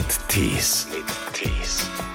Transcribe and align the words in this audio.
mit 0.00 0.28
Tees. 0.28 0.86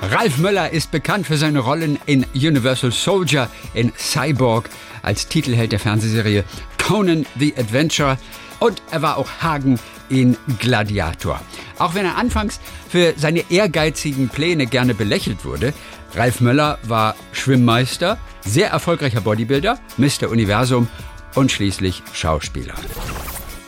Ralf 0.02 0.40
Möller 0.40 0.72
ist 0.72 0.90
bekannt 0.90 1.28
für 1.28 1.38
seine 1.38 1.60
Rollen 1.60 2.00
in 2.08 2.26
Universal 2.34 2.92
Soldier, 2.92 3.48
in 3.76 3.92
Cyborg, 3.96 4.70
als 5.04 5.28
Titelheld 5.28 5.72
der 5.72 5.80
Fernsehserie 5.80 6.44
Conan 6.82 7.28
the 7.38 7.54
Adventure 7.56 8.18
und 8.60 8.82
er 8.90 9.04
war 9.04 9.18
auch 9.18 9.30
Hagen 9.42 9.80
in 10.10 10.36
Gladiator. 10.60 11.40
Auch 11.78 11.94
wenn 11.94 12.06
er 12.06 12.18
anfangs 12.18 12.60
für 12.90 13.14
seine 13.18 13.44
ehrgeizigen 13.52 14.30
Pläne 14.30 14.66
gerne 14.66 14.96
belächelt 14.96 15.46
wurde, 15.46 15.72
Ralf 16.16 16.42
Möller 16.42 16.80
war 16.84 17.16
Schwimmmeister, 17.34 18.18
sehr 18.44 18.70
erfolgreicher 18.70 19.22
Bodybuilder, 19.22 19.80
Mr. 19.98 20.30
Universum 20.30 20.88
und 21.36 21.52
schließlich 21.52 22.02
Schauspieler. 22.14 22.74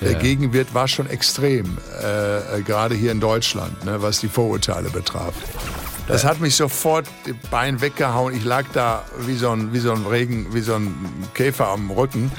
Der 0.02 0.14
Gegenwirt 0.16 0.74
war 0.74 0.88
schon 0.88 1.10
extrem, 1.10 1.78
äh, 2.02 2.60
äh, 2.60 2.62
gerade 2.62 2.94
hier 2.94 3.12
in 3.12 3.20
Deutschland, 3.20 3.84
ne, 3.84 4.02
was 4.02 4.20
die 4.20 4.28
Vorurteile 4.28 4.90
betraf. 4.90 5.34
Das 6.08 6.24
hat 6.24 6.40
mich 6.40 6.56
sofort 6.56 7.06
Bein 7.52 7.82
weggehauen. 7.82 8.34
Ich 8.34 8.46
lag 8.46 8.64
da 8.74 9.04
wie 9.26 9.36
so 9.36 9.52
ein, 9.52 9.74
wie 9.74 9.80
so 9.80 9.92
ein 9.92 10.06
Regen, 10.06 10.54
wie 10.54 10.62
so 10.62 10.76
ein 10.76 10.94
Käfer 11.34 11.68
am 11.68 11.92
Rücken. 11.92 12.32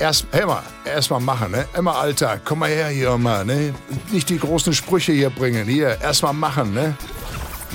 Erst, 0.00 0.26
hey 0.32 0.46
mal, 0.46 0.62
erst 0.84 1.10
mal 1.10 1.20
machen, 1.20 1.52
ne? 1.52 1.66
Immer 1.76 1.96
Alltag. 1.96 2.40
Komm 2.44 2.60
mal 2.60 2.70
her 2.70 2.88
hier 2.88 3.16
mal, 3.18 3.44
ne? 3.44 3.74
Nicht 4.10 4.30
die 4.30 4.38
großen 4.38 4.72
Sprüche 4.72 5.12
hier 5.12 5.30
bringen. 5.30 5.66
Hier, 5.68 5.98
erst 6.00 6.22
mal 6.22 6.32
machen, 6.32 6.72
ne? 6.74 6.96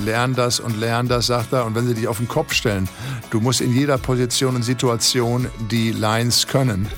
Lern 0.04 0.34
das 0.34 0.60
und 0.60 0.78
lern 0.78 1.08
das, 1.08 1.26
sagt 1.28 1.52
er. 1.52 1.64
Und 1.64 1.74
wenn 1.74 1.86
sie 1.86 1.94
dich 1.94 2.08
auf 2.08 2.18
den 2.18 2.28
Kopf 2.28 2.52
stellen, 2.52 2.88
du 3.30 3.40
musst 3.40 3.60
in 3.60 3.72
jeder 3.72 3.96
Position 3.96 4.56
und 4.56 4.62
Situation 4.62 5.48
die 5.70 5.92
Lines 5.92 6.46
können. 6.46 6.88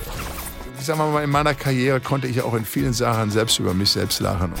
Sag 0.87 0.97
mal, 0.97 1.21
in 1.21 1.29
meiner 1.29 1.53
Karriere 1.53 1.99
konnte 1.99 2.27
ich 2.27 2.41
auch 2.43 2.53
in 2.53 2.63
vielen 2.63 2.93
Sachen 2.93 3.29
selbst 3.29 3.59
über 3.59 3.73
mich 3.73 3.89
selbst 3.89 4.21
lachen. 4.21 4.53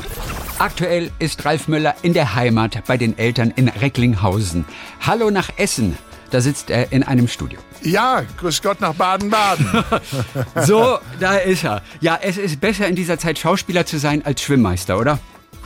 Aktuell 0.59 1.09
ist 1.19 1.45
Ralf 1.45 1.69
Möller 1.69 1.95
in 2.01 2.13
der 2.13 2.35
Heimat 2.35 2.83
bei 2.85 2.97
den 2.97 3.17
Eltern 3.17 3.53
in 3.55 3.69
Recklinghausen. 3.69 4.65
Hallo 4.99 5.31
nach 5.31 5.49
Essen. 5.55 5.97
Da 6.29 6.41
sitzt 6.41 6.69
er 6.69 6.91
in 6.91 7.03
einem 7.03 7.29
Studio. 7.29 7.59
Ja, 7.81 8.23
grüß 8.41 8.61
Gott 8.61 8.81
nach 8.81 8.93
Baden-Baden. 8.93 9.85
So, 10.65 10.99
da 11.21 11.37
ist 11.37 11.63
er. 11.63 11.81
Ja, 12.01 12.19
es 12.21 12.37
ist 12.37 12.59
besser 12.59 12.89
in 12.89 12.97
dieser 12.97 13.17
Zeit 13.17 13.39
Schauspieler 13.39 13.85
zu 13.85 13.97
sein 13.97 14.25
als 14.25 14.41
Schwimmmeister, 14.41 14.99
oder? 14.99 15.19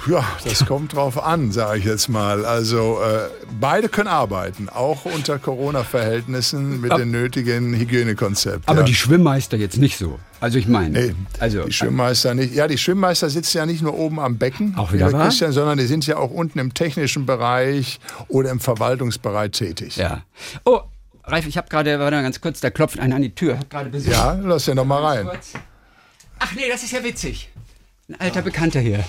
Ja, 0.08 0.26
das 0.44 0.66
kommt 0.66 0.94
drauf 0.94 1.22
an, 1.24 1.52
sage 1.52 1.80
ich 1.80 1.86
jetzt 1.86 2.10
mal. 2.10 2.46
Also 2.46 3.00
äh, 3.02 3.30
beide 3.60 3.88
können 3.90 4.08
arbeiten, 4.08 4.68
auch 4.70 5.06
unter 5.06 5.38
Corona-Verhältnissen 5.38 6.82
mit 6.82 6.92
Ab- 6.92 6.98
den 6.98 7.12
nötigen 7.12 7.74
Hygienekonzepten. 7.76 8.64
Aber 8.68 8.80
ja. 8.80 8.86
die 8.86 8.96
Schwimmmeister 8.96 9.58
jetzt 9.58 9.78
nicht 9.78 9.98
so. 9.98 10.20
Also 10.40 10.58
ich 10.58 10.68
meine, 10.68 10.90
Nee, 11.08 11.16
also 11.40 11.64
die 11.66 11.72
Schwimmmeister 11.74 12.34
nicht. 12.34 12.54
Ja, 12.56 12.68
die 12.68 12.78
Schwimmmeister 12.80 13.30
sitzen 13.30 13.58
ja 13.58 13.66
nicht 13.68 13.84
nur 13.84 13.94
oben 13.98 14.20
am 14.20 14.38
Becken, 14.38 14.74
Auch 14.78 14.92
wieder 14.92 15.12
wahr? 15.14 15.26
Christian, 15.26 15.52
sondern 15.52 15.78
die 15.78 15.86
sind 15.86 16.08
ja 16.08 16.18
auch 16.18 16.32
unten 16.32 16.58
im 16.58 16.74
technischen 16.74 17.26
Bereich 17.28 18.00
oder 18.28 18.50
im 18.50 18.60
Verwaltungsbereich 18.60 19.52
tätig. 19.52 19.98
ja. 19.98 20.24
Oh, 20.66 20.80
Ralf, 21.24 21.46
ich 21.46 21.56
habe 21.58 21.70
gerade, 21.70 22.00
warte 22.00 22.16
mal 22.18 22.24
ganz 22.24 22.42
kurz, 22.42 22.60
da 22.60 22.72
klopft 22.72 23.00
einer 23.00 23.16
an 23.18 23.22
die 23.22 23.36
Tür. 23.36 23.60
Hab 23.60 23.70
gerade 23.70 23.90
Besuch. 23.92 24.12
Ja, 24.12 24.34
lass 24.44 24.66
den 24.66 24.78
doch 24.78 24.86
mal 24.86 25.04
rein. 25.06 25.30
Ach 26.40 26.52
nee, 26.56 26.64
das 26.70 26.82
ist 26.82 26.92
ja 26.92 27.04
witzig. 27.04 27.50
Ein 28.10 28.20
alter 28.20 28.42
Bekannter 28.42 28.80
hier. 28.80 29.04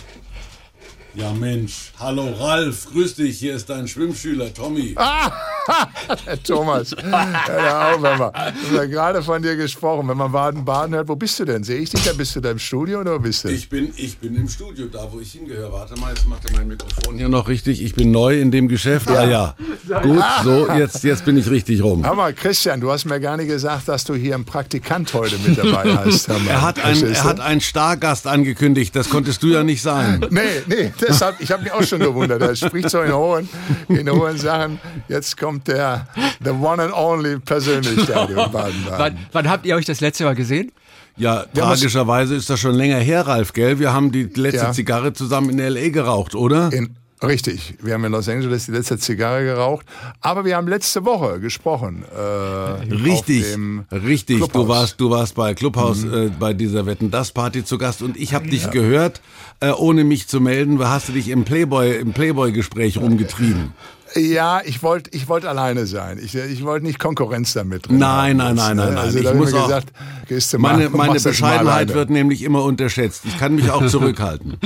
Ja 1.14 1.30
Mensch, 1.34 1.92
hallo 1.98 2.32
Ralf, 2.38 2.86
grüß 2.90 3.16
dich, 3.16 3.38
hier 3.38 3.54
ist 3.54 3.68
dein 3.68 3.86
Schwimmschüler 3.86 4.54
Tommy. 4.54 4.94
Herr 4.96 5.32
Thomas, 6.44 6.94
hör 7.02 7.94
auf, 7.94 8.02
wenn 8.02 8.18
wir, 8.18 8.32
wir 8.70 8.80
haben 8.80 8.90
gerade 8.90 9.22
von 9.22 9.42
dir 9.42 9.56
gesprochen. 9.56 10.08
Wenn 10.08 10.16
man 10.16 10.32
Baden-Baden 10.32 10.94
hört, 10.94 11.08
wo 11.08 11.16
bist 11.16 11.38
du 11.40 11.44
denn? 11.44 11.62
Sehe 11.64 11.80
ich 11.80 11.90
dich 11.90 12.02
da? 12.04 12.12
Bist 12.12 12.34
du 12.36 12.40
da 12.40 12.50
im 12.50 12.58
Studio 12.58 13.00
oder 13.00 13.14
wo 13.14 13.18
bist 13.20 13.44
du? 13.44 13.48
Ich 13.48 13.68
bin, 13.68 13.92
ich 13.96 14.18
bin 14.18 14.34
im 14.36 14.48
Studio, 14.48 14.86
da 14.86 15.08
wo 15.10 15.20
ich 15.20 15.32
hingehöre. 15.32 15.72
Warte 15.72 15.98
mal, 15.98 16.10
jetzt 16.10 16.28
macht 16.28 16.44
er 16.46 16.56
mein 16.56 16.68
Mikrofon 16.68 17.16
hier 17.16 17.28
noch 17.28 17.48
richtig. 17.48 17.82
Ich 17.82 17.94
bin 17.94 18.10
neu 18.10 18.40
in 18.40 18.50
dem 18.50 18.68
Geschäft. 18.68 19.08
Ja, 19.08 19.24
ja. 19.24 19.54
Gut, 20.02 20.22
so, 20.44 20.68
jetzt, 20.72 21.02
jetzt 21.04 21.24
bin 21.24 21.36
ich 21.36 21.48
richtig 21.50 21.82
rum. 21.82 22.04
Hör 22.04 22.14
mal, 22.14 22.32
Christian, 22.32 22.80
du 22.80 22.90
hast 22.90 23.04
mir 23.04 23.20
gar 23.20 23.36
nicht 23.36 23.48
gesagt, 23.48 23.88
dass 23.88 24.04
du 24.04 24.14
hier 24.14 24.34
einen 24.34 24.44
Praktikant 24.44 25.12
heute 25.14 25.36
mit 25.38 25.58
dabei 25.58 25.96
hast. 25.96 26.28
Er 26.28 26.62
hat, 26.62 26.84
ein, 26.84 27.02
er 27.02 27.24
hat 27.24 27.40
einen 27.40 27.60
Stargast 27.60 28.26
angekündigt, 28.26 28.94
das 28.96 29.08
konntest 29.08 29.42
du 29.42 29.48
ja 29.48 29.62
nicht 29.64 29.82
sein. 29.82 30.24
Nee, 30.30 30.40
nee, 30.66 30.92
deshalb, 31.00 31.40
ich 31.40 31.50
habe 31.52 31.62
mich 31.62 31.72
auch 31.72 31.82
schon 31.82 32.00
gewundert. 32.00 32.42
Er 32.42 32.56
spricht 32.56 32.90
so 32.90 33.00
in 33.00 33.12
hohen, 33.12 33.48
in 33.88 34.10
hohen 34.10 34.38
Sachen. 34.38 34.80
Jetzt 35.08 35.36
kommt 35.36 35.51
der, 35.60 36.06
the 36.44 36.50
one 36.50 36.82
and 36.82 36.92
only 36.94 37.38
Persönlichkeit 37.38 38.30
in 38.30 38.36
Baden-Baden. 38.36 38.84
Wann, 38.98 39.18
wann 39.32 39.50
habt 39.50 39.66
ihr 39.66 39.76
euch 39.76 39.84
das 39.86 40.00
letzte 40.00 40.24
Mal 40.24 40.34
gesehen? 40.34 40.72
Ja, 41.16 41.44
Ja, 41.54 41.62
tragischerweise 41.66 42.34
ist 42.34 42.48
das 42.48 42.58
schon 42.60 42.74
länger 42.74 42.96
her, 42.98 43.26
Ralf, 43.26 43.52
gell? 43.52 43.78
Wir 43.78 43.92
haben 43.92 44.12
die 44.12 44.24
letzte 44.34 44.64
Ja. 44.66 44.72
Zigarre 44.72 45.12
zusammen 45.12 45.50
in 45.50 45.58
L.A. 45.58 45.90
geraucht, 45.90 46.34
oder? 46.34 46.72
In, 46.72 46.96
richtig, 47.22 47.74
wir 47.82 47.92
haben 47.94 48.04
in 48.04 48.12
Los 48.12 48.28
Angeles 48.30 48.64
die 48.66 48.72
letzte 48.72 48.96
Zigarre 48.98 49.44
geraucht, 49.44 49.84
aber 50.22 50.44
wir 50.46 50.56
haben 50.56 50.66
letzte 50.68 51.04
Woche 51.04 51.38
gesprochen. 51.38 52.04
Äh, 52.16 52.94
Richtig, 52.94 53.44
richtig. 53.92 54.38
Du 54.40 54.48
Clubhaus. 54.48 54.68
warst, 54.68 55.00
du 55.00 55.10
warst 55.10 55.34
bei 55.34 55.52
Clubhaus 55.54 56.02
äh, 56.04 56.30
bei 56.38 56.52
dieser 56.54 56.86
Wetten 56.86 57.10
das 57.10 57.30
Party 57.32 57.62
zu 57.64 57.76
Gast 57.78 58.00
und 58.02 58.16
ich 58.16 58.32
habe 58.34 58.48
dich 58.48 58.70
gehört, 58.70 59.20
äh, 59.60 59.70
ohne 59.70 60.04
mich 60.04 60.28
zu 60.28 60.40
melden. 60.40 60.78
Hast 60.82 61.08
du 61.08 61.12
dich 61.12 61.28
im 61.28 61.44
Playboy 61.44 61.96
im 61.98 62.12
Playboy 62.12 62.52
Gespräch 62.52 62.96
rumgetrieben? 62.98 63.72
Ja, 64.16 64.60
ich 64.64 64.82
wollte 64.82 65.10
ich 65.14 65.28
wollt 65.28 65.44
alleine 65.44 65.86
sein. 65.86 66.18
Ich, 66.22 66.34
ich 66.34 66.64
wollte 66.64 66.84
nicht 66.86 66.98
Konkurrenz 66.98 67.52
damit 67.52 67.88
drin. 67.88 67.98
Nein, 67.98 68.36
nein, 68.36 68.56
nein, 68.56 68.76
ne? 68.76 68.84
nein, 68.84 68.94
nein. 68.94 69.04
Also 69.04 69.18
Ich 69.18 69.34
muss 69.34 69.48
ich 69.48 69.54
mir 69.54 69.60
auch- 69.60 69.66
gesagt, 69.66 69.92
gehst 70.28 70.52
du 70.52 70.58
mal, 70.58 70.76
Meine, 70.76 70.90
meine 70.90 71.18
Bescheidenheit 71.20 71.94
wird 71.94 72.10
nämlich 72.10 72.42
immer 72.42 72.62
unterschätzt. 72.64 73.24
Ich 73.24 73.38
kann 73.38 73.54
mich 73.54 73.70
auch 73.70 73.86
zurückhalten. 73.88 74.58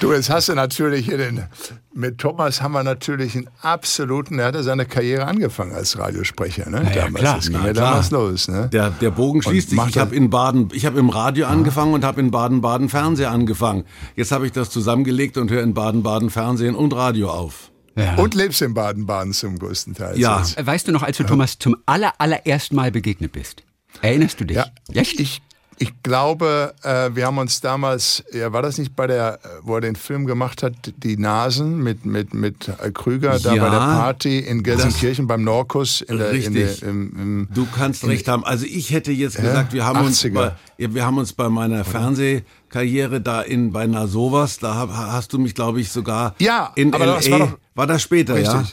Du, 0.00 0.12
jetzt 0.12 0.30
hast 0.30 0.48
du 0.48 0.54
natürlich 0.54 1.06
hier 1.06 1.18
den, 1.18 1.44
mit 1.92 2.18
Thomas 2.18 2.60
haben 2.62 2.72
wir 2.72 2.82
natürlich 2.82 3.36
einen 3.36 3.48
absoluten, 3.62 4.38
er 4.38 4.46
hat 4.46 4.54
ja 4.54 4.62
seine 4.62 4.86
Karriere 4.86 5.26
angefangen 5.26 5.72
als 5.74 5.98
Radiosprecher, 5.98 6.68
ne? 6.70 6.82
ja, 6.94 7.04
damals. 7.04 7.20
klar. 7.20 7.36
Das 7.36 7.44
ging 7.46 7.54
ja 7.54 7.72
klar. 7.72 7.72
damals 7.74 8.10
los, 8.10 8.48
ne? 8.48 8.68
Der, 8.72 8.90
der 8.90 9.10
Bogen 9.10 9.42
schließt 9.42 9.70
sich. 9.70 9.80
Ich 9.88 9.98
habe 9.98 10.14
in 10.14 10.30
Baden, 10.30 10.68
ich 10.72 10.86
habe 10.86 10.98
im 10.98 11.08
Radio 11.10 11.46
angefangen 11.46 11.92
und 11.94 12.04
habe 12.04 12.20
in 12.20 12.30
Baden-Baden 12.30 12.88
Fernseher 12.88 13.30
angefangen. 13.30 13.84
Jetzt 14.16 14.32
habe 14.32 14.46
ich 14.46 14.52
das 14.52 14.70
zusammengelegt 14.70 15.36
und 15.36 15.50
höre 15.50 15.62
in 15.62 15.74
Baden-Baden 15.74 16.30
Fernsehen 16.30 16.74
und 16.74 16.94
Radio 16.94 17.30
auf. 17.30 17.70
Ja. 17.96 18.16
Und 18.16 18.34
lebst 18.34 18.60
in 18.62 18.74
Baden-Baden 18.74 19.32
zum 19.32 19.58
größten 19.58 19.94
Teil. 19.94 20.18
Ja. 20.18 20.44
Äh, 20.56 20.66
Weißt 20.66 20.88
du 20.88 20.92
noch, 20.92 21.02
als 21.02 21.16
du 21.16 21.24
Thomas 21.24 21.58
zum 21.58 21.76
aller, 21.86 22.12
allerersten 22.18 22.74
Mal 22.76 22.90
begegnet 22.90 23.32
bist? 23.32 23.62
Erinnerst 24.02 24.40
du 24.40 24.44
dich? 24.44 24.56
Ja, 24.56 24.66
Echt? 24.92 25.42
Ich, 25.78 25.92
glaube, 26.02 26.74
äh, 26.82 27.10
wir 27.14 27.26
haben 27.26 27.38
uns 27.38 27.60
damals, 27.60 28.22
ja, 28.32 28.52
war 28.52 28.62
das 28.62 28.78
nicht 28.78 28.94
bei 28.94 29.06
der, 29.06 29.40
äh, 29.42 29.48
wo 29.62 29.74
er 29.76 29.80
den 29.80 29.96
Film 29.96 30.26
gemacht 30.26 30.62
hat, 30.62 30.74
die 30.98 31.16
Nasen 31.16 31.82
mit, 31.82 32.04
mit, 32.06 32.34
mit 32.34 32.68
äh, 32.68 32.90
Krüger, 32.90 33.38
da 33.38 33.54
Ja. 33.54 33.62
bei 33.64 33.70
der 33.70 33.78
Party 33.78 34.38
in 34.38 34.62
Gelsenkirchen 34.62 35.26
beim 35.26 35.42
Norkus 35.44 36.00
in 36.00 36.18
der, 36.18 36.30
in 36.30 36.36
Richtig. 36.36 36.80
der, 36.80 36.88
im, 36.88 37.12
im, 37.18 37.48
Du 37.54 37.66
kannst 37.74 38.06
recht 38.06 38.28
haben. 38.28 38.44
Also 38.44 38.66
ich 38.66 38.90
hätte 38.90 39.12
jetzt 39.12 39.36
gesagt, 39.36 39.72
wir 39.72 39.84
haben 39.84 40.04
uns 40.04 40.24
80er. 40.24 40.32
bei, 40.32 40.52
wir 40.78 41.04
haben 41.06 41.18
uns 41.18 41.32
bei 41.32 41.48
meiner 41.48 41.84
Fernsehkarriere 41.84 43.20
da 43.20 43.40
in 43.42 43.72
bei 43.72 43.86
Na 43.86 44.06
sowas, 44.06 44.58
da 44.58 44.88
hast 45.12 45.32
du 45.32 45.38
mich 45.38 45.54
glaube 45.54 45.80
ich 45.80 45.90
sogar 45.90 46.34
Ja, 46.38 46.72
in 46.74 46.92
aber 46.94 47.06
LA, 47.06 47.14
das 47.16 47.30
war 47.30 47.38
doch- 47.38 47.58
war 47.74 47.86
das 47.86 48.02
später, 48.02 48.38
ja? 48.38 48.64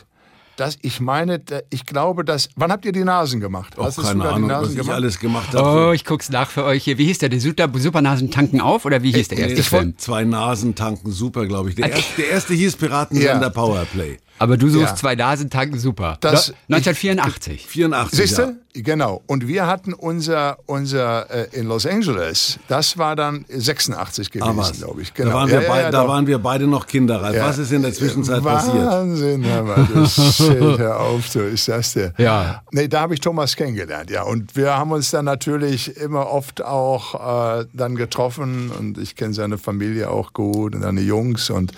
Das, 0.58 0.78
ich 0.82 1.00
meine, 1.00 1.42
ich 1.70 1.86
glaube, 1.86 2.24
dass. 2.26 2.50
Wann 2.56 2.72
habt 2.72 2.86
ihr 2.86 2.92
die 2.92 3.04
Nasen 3.04 3.40
gemacht? 3.40 3.80
Auch 3.80 3.86
Hast 3.86 3.98
du 3.98 4.02
keine 4.04 4.24
da 4.24 4.30
die 4.30 4.36
Ahnung, 4.36 4.50
was 4.50 4.58
Nasen 4.62 4.72
ich 4.72 4.78
gemacht? 4.78 4.96
alles 4.96 5.20
gemacht 5.20 5.50
Oh, 5.56 5.58
habe. 5.58 5.96
ich 5.96 6.06
guck's 6.06 6.30
nach 6.30 6.50
für 6.50 6.64
euch 6.66 6.84
hier. 6.84 6.98
Wie 6.98 7.06
hieß 7.06 7.20
der? 7.20 7.30
Der 7.30 7.40
Super, 7.40 7.70
Supernasen 7.74 8.30
tanken 8.32 8.62
auf? 8.62 8.86
Oder 8.86 9.02
wie 9.02 9.12
hieß 9.12 9.30
der 9.30 9.40
erste 9.40 9.60
ich 9.60 9.70
Film? 9.70 9.98
zwei 9.98 10.24
Nasen 10.24 10.76
tanken 10.76 11.12
super, 11.12 11.46
glaube 11.48 11.70
ich. 11.70 11.76
Der 11.76 11.90
erste, 11.92 12.22
der 12.22 12.30
erste 12.32 12.54
hieß 12.54 12.76
Piratensender 12.76 13.42
Ja. 13.42 13.50
Powerplay. 13.50 14.18
Aber 14.42 14.58
du 14.58 14.70
suchst 14.70 14.88
Ja. 14.90 14.96
zwei 14.96 15.16
Nasen 15.16 15.50
tanken 15.50 15.78
super. 15.78 16.18
Das- 16.22 16.50
No- 16.68 16.78
1984. 16.78 17.68
84. 17.68 18.20
Siehst 18.20 18.38
ja. 18.40 18.46
du? 18.48 18.56
Genau. 18.74 19.22
Und 19.28 19.48
wir 19.50 19.68
hatten 19.68 19.94
unser, 19.94 20.58
unser 20.66 21.30
äh, 21.30 21.48
in 21.60 21.68
Los 21.68 21.86
Angeles, 21.86 22.58
das 22.70 22.98
war 22.98 23.18
dann 23.18 23.44
86 23.50 24.30
Ah, 24.42 24.54
was? 24.56 24.70
gewesen, 24.72 24.84
glaube 24.86 25.02
ich. 25.02 25.14
Genau. 25.14 25.30
Da, 25.32 25.36
waren 25.36 25.50
Ja, 25.50 25.60
wir 25.62 25.68
ja, 25.68 25.82
ja, 25.82 25.92
da 25.92 26.08
waren 26.08 26.26
wir 26.26 26.40
beide 26.40 26.68
noch 26.68 26.88
Kinder. 26.88 27.34
Ja. 27.34 27.48
Was 27.48 27.58
ist 27.58 27.72
in 27.74 27.82
der 27.82 27.94
Zwischenzeit 27.94 28.42
passiert? 28.42 28.86
Wahnsinn, 28.86 29.46
hör 29.46 29.64
mal, 29.64 29.88
das 29.94 30.16
Schild, 30.38 30.80
hör 30.80 31.00
auf, 31.02 31.30
du, 31.34 31.40
ist 31.42 31.68
das 31.68 31.94
der? 31.94 32.14
Ja. 32.18 32.62
Nee, 32.72 32.88
da 32.88 33.02
habe 33.02 33.14
ich 33.14 33.20
Thomas 33.20 33.56
kennengelernt, 33.58 34.10
ja. 34.10 34.24
Und 34.24 34.56
wir 34.56 34.78
haben 34.78 34.92
uns 34.92 35.12
dann 35.12 35.26
natürlich 35.26 35.98
immer 35.98 36.32
oft 36.32 36.64
auch 36.64 37.60
äh, 37.60 37.66
dann 37.74 37.96
getroffen 37.96 38.72
und 38.80 38.98
ich 38.98 39.16
kenne 39.18 39.34
seine 39.34 39.58
Familie 39.58 40.10
auch 40.10 40.32
gut 40.34 40.76
und 40.76 40.82
seine 40.82 41.02
Jungs 41.02 41.50
und 41.50 41.74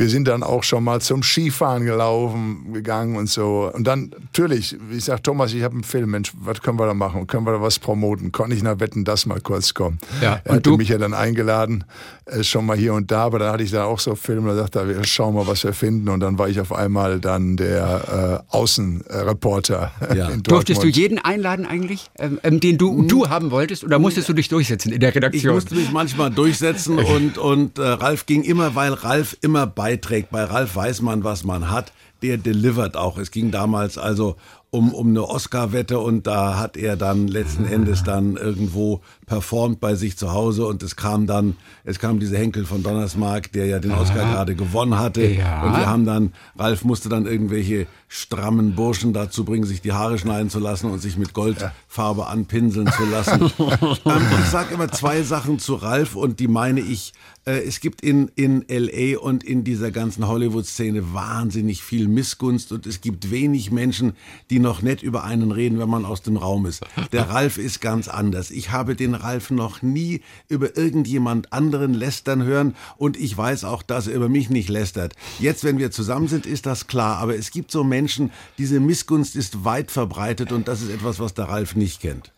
wir 0.00 0.08
sind 0.08 0.26
dann 0.28 0.42
auch 0.42 0.62
schon 0.62 0.82
mal 0.82 1.02
zum 1.02 1.22
Skifahren 1.22 1.84
gelaufen, 1.84 2.72
gegangen 2.72 3.16
und 3.16 3.28
so. 3.28 3.70
Und 3.70 3.86
dann 3.86 4.14
natürlich, 4.18 4.74
wie 4.88 4.96
ich 4.96 5.04
sag 5.04 5.22
Thomas, 5.22 5.52
ich 5.52 5.62
habe 5.62 5.74
einen 5.74 5.84
Film, 5.84 6.12
Mensch, 6.12 6.32
was 6.40 6.62
können 6.62 6.78
wir 6.78 6.86
da 6.86 6.94
machen? 6.94 7.26
Können 7.26 7.44
wir 7.44 7.52
da 7.52 7.60
was 7.60 7.78
promoten? 7.78 8.32
Konnte 8.32 8.56
ich 8.56 8.62
nach 8.62 8.80
Wetten, 8.80 9.04
das 9.04 9.26
mal 9.26 9.42
kurz 9.42 9.74
kommen. 9.74 9.98
Ja, 10.22 10.40
er 10.42 10.54
hatte 10.54 10.62
du? 10.62 10.78
mich 10.78 10.88
ja 10.88 10.96
dann 10.96 11.12
eingeladen, 11.12 11.84
äh, 12.24 12.42
schon 12.42 12.64
mal 12.64 12.78
hier 12.78 12.94
und 12.94 13.10
da, 13.10 13.24
aber 13.24 13.40
dann 13.40 13.52
hatte 13.52 13.62
ich 13.62 13.72
da 13.72 13.84
auch 13.84 13.98
so 13.98 14.14
Filme, 14.14 14.48
da 14.48 14.56
sagte 14.56 14.78
er, 14.78 14.88
wir 14.88 15.04
schauen 15.04 15.34
mal, 15.34 15.46
was 15.46 15.64
wir 15.64 15.74
finden. 15.74 16.08
Und 16.08 16.20
dann 16.20 16.38
war 16.38 16.48
ich 16.48 16.58
auf 16.60 16.72
einmal 16.72 17.20
dann 17.20 17.58
der 17.58 18.42
äh, 18.50 18.56
Außenreporter 18.56 19.92
ja. 20.00 20.08
in 20.08 20.16
Dortmund. 20.16 20.50
Durftest 20.50 20.82
du 20.82 20.86
jeden 20.86 21.18
einladen 21.18 21.66
eigentlich, 21.66 22.10
ähm, 22.18 22.40
ähm 22.42 22.58
den 22.60 22.78
du, 22.78 23.02
du 23.02 23.28
haben 23.28 23.50
wolltest, 23.50 23.84
oder 23.84 23.98
musstest 23.98 24.30
du 24.30 24.32
dich 24.32 24.48
durchsetzen 24.48 24.92
in 24.92 25.00
der 25.00 25.14
Redaktion? 25.14 25.50
Ich 25.50 25.54
musste 25.54 25.74
mich 25.74 25.92
manchmal 25.92 26.30
durchsetzen 26.30 26.98
und, 26.98 27.36
und 27.36 27.78
äh, 27.78 27.82
Ralf 27.82 28.24
ging 28.24 28.44
immer, 28.44 28.74
weil 28.74 28.94
Ralf 28.94 29.36
immer 29.42 29.66
beiträgt. 29.90 30.30
Bei 30.30 30.44
Ralf 30.44 30.76
weiß 30.76 31.02
man, 31.02 31.24
was 31.24 31.42
man 31.42 31.70
hat. 31.70 31.92
Der 32.22 32.36
delivert 32.36 32.96
auch. 32.96 33.18
Es 33.18 33.30
ging 33.30 33.50
damals 33.50 33.98
also 33.98 34.36
um, 34.70 34.94
um 34.94 35.08
eine 35.08 35.28
Oscar-Wette 35.28 35.98
und 35.98 36.26
da 36.26 36.58
hat 36.58 36.76
er 36.76 36.96
dann 36.96 37.26
letzten 37.26 37.64
Endes 37.64 38.04
dann 38.04 38.36
irgendwo 38.36 39.00
performt 39.30 39.78
bei 39.78 39.94
sich 39.94 40.16
zu 40.16 40.32
Hause 40.32 40.66
und 40.66 40.82
es 40.82 40.96
kam 40.96 41.28
dann, 41.28 41.56
es 41.84 42.00
kam 42.00 42.18
dieser 42.18 42.36
Henkel 42.36 42.66
von 42.66 42.82
Donnersmark, 42.82 43.52
der 43.52 43.66
ja 43.66 43.78
den 43.78 43.92
Oscar 43.92 44.24
Aha. 44.24 44.32
gerade 44.32 44.56
gewonnen 44.56 44.98
hatte 44.98 45.24
ja. 45.24 45.62
und 45.62 45.76
wir 45.76 45.86
haben 45.86 46.04
dann, 46.04 46.32
Ralf 46.58 46.82
musste 46.82 47.08
dann 47.08 47.26
irgendwelche 47.26 47.86
strammen 48.08 48.74
Burschen 48.74 49.12
dazu 49.12 49.44
bringen, 49.44 49.64
sich 49.64 49.82
die 49.82 49.92
Haare 49.92 50.18
schneiden 50.18 50.50
zu 50.50 50.58
lassen 50.58 50.90
und 50.90 50.98
sich 50.98 51.16
mit 51.16 51.32
Goldfarbe 51.32 52.26
anpinseln 52.26 52.90
zu 52.90 53.04
lassen. 53.04 53.42
ähm, 53.60 54.22
ich 54.42 54.50
sage 54.50 54.74
immer 54.74 54.90
zwei 54.90 55.22
Sachen 55.22 55.60
zu 55.60 55.76
Ralf 55.76 56.16
und 56.16 56.40
die 56.40 56.48
meine 56.48 56.80
ich 56.80 57.12
äh, 57.46 57.62
es 57.66 57.80
gibt 57.80 58.02
in, 58.02 58.30
in 58.36 58.64
LA 58.68 59.18
und 59.18 59.44
in 59.44 59.64
dieser 59.64 59.90
ganzen 59.90 60.26
Hollywood-Szene 60.26 61.14
wahnsinnig 61.14 61.82
viel 61.82 62.08
Missgunst 62.08 62.72
und 62.72 62.86
es 62.86 63.00
gibt 63.00 63.30
wenig 63.30 63.70
Menschen, 63.70 64.12
die 64.50 64.58
noch 64.58 64.82
nett 64.82 65.02
über 65.02 65.24
einen 65.24 65.50
reden, 65.52 65.78
wenn 65.78 65.88
man 65.88 66.04
aus 66.04 66.22
dem 66.22 66.36
Raum 66.36 66.66
ist. 66.66 66.84
Der 67.12 67.30
Ralf 67.30 67.58
ist 67.58 67.80
ganz 67.80 68.08
anders. 68.08 68.50
Ich 68.50 68.70
habe 68.70 68.94
den 68.94 69.14
Ralf 69.22 69.50
noch 69.50 69.82
nie 69.82 70.22
über 70.48 70.76
irgendjemand 70.76 71.52
anderen 71.52 71.94
lästern 71.94 72.42
hören 72.42 72.74
und 72.96 73.16
ich 73.16 73.36
weiß 73.36 73.64
auch, 73.64 73.82
dass 73.82 74.06
er 74.06 74.14
über 74.14 74.28
mich 74.28 74.50
nicht 74.50 74.68
lästert. 74.68 75.14
Jetzt, 75.38 75.64
wenn 75.64 75.78
wir 75.78 75.90
zusammen 75.90 76.28
sind, 76.28 76.46
ist 76.46 76.66
das 76.66 76.86
klar, 76.86 77.18
aber 77.18 77.36
es 77.36 77.50
gibt 77.50 77.70
so 77.70 77.84
Menschen, 77.84 78.30
diese 78.58 78.80
Missgunst 78.80 79.36
ist 79.36 79.64
weit 79.64 79.90
verbreitet 79.90 80.52
und 80.52 80.68
das 80.68 80.82
ist 80.82 80.90
etwas, 80.90 81.20
was 81.20 81.34
der 81.34 81.46
Ralf 81.46 81.76
nicht 81.76 82.00
kennt. 82.00 82.32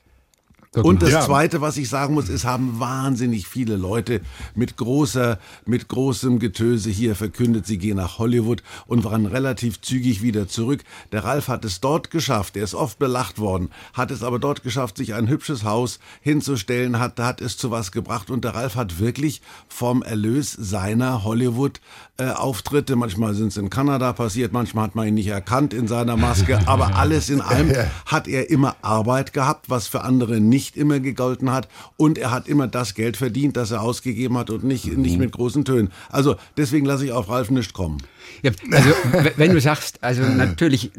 Und 0.75 1.03
das. 1.03 1.27
Zweite, 1.27 1.61
was 1.61 1.77
ich 1.77 1.91
sagen 1.91 2.15
muss, 2.15 2.31
ist, 2.31 2.47
haben 2.47 2.81
wahnsinnig 2.81 3.47
viele 3.47 3.77
Leute 3.77 4.23
mit 4.55 4.79
großer, 4.79 5.39
mit 5.67 5.89
großem 5.89 6.39
Getöse 6.39 6.89
hier 6.89 7.15
verkündet, 7.15 7.67
sie 7.67 7.77
gehen 7.77 7.99
nach 7.99 8.19
Hollywood 8.19 8.63
und 8.87 9.05
waren 9.05 9.27
relativ 9.27 9.83
zügig 9.83 10.23
wieder 10.23 10.49
zurück. 10.49 10.83
Der 11.13 11.25
Ralf 11.25 11.49
hat 11.49 11.67
es 11.67 11.81
dort 11.81 12.11
geschafft, 12.11 12.57
er 12.57 12.65
ist 12.65 12.75
oft 12.75 12.99
belacht 12.99 13.39
worden, 13.39 13.69
hat 13.93 14.11
es 14.11 14.23
aber 14.23 14.39
dort 14.39 14.63
geschafft, 14.63 14.97
sich 14.97 15.13
ein 15.13 15.29
hübsches 15.29 15.65
Haus 15.65 15.99
hinzustellen, 16.23 16.99
hat, 16.99 17.21
hat 17.21 17.43
es 17.43 17.59
zu 17.59 17.71
was 17.71 17.93
gebracht 17.93 18.31
und 18.31 18.43
der 18.43 18.55
Ralf 18.55 18.75
hat 18.75 18.99
wirklich 18.99 19.43
vom 19.69 20.03
Erlös 20.03 20.53
seiner 20.53 21.23
Hollywood-Auftritte, 21.23 22.97
manchmal 22.97 23.35
sind 23.35 23.49
es 23.49 23.59
in 23.59 23.69
Kanada 23.69 24.15
passiert, 24.15 24.55
manchmal 24.55 24.85
hat 24.85 24.95
man 24.95 25.07
ihn 25.07 25.15
nicht 25.15 25.29
erkannt 25.29 25.75
in 25.75 25.87
seiner 25.87 26.17
Maske, 26.17 26.61
aber 26.67 26.97
alles 26.97 27.29
in 27.29 27.43
allem 27.43 27.71
hat 28.07 28.27
er 28.27 28.49
immer 28.49 28.77
Arbeit 28.81 29.35
gehabt, 29.35 29.69
was 29.69 29.87
für 29.87 30.01
andere 30.03 30.41
nicht 30.41 30.62
nicht 30.63 30.77
immer 30.77 31.01
gegolten 31.01 31.51
hat 31.51 31.69
und 31.97 32.19
er 32.19 32.31
hat 32.31 32.47
immer 32.47 32.69
das 32.69 32.95
Geld 32.95 33.17
verdient, 33.17 33.57
das 33.57 33.73
er 33.73 33.83
ausgegeben 33.83 34.39
hat 34.39 34.49
und 34.49 34.63
nicht, 34.63 34.87
nicht 34.97 35.19
mit 35.19 35.33
großen 35.33 35.65
Tönen. 35.65 35.91
Also 36.09 36.37
deswegen 36.57 36.87
lasse 36.87 37.05
ich 37.05 37.11
auf 37.11 37.29
Ralf 37.29 37.51
nicht 37.51 37.73
kommen. 37.73 37.99
Ja, 38.43 38.53
also 38.71 38.91
wenn 39.37 39.53
du 39.53 39.61
sagst, 39.61 40.03
also 40.05 40.23
natürlich 40.37 40.93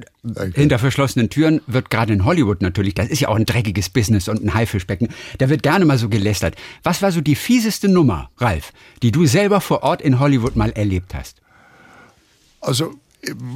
hinter 0.54 0.80
verschlossenen 0.80 1.30
Türen 1.30 1.62
wird 1.65 1.89
gerade 1.89 2.12
in 2.12 2.25
Hollywood 2.25 2.62
natürlich, 2.62 2.94
das 2.94 3.07
ist 3.07 3.21
ja 3.21 3.30
auch 3.30 3.38
ein 3.38 3.45
dreckiges 3.45 3.89
Business 3.89 4.27
und 4.27 4.44
ein 4.44 4.54
Haifischbecken, 4.54 5.07
da 5.38 5.48
wird 5.48 5.63
gerne 5.63 5.86
mal 5.86 5.98
so 5.98 6.09
gelästert. 6.09 6.56
Was 6.83 7.01
war 7.01 7.13
so 7.13 7.21
die 7.21 7.36
fieseste 7.36 7.88
Nummer, 7.88 8.30
Ralf, 8.38 8.74
die 9.01 9.13
du 9.13 9.25
selber 9.25 9.62
vor 9.62 9.83
Ort 9.83 10.01
in 10.01 10.19
Hollywood 10.19 10.57
mal 10.57 10.71
erlebt 10.71 11.16
hast? 11.16 11.38
Also 12.59 12.95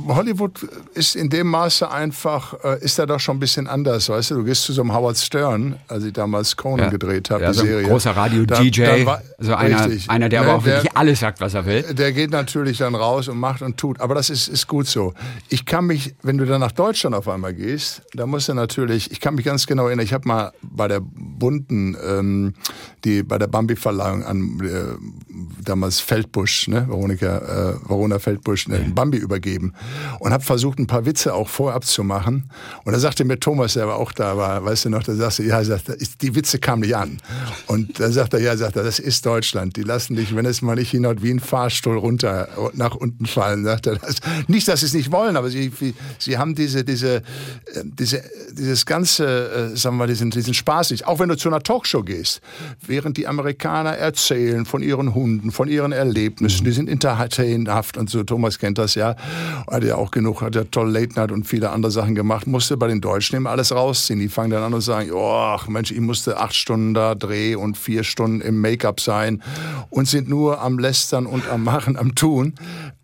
Hollywood 0.08 0.66
ist 0.94 1.16
in 1.16 1.30
dem 1.30 1.48
Maße 1.48 1.90
einfach, 1.90 2.54
äh, 2.64 2.84
ist 2.84 2.98
da 3.00 3.06
doch 3.06 3.19
schon 3.19 3.38
ein 3.38 3.40
bisschen 3.40 3.68
anders, 3.68 4.08
weißt 4.08 4.31
du? 4.31 4.36
Du 4.36 4.44
gehst 4.46 4.64
zu 4.64 4.74
so 4.74 4.81
einem 4.81 4.94
Howard 4.94 5.18
Stern, 5.18 5.78
als 5.88 6.06
ich 6.06 6.14
damals 6.14 6.56
Conan 6.56 6.86
ja. 6.86 6.90
gedreht 6.90 7.30
habe, 7.30 7.44
ja, 7.44 7.52
die 7.52 7.58
so 7.58 7.66
Serie. 7.66 7.88
großer 7.88 8.12
Radio-DJ, 8.12 9.06
also 9.38 9.56
einer, 9.56 9.90
einer, 10.08 10.30
der 10.30 10.42
ne, 10.42 10.48
aber 10.48 10.58
auch 10.58 10.64
der, 10.64 10.75
wirklich 10.75 10.96
alles 10.96 11.19
sagt, 11.19 11.42
was 11.42 11.54
er 11.54 11.66
will. 11.66 11.84
Der 11.94 12.14
geht 12.14 12.31
natürlich 12.31 12.78
dann 12.78 12.96
raus 12.96 13.28
und 13.28 13.38
macht 13.38 13.62
und 13.62 13.78
tut, 13.78 14.00
aber 14.00 14.16
das 14.16 14.30
ist, 14.30 14.48
ist 14.48 14.68
gut 14.68 14.88
so. 14.88 15.14
Ich 15.50 15.66
kann 15.66 15.86
mich, 15.86 16.16
wenn 16.24 16.38
du 16.38 16.46
dann 16.46 16.62
nach 16.62 16.72
Deutschland 16.72 17.16
auf 17.16 17.28
einmal 17.28 17.54
gehst, 17.54 18.04
da 18.13 18.25
musst 18.25 18.48
du 18.48 18.54
natürlich, 18.54 19.12
ich 19.12 19.20
kann 19.20 19.36
mich 19.36 19.46
ganz 19.46 19.68
genau 19.68 19.88
erinnern, 19.88 20.06
ich 20.06 20.13
habe 20.13 20.28
mal 20.28 20.52
bei 20.62 20.88
der 20.88 21.02
bunten, 21.02 21.98
ähm, 22.08 22.54
die 23.04 23.24
bei 23.24 23.38
der 23.38 23.48
Bambi-Verleihung 23.48 24.24
an 24.24 24.62
äh, 24.63 25.63
damals 25.63 26.00
Feldbusch, 26.00 26.70
ne, 26.70 26.88
Veronika, 26.88 27.38
äh, 27.38 27.90
Verona 27.90 28.20
Feldbusch, 28.20 28.68
ne, 28.70 28.80
Bambi 28.94 29.18
übergeben 29.18 29.56
gegeben 29.57 29.74
und 30.19 30.31
habe 30.31 30.44
versucht, 30.44 30.80
ein 30.80 30.88
paar 30.88 31.06
Witze 31.06 31.33
auch 31.33 31.50
vorab 31.50 31.86
zu 31.86 32.04
machen. 32.04 32.50
Und 32.83 32.94
da 32.94 33.00
sagte 33.00 33.25
mir 33.25 33.39
Thomas, 33.39 33.74
der 33.74 33.83
aber 33.83 33.98
auch 33.98 34.12
da 34.12 34.38
war, 34.38 34.63
weißt 34.63 34.86
du 34.86 34.89
noch, 34.89 35.04
da 35.04 35.15
sagte 35.15 35.44
ja, 35.44 35.63
sagt, 35.63 35.92
die 36.21 36.36
Witze 36.36 36.59
kamen 36.59 36.81
nicht 36.81 36.95
an. 36.95 37.18
Und 37.68 38.00
da 38.00 38.12
sagt 38.12 38.33
er, 38.33 38.39
ja, 38.39 38.56
sagt 38.57 38.75
er, 38.75 38.83
das 38.83 39.00
ist 39.00 39.25
Deutschland. 39.25 39.75
Die 39.77 39.83
lassen 39.83 40.15
dich, 40.15 40.36
wenn 40.36 40.45
es 40.45 40.62
mal 40.62 40.75
nicht 40.75 40.92
hinhaut, 40.92 41.21
wie 41.21 41.31
ein 41.31 41.39
Fahrstuhl 41.39 41.98
runter 41.98 42.48
nach 42.74 42.95
unten 42.95 43.25
fallen. 43.25 43.63
Sagt 43.63 43.88
er, 43.88 43.95
das, 43.95 44.18
nicht, 44.48 44.68
dass 44.68 44.81
sie 44.81 44.88
es 44.88 44.94
nicht 44.94 45.12
wollen, 45.12 45.38
aber 45.38 45.50
sie, 45.50 45.71
sie 46.19 46.38
haben 46.38 46.56
diese, 46.56 46.83
diese, 46.83 47.18
äh, 47.18 47.21
diese, 47.83 48.24
dieses 48.51 48.86
ganze, 48.86 49.71
äh, 49.74 49.77
sagen 49.77 49.95
wir 49.95 50.06
mal, 50.06 50.07
diesen, 50.07 50.31
diesen 50.31 50.53
Spaß 50.53 50.92
nicht. 50.92 51.07
Auch 51.07 51.19
wenn 51.19 51.30
du 51.30 51.38
zu 51.38 51.50
einer 51.50 51.62
Talkshow 51.62 52.03
gehst, 52.03 52.42
während 52.86 53.18
die 53.18 53.27
Amerikaner 53.27 53.98
erzählen 53.98 54.65
von 54.65 54.81
ihren 54.81 55.13
Hunden, 55.13 55.51
von 55.51 55.68
ihren 55.68 55.92
Erlebnissen, 55.92 56.63
die 56.63 56.71
sind 56.71 56.89
entertainhaft 56.89 57.98
und 57.98 58.10
so. 58.10 58.24
Thomas 58.24 58.60
kennt 58.60 58.77
das 58.77 58.95
ja 58.95 59.15
hat 59.70 59.84
ja 59.84 59.96
auch 59.96 60.12
genug, 60.12 60.42
hat 60.42 60.56
ja 60.56 60.64
toll 60.64 60.92
Late 60.92 61.16
Night 61.16 61.32
und 61.32 61.46
viele 61.46 61.70
andere 61.72 61.92
Sachen 61.92 62.16
gemacht, 62.16 62.48
musste 62.48 62.78
bei 62.78 62.88
den 62.88 63.02
Deutschen 63.02 63.38
immer 63.38 63.52
alles 63.52 63.74
rausziehen. 63.74 64.20
Die 64.20 64.30
fangen 64.30 64.52
dann 64.52 64.64
an 64.64 64.74
und 64.74 64.82
sagen, 64.82 65.12
oh, 65.14 65.58
Mensch, 65.68 65.92
ich 65.92 66.00
musste 66.00 66.38
acht 66.38 66.56
Stunden 66.56 66.94
da 66.94 67.16
Dreh 67.16 67.56
und 67.56 67.78
vier 67.78 68.04
Stunden 68.04 68.42
im 68.42 68.62
Make-up 68.62 69.00
sein 69.00 69.42
und 69.90 70.08
sind 70.08 70.30
nur 70.30 70.62
am 70.62 70.80
Lästern 70.80 71.26
und 71.26 71.48
am 71.50 71.64
Machen, 71.64 71.98
am 71.98 72.16
Tun. 72.16 72.54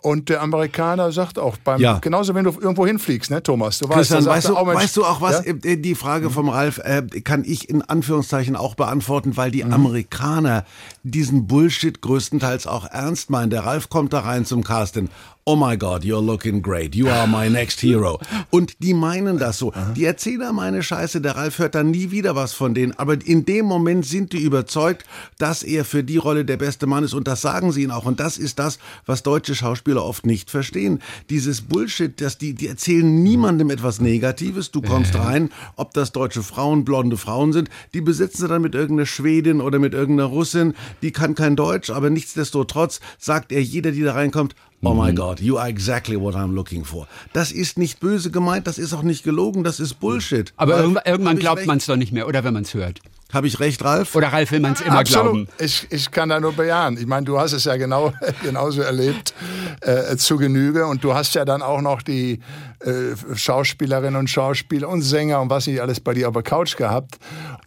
Und 0.04 0.28
der 0.28 0.42
Amerikaner 0.42 1.14
sagt 1.14 1.40
auch 1.40 1.56
beim, 1.56 1.80
ja. 1.80 2.00
genauso 2.00 2.36
wenn 2.36 2.44
du 2.44 2.52
irgendwo 2.52 2.86
hinfliegst, 2.86 3.32
ne, 3.32 3.42
Thomas, 3.42 3.80
du 3.80 3.88
weißt, 3.88 3.98
Christian, 3.98 4.26
weißt, 4.26 4.50
du, 4.50 4.58
auch, 4.58 4.68
weißt 4.68 4.98
du 4.98 5.06
auch 5.06 5.22
was, 5.22 5.46
ja? 5.46 5.54
Äh, 5.54 5.78
die 5.78 5.96
Frage 5.96 6.30
vom 6.30 6.50
Ralf 6.50 6.80
äh, 6.80 7.04
kann 7.24 7.46
ich 7.46 7.70
in 7.70 7.82
Anführungszeichen 7.82 8.58
auch 8.58 8.76
beantworten, 8.76 9.38
weil 9.38 9.50
die 9.50 9.64
mhm. 9.64 9.72
Amerikaner 9.72 10.66
diesen 11.04 11.48
Bullshit 11.48 12.02
größtenteils 12.02 12.68
auch 12.68 12.86
ernst 12.86 13.30
meinen. 13.30 13.50
Der 13.50 13.66
Ralf 13.66 13.90
kommt 13.90 14.12
da 14.12 14.20
rein 14.20 14.44
zum 14.46 14.66
Casting 14.66 15.08
oh 15.46 15.56
my 15.56 15.76
God, 15.76 16.04
you're 16.04 16.22
looking 16.22 16.62
great, 16.62 16.96
you 16.96 17.10
are 17.10 17.28
my 17.28 17.50
next 17.50 17.82
hero. 17.82 18.20
Und 18.50 18.82
die 18.82 18.94
meinen 18.94 19.38
das 19.38 19.58
so. 19.58 19.74
Die 19.96 20.06
erzählen 20.06 20.56
meine 20.56 20.82
Scheiße, 20.82 21.22
der 21.22 21.36
Ralf 21.36 21.60
hört 21.60 21.76
dann 21.76 21.92
nie 21.92 22.12
wieder 22.12 22.36
was 22.36 22.54
von 22.54 22.74
denen. 22.74 22.94
Aber 22.94 23.14
in 23.26 23.46
dem 23.46 23.66
Moment 23.66 24.06
sind 24.06 24.34
die 24.34 24.42
überzeugt, 24.42 25.06
dass 25.38 25.64
er 25.64 25.86
für 25.86 26.04
die 26.04 26.18
Rolle 26.18 26.46
der 26.46 26.58
beste 26.58 26.88
Mann 26.88 27.04
ist. 27.04 27.14
Und 27.14 27.28
das 27.28 27.42
sagen 27.42 27.72
sie 27.72 27.84
ihn 27.84 27.92
auch. 27.92 28.06
Und 28.06 28.20
das 28.20 28.38
ist 28.38 28.60
das, 28.60 28.80
was 29.06 29.24
deutsche 29.24 29.56
Schauspieler 29.56 29.93
oft 30.02 30.26
nicht 30.26 30.50
verstehen. 30.50 31.00
Dieses 31.30 31.62
Bullshit, 31.62 32.20
dass 32.20 32.38
die, 32.38 32.54
die 32.54 32.68
erzählen 32.68 33.24
niemandem 33.24 33.70
etwas 33.70 34.02
Negatives. 34.02 34.72
Du 34.72 34.82
kommst 34.82 35.16
rein, 35.16 35.50
ob 35.76 35.94
das 35.94 36.12
deutsche 36.12 36.44
Frauen, 36.44 36.84
blonde 36.84 37.18
Frauen 37.18 37.54
sind, 37.54 37.70
die 37.94 38.02
besitzen 38.02 38.42
sie 38.42 38.48
dann 38.48 38.62
mit 38.62 38.76
irgendeiner 38.76 39.06
Schwedin 39.06 39.62
oder 39.62 39.80
mit 39.80 39.94
irgendeiner 39.94 40.30
Russin, 40.30 40.74
die 41.02 41.12
kann 41.12 41.36
kein 41.36 41.56
Deutsch, 41.56 41.90
aber 41.90 42.10
nichtsdestotrotz 42.10 43.00
sagt 43.20 43.52
er 43.52 43.62
jeder, 43.62 43.92
die 43.92 44.02
da 44.02 44.14
reinkommt, 44.14 44.56
Oh 44.86 44.94
my 44.94 45.12
mhm. 45.12 45.16
God, 45.16 45.40
you 45.40 45.58
are 45.58 45.70
exactly 45.70 46.20
what 46.20 46.36
I'm 46.36 46.54
looking 46.54 46.84
for. 46.84 47.08
Das 47.32 47.52
ist 47.52 47.78
nicht 47.78 48.00
böse 48.00 48.32
gemeint, 48.32 48.68
das 48.68 48.78
ist 48.78 48.94
auch 48.94 49.04
nicht 49.04 49.24
gelogen, 49.24 49.64
das 49.64 49.80
ist 49.80 50.00
Bullshit. 50.00 50.54
Aber 50.58 50.76
Ralf, 50.76 50.98
irgendwann 51.06 51.40
glaubt 51.40 51.66
man 51.66 51.78
es 51.78 51.86
doch 51.86 51.96
nicht 51.96 52.12
mehr, 52.12 52.28
oder 52.28 52.44
wenn 52.44 52.54
man 52.54 52.64
es 52.64 52.74
hört. 52.74 53.00
Habe 53.34 53.48
ich 53.48 53.60
recht, 53.60 53.84
Ralf? 53.84 54.16
Oder 54.16 54.28
Ralf 54.28 54.52
will 54.52 54.60
man 54.60 54.74
es 54.74 54.82
immer 54.82 55.00
Absolut. 55.00 55.34
glauben? 55.34 55.48
Ich, 55.58 55.88
ich 55.90 56.12
kann 56.12 56.30
da 56.30 56.40
nur 56.40 56.54
bejahen. 56.54 56.98
Ich 56.98 57.08
meine, 57.08 57.26
du 57.26 57.40
hast 57.40 57.54
es 57.54 57.64
ja 57.64 57.78
genau 57.78 58.14
genauso 58.44 58.82
erlebt 58.82 59.34
äh, 59.82 60.16
zu 60.18 60.38
Genüge 60.38 60.86
und 60.86 61.04
du 61.04 61.16
hast 61.16 61.34
ja 61.34 61.44
dann 61.44 61.64
auch 61.64 61.82
noch 61.82 62.04
die 62.04 62.42
äh, 62.82 63.16
Schauspielerinnen 63.36 64.18
und 64.18 64.30
Schauspieler 64.30 64.88
und 64.88 65.02
Sänger 65.02 65.42
und 65.42 65.50
was 65.50 65.66
nicht 65.66 65.82
alles 65.82 66.00
bei 66.00 66.14
dir 66.14 66.28
auf 66.28 66.34
der 66.34 66.44
Couch 66.44 66.78
gehabt. 66.78 67.18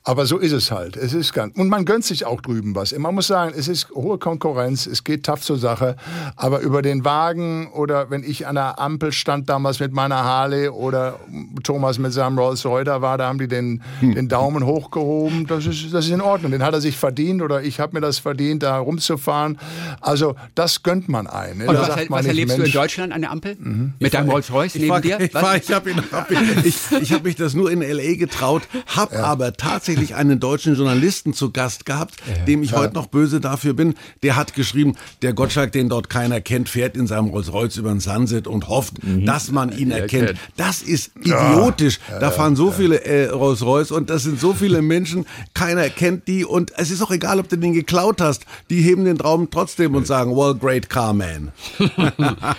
Aber 0.04 0.26
so 0.26 0.38
ist 0.38 0.52
es 0.52 0.70
halt. 0.70 0.96
Es 0.96 1.12
ist 1.12 1.32
ganz, 1.32 1.56
und 1.58 1.68
man 1.68 1.84
gönnt 1.84 2.04
sich 2.04 2.24
auch 2.24 2.40
drüben 2.40 2.76
was. 2.76 2.96
Man 2.96 3.16
muss 3.16 3.26
sagen, 3.26 3.52
es 3.56 3.66
ist 3.66 3.90
hohe 3.90 4.18
Konkurrenz, 4.18 4.86
es 4.86 5.02
geht 5.02 5.26
tough 5.26 5.40
zur 5.40 5.58
Sache. 5.58 5.96
Aber 6.36 6.60
über 6.60 6.80
den 6.80 7.04
Wagen 7.06 7.68
oder 7.68 8.10
wenn 8.10 8.22
ich 8.22 8.46
an 8.46 8.56
der 8.56 8.78
Ampel 8.78 9.12
stand 9.12 9.48
damals 9.48 9.80
mit 9.80 9.92
meiner 9.92 10.24
Harley 10.24 10.68
oder 10.68 11.18
Thomas 11.62 11.98
mit 11.98 12.12
seinem 12.12 12.38
Rolls 12.38 12.66
Royce 12.66 12.86
war, 13.00 13.16
da 13.16 13.28
haben 13.28 13.38
die 13.38 13.48
den, 13.48 13.82
hm. 14.00 14.14
den 14.14 14.28
Daumen 14.28 14.66
hochgehoben. 14.66 15.46
Das 15.46 15.64
ist, 15.64 15.94
das 15.94 16.06
ist 16.06 16.10
in 16.10 16.20
Ordnung. 16.20 16.50
Den 16.52 16.62
hat 16.62 16.74
er 16.74 16.80
sich 16.80 16.96
verdient 16.96 17.40
oder 17.40 17.62
ich 17.62 17.80
habe 17.80 17.94
mir 17.94 18.00
das 18.00 18.18
verdient, 18.18 18.62
da 18.62 18.78
rumzufahren. 18.78 19.58
Also 20.00 20.34
das 20.54 20.82
gönnt 20.82 21.08
man 21.08 21.26
ein. 21.26 21.58
Ne? 21.58 21.66
Und 21.66 21.78
was, 21.78 21.88
was 21.88 21.98
nicht, 21.98 22.26
erlebst 22.26 22.58
Mensch, 22.58 22.72
du 22.72 22.76
in 22.76 22.82
Deutschland 22.82 23.12
an 23.12 23.20
der 23.20 23.30
Ampel? 23.30 23.56
Mhm. 23.58 23.94
Mit 23.98 24.12
deinem 24.12 24.28
Rolls 24.28 24.52
Royce 24.52 24.74
neben 24.74 25.00
dir? 25.02 25.20
Ich, 25.20 25.30
ich 25.30 25.72
habe 25.72 25.94
hab, 26.12 26.30
ich, 26.64 26.76
ich 27.00 27.12
hab 27.12 27.24
mich 27.24 27.36
das 27.36 27.54
nur 27.54 27.70
in 27.70 27.82
L.A. 27.82 28.16
getraut, 28.16 28.62
habe 28.86 29.14
ja. 29.14 29.24
aber 29.24 29.52
tatsächlich 29.52 30.16
einen 30.16 30.40
deutschen 30.40 30.74
Journalisten 30.74 31.32
zu 31.32 31.52
Gast 31.52 31.86
gehabt, 31.86 32.16
ja. 32.26 32.44
dem 32.44 32.64
ich 32.64 32.72
ja. 32.72 32.78
heute 32.78 32.94
noch 32.94 33.06
böse 33.06 33.40
dafür 33.40 33.74
bin. 33.74 33.94
Der 34.24 34.34
hat 34.36 34.54
geschrieben, 34.54 34.96
der 35.22 35.32
Gottschalk, 35.32 35.70
den 35.70 35.88
dort 35.88 36.10
keiner 36.10 36.40
kennt, 36.40 36.68
fährt 36.68 36.95
in 36.96 37.06
seinem 37.06 37.28
Rolls 37.28 37.52
Royce 37.52 37.76
über 37.76 37.90
den 37.90 38.00
Sunset 38.00 38.46
und 38.46 38.68
hofft, 38.68 39.02
mhm. 39.04 39.24
dass 39.24 39.50
man 39.50 39.76
ihn 39.76 39.90
erkennt. 39.90 40.34
Das 40.56 40.82
ist 40.82 41.12
idiotisch. 41.20 42.00
da 42.20 42.30
fahren 42.30 42.56
so 42.56 42.70
viele 42.70 43.04
äh, 43.04 43.28
Rolls 43.28 43.62
Royce 43.62 43.90
und 43.90 44.10
das 44.10 44.22
sind 44.22 44.40
so 44.40 44.52
viele 44.52 44.82
Menschen, 44.82 45.26
keiner 45.54 45.88
kennt 45.88 46.28
die 46.28 46.44
und 46.44 46.72
es 46.76 46.90
ist 46.90 47.02
auch 47.02 47.10
egal, 47.10 47.38
ob 47.38 47.48
du 47.48 47.56
den 47.56 47.72
geklaut 47.72 48.20
hast. 48.20 48.46
Die 48.70 48.80
heben 48.80 49.04
den 49.04 49.18
Traum 49.18 49.48
trotzdem 49.50 49.94
und 49.94 50.06
sagen, 50.06 50.36
well, 50.36 50.54
great 50.54 50.88
car 50.88 51.12
man. 51.12 51.52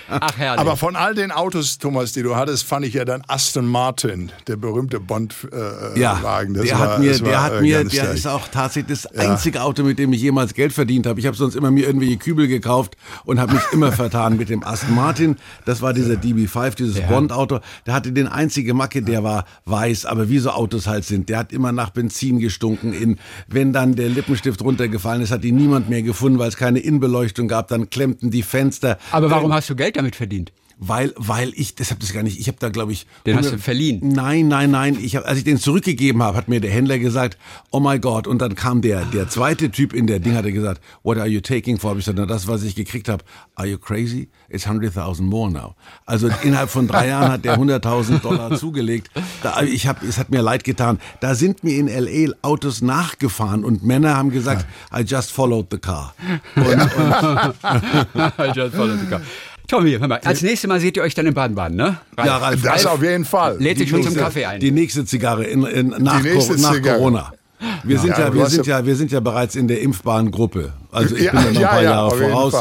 Ach, 0.09 0.37
herrlich. 0.37 0.59
Aber 0.59 0.77
von 0.77 0.95
all 0.95 1.15
den 1.15 1.31
Autos, 1.31 1.77
Thomas, 1.77 2.13
die 2.13 2.23
du 2.23 2.35
hattest, 2.35 2.63
fand 2.63 2.85
ich 2.85 2.93
ja 2.93 3.05
dann 3.05 3.23
Aston 3.27 3.67
Martin, 3.67 4.31
der 4.47 4.55
berühmte 4.55 4.99
Bond-Wagen. 4.99 5.95
Äh, 5.95 5.99
ja, 5.99 6.19
der 6.63 6.79
hat 6.79 6.99
mir, 6.99 7.19
der 7.19 7.43
hat 7.43 7.61
mir, 7.61 7.83
der 7.83 8.11
ist 8.11 8.27
auch 8.27 8.47
tatsächlich 8.47 9.01
das 9.01 9.11
ja. 9.13 9.31
einzige 9.31 9.61
Auto, 9.61 9.83
mit 9.83 9.99
dem 9.99 10.13
ich 10.13 10.21
jemals 10.21 10.53
Geld 10.53 10.73
verdient 10.73 11.05
habe. 11.07 11.19
Ich 11.19 11.25
habe 11.25 11.37
sonst 11.37 11.55
immer 11.55 11.71
mir 11.71 11.87
irgendwelche 11.87 12.17
Kübel 12.17 12.47
gekauft 12.47 12.95
und 13.25 13.39
habe 13.39 13.53
mich 13.53 13.63
immer 13.71 13.91
vertan 13.91 14.26
mit 14.35 14.49
dem 14.49 14.63
Aston 14.63 14.95
Martin. 14.95 15.37
Das 15.65 15.81
war 15.81 15.93
dieser 15.93 16.15
DB5, 16.15 16.75
dieses 16.75 16.97
ja. 16.97 17.07
Bond-Auto. 17.07 17.59
Der 17.85 17.93
hatte 17.93 18.11
den 18.11 18.27
einzige 18.27 18.73
Macke, 18.73 19.01
der 19.01 19.23
war 19.23 19.45
weiß, 19.65 20.05
aber 20.05 20.29
wie 20.29 20.39
so 20.39 20.49
Autos 20.49 20.87
halt 20.87 21.05
sind. 21.05 21.29
Der 21.29 21.37
hat 21.37 21.53
immer 21.53 21.71
nach 21.71 21.91
Benzin 21.91 22.39
gestunken. 22.39 22.93
In, 22.93 23.17
wenn 23.47 23.71
dann 23.71 23.95
der 23.95 24.09
Lippenstift 24.09 24.61
runtergefallen 24.61 25.21
ist, 25.21 25.31
hat 25.31 25.45
ihn 25.45 25.55
niemand 25.55 25.89
mehr 25.89 26.01
gefunden, 26.01 26.39
weil 26.39 26.49
es 26.49 26.57
keine 26.57 26.79
Innenbeleuchtung 26.79 27.47
gab. 27.47 27.67
Dann 27.69 27.89
klemmten 27.89 28.31
die 28.31 28.43
Fenster. 28.43 28.97
Aber 29.11 29.29
warum 29.31 29.53
hast 29.53 29.69
du 29.69 29.75
Geld 29.75 29.95
damit 29.95 30.15
verdient? 30.15 30.51
Weil 30.79 31.13
weil 31.17 31.51
ich 31.55 31.75
deshalb 31.75 31.99
das 31.99 32.13
gar 32.13 32.23
nicht 32.23 32.39
ich 32.39 32.47
habe 32.47 32.57
da 32.59 32.69
glaube 32.69 32.91
ich 32.91 33.07
den 33.25 33.37
hast 33.37 33.51
du 33.51 33.57
verliehen? 33.57 33.99
Nein 34.03 34.47
nein 34.47 34.71
nein 34.71 34.97
ich 35.01 35.15
hab, 35.15 35.25
als 35.27 35.39
ich 35.39 35.43
den 35.43 35.57
zurückgegeben 35.57 36.21
habe 36.21 36.37
hat 36.37 36.47
mir 36.47 36.61
der 36.61 36.71
Händler 36.71 36.99
gesagt 36.99 37.37
oh 37.71 37.79
my 37.79 37.99
God 37.99 38.27
und 38.27 38.39
dann 38.39 38.55
kam 38.55 38.81
der 38.81 39.05
der 39.05 39.27
zweite 39.29 39.71
Typ 39.71 39.93
in 39.93 40.07
der 40.07 40.19
Ding 40.19 40.35
hat 40.35 40.45
er 40.45 40.51
gesagt 40.51 40.81
what 41.03 41.17
are 41.17 41.27
you 41.27 41.41
taking 41.41 41.77
for? 41.79 41.91
Hab 41.91 41.97
ich 41.97 42.05
gesagt 42.05 42.19
na 42.19 42.25
das 42.25 42.47
was 42.47 42.63
ich 42.63 42.75
gekriegt 42.75 43.09
habe 43.09 43.23
are 43.55 43.67
you 43.67 43.77
crazy? 43.77 44.29
It's 44.49 44.65
100.000 44.65 45.23
more 45.23 45.51
now. 45.51 45.75
Also 46.05 46.29
innerhalb 46.43 46.69
von 46.69 46.87
drei 46.87 47.07
Jahren 47.09 47.31
hat 47.31 47.43
der 47.43 47.57
100.000 47.57 48.19
Dollar 48.19 48.55
zugelegt. 48.57 49.09
Da, 49.43 49.61
ich 49.61 49.87
habe 49.87 50.05
es 50.05 50.17
hat 50.17 50.29
mir 50.29 50.41
leid 50.41 50.63
getan. 50.63 50.99
Da 51.19 51.35
sind 51.35 51.63
mir 51.63 51.77
in 51.77 51.87
LA 51.87 52.33
Autos 52.43 52.81
nachgefahren 52.81 53.65
und 53.65 53.83
Männer 53.83 54.15
haben 54.15 54.31
gesagt 54.31 54.65
I 54.95 55.01
just 55.01 55.31
followed 55.31 55.67
the 55.71 55.77
car. 55.77 56.13
Und, 56.55 56.65
und 56.65 56.87
I 58.39 58.51
just 58.53 58.75
followed 58.75 58.99
the 58.99 59.07
car 59.07 59.21
Tommy, 59.67 59.97
hör 59.99 60.07
mal, 60.07 60.19
als 60.23 60.41
nächstes 60.41 60.67
Mal 60.67 60.79
seht 60.79 60.95
ihr 60.95 61.03
euch 61.03 61.13
dann 61.13 61.25
in 61.25 61.33
Baden-Baden, 61.33 61.75
ne? 61.75 61.97
Ralf, 62.17 62.27
ja, 62.27 62.37
Ralf. 62.37 62.61
Das 62.61 62.85
Ralf 62.85 62.95
auf 62.95 63.03
jeden 63.03 63.25
Fall. 63.25 63.57
Lädt 63.59 63.77
sich 63.77 63.89
schon 63.89 64.01
zum 64.01 64.15
Kaffee 64.15 64.45
ein. 64.45 64.59
Die 64.61 64.71
nächste 64.71 65.03
Zigarre 65.05 65.43
in, 65.43 65.63
in, 65.63 65.89
nach, 65.99 66.21
nächste 66.21 66.59
nach 66.59 66.73
Zigarre. 66.73 66.97
Corona. 66.97 67.33
Wir 67.83 67.95
ja, 67.95 68.01
sind 68.01 68.17
ja, 68.17 68.33
wir 68.33 68.45
sind 68.45 68.67
ja, 68.67 68.85
wir 68.85 68.95
sind 68.95 69.11
ja 69.11 69.19
bereits 69.19 69.55
in 69.55 69.67
der 69.67 69.81
impfbaren 69.81 70.31
Gruppe. 70.31 70.73
Also 70.91 71.15
ich 71.15 71.31
bin 71.31 71.39
ja 71.39 71.51
noch 71.51 71.59
ein 71.59 71.67
paar 71.67 71.83
Jahre 71.83 72.17
voraus. 72.17 72.53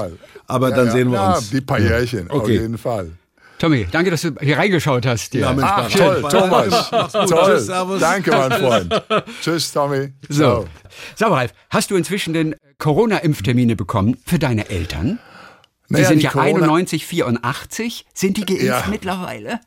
Aber 0.48 0.70
dann 0.70 0.90
sehen 0.90 1.12
wir 1.12 1.22
uns. 1.22 1.50
Die 1.50 1.60
paar 1.60 1.78
Jährchen, 1.78 2.30
okay. 2.30 2.36
auf 2.40 2.48
jeden 2.48 2.78
Fall. 2.78 3.10
Tommy, 3.58 3.86
danke, 3.90 4.10
dass 4.10 4.20
du 4.20 4.32
hier 4.40 4.58
reingeschaut 4.58 5.06
hast. 5.06 5.32
Ja, 5.32 5.52
Mensch, 5.52 5.66
Ach, 5.66 5.90
toll, 5.90 6.22
Thomas. 6.28 6.90
toll. 6.90 7.26
Tschüss, 7.26 7.66
servus. 7.66 8.00
Danke, 8.00 8.30
mein 8.30 8.52
Freund. 8.52 9.02
Tschüss, 9.42 9.72
Tommy. 9.72 10.12
So. 10.28 10.66
Sag 11.14 11.30
mal, 11.30 11.36
Ralf, 11.36 11.54
hast 11.70 11.90
du 11.90 11.96
inzwischen 11.96 12.34
den 12.34 12.54
Corona-Impftermine 12.78 13.74
bekommen 13.74 14.18
für 14.26 14.38
deine 14.38 14.68
Eltern? 14.68 15.18
Die 15.88 16.04
sind 16.04 16.22
ja 16.22 16.30
Corona 16.30 16.66
91, 16.66 17.06
84. 17.06 18.06
Sind 18.12 18.36
die 18.36 18.46
geimpft 18.46 18.64
ja. 18.64 18.84
mittlerweile? 18.88 19.60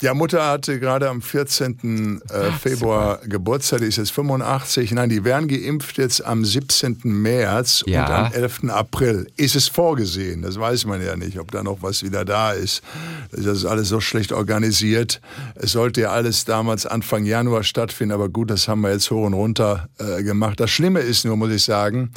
Ja, 0.00 0.14
Mutter 0.14 0.46
hatte 0.46 0.80
gerade 0.80 1.10
am 1.10 1.20
14. 1.20 2.22
Ach, 2.32 2.58
Februar 2.58 3.16
super. 3.16 3.28
Geburtstag, 3.28 3.80
die 3.80 3.86
ist 3.86 3.98
jetzt 3.98 4.12
85. 4.12 4.92
Nein, 4.92 5.10
die 5.10 5.24
werden 5.24 5.46
geimpft 5.46 5.98
jetzt 5.98 6.24
am 6.24 6.42
17. 6.42 7.00
März 7.04 7.84
ja. 7.86 8.06
und 8.06 8.12
am 8.12 8.32
11. 8.32 8.70
April. 8.70 9.26
Ist 9.36 9.56
es 9.56 9.68
vorgesehen? 9.68 10.40
Das 10.40 10.58
weiß 10.58 10.86
man 10.86 11.04
ja 11.04 11.16
nicht, 11.16 11.38
ob 11.38 11.50
da 11.50 11.62
noch 11.62 11.82
was 11.82 12.02
wieder 12.02 12.24
da 12.24 12.52
ist. 12.52 12.82
Das 13.30 13.44
ist 13.44 13.66
alles 13.66 13.90
so 13.90 14.00
schlecht 14.00 14.32
organisiert. 14.32 15.20
Es 15.54 15.72
sollte 15.72 16.00
ja 16.00 16.12
alles 16.12 16.46
damals 16.46 16.86
Anfang 16.86 17.26
Januar 17.26 17.62
stattfinden, 17.62 18.14
aber 18.14 18.30
gut, 18.30 18.50
das 18.50 18.68
haben 18.68 18.80
wir 18.80 18.92
jetzt 18.92 19.10
hoch 19.10 19.26
und 19.26 19.34
runter 19.34 19.90
äh, 19.98 20.22
gemacht. 20.22 20.60
Das 20.60 20.70
Schlimme 20.70 21.00
ist 21.00 21.26
nur, 21.26 21.36
muss 21.36 21.50
ich 21.50 21.62
sagen, 21.62 22.10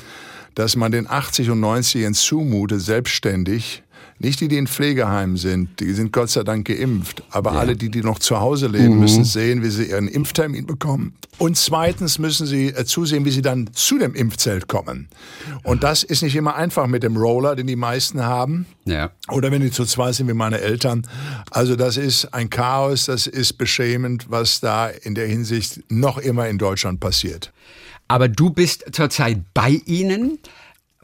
dass 0.55 0.75
man 0.75 0.91
den 0.91 1.09
80 1.09 1.49
und 1.49 1.61
90ern 1.61 2.13
zumutet, 2.13 2.81
selbstständig, 2.81 3.83
nicht 4.19 4.39
die, 4.39 4.47
die 4.47 4.57
in 4.57 4.67
Pflegeheimen 4.67 5.37
sind, 5.37 5.79
die 5.79 5.91
sind 5.93 6.13
Gott 6.13 6.29
sei 6.29 6.43
Dank 6.43 6.67
geimpft, 6.67 7.23
aber 7.29 7.53
ja. 7.53 7.59
alle, 7.59 7.75
die, 7.75 7.89
die 7.89 8.01
noch 8.01 8.19
zu 8.19 8.39
Hause 8.39 8.67
leben, 8.67 8.93
mhm. 8.93 8.99
müssen 9.01 9.25
sehen, 9.25 9.63
wie 9.63 9.69
sie 9.69 9.89
ihren 9.89 10.07
Impftermin 10.07 10.65
bekommen. 10.65 11.13
Und 11.39 11.57
zweitens 11.57 12.19
müssen 12.19 12.45
sie 12.45 12.67
äh, 12.67 12.85
zusehen, 12.85 13.25
wie 13.25 13.31
sie 13.31 13.41
dann 13.41 13.69
zu 13.73 13.97
dem 13.97 14.13
Impfzelt 14.13 14.67
kommen. 14.67 15.09
Und 15.63 15.83
das 15.83 16.03
ist 16.03 16.21
nicht 16.21 16.35
immer 16.35 16.55
einfach 16.55 16.87
mit 16.87 17.03
dem 17.03 17.17
Roller, 17.17 17.55
den 17.55 17.67
die 17.67 17.75
meisten 17.75 18.23
haben. 18.23 18.65
Ja. 18.85 19.11
Oder 19.29 19.51
wenn 19.51 19.61
die 19.61 19.71
zu 19.71 19.83
zweit 19.83 20.15
sind 20.15 20.29
wie 20.29 20.33
meine 20.33 20.61
Eltern. 20.61 21.07
Also 21.49 21.75
das 21.75 21.97
ist 21.97 22.33
ein 22.33 22.49
Chaos, 22.49 23.05
das 23.05 23.27
ist 23.27 23.57
beschämend, 23.57 24.27
was 24.29 24.59
da 24.59 24.87
in 24.87 25.15
der 25.15 25.27
Hinsicht 25.27 25.81
noch 25.89 26.17
immer 26.17 26.47
in 26.47 26.59
Deutschland 26.59 26.99
passiert. 26.99 27.51
Aber 28.07 28.27
du 28.27 28.49
bist 28.49 28.85
zurzeit 28.93 29.39
bei 29.53 29.81
ihnen. 29.85 30.39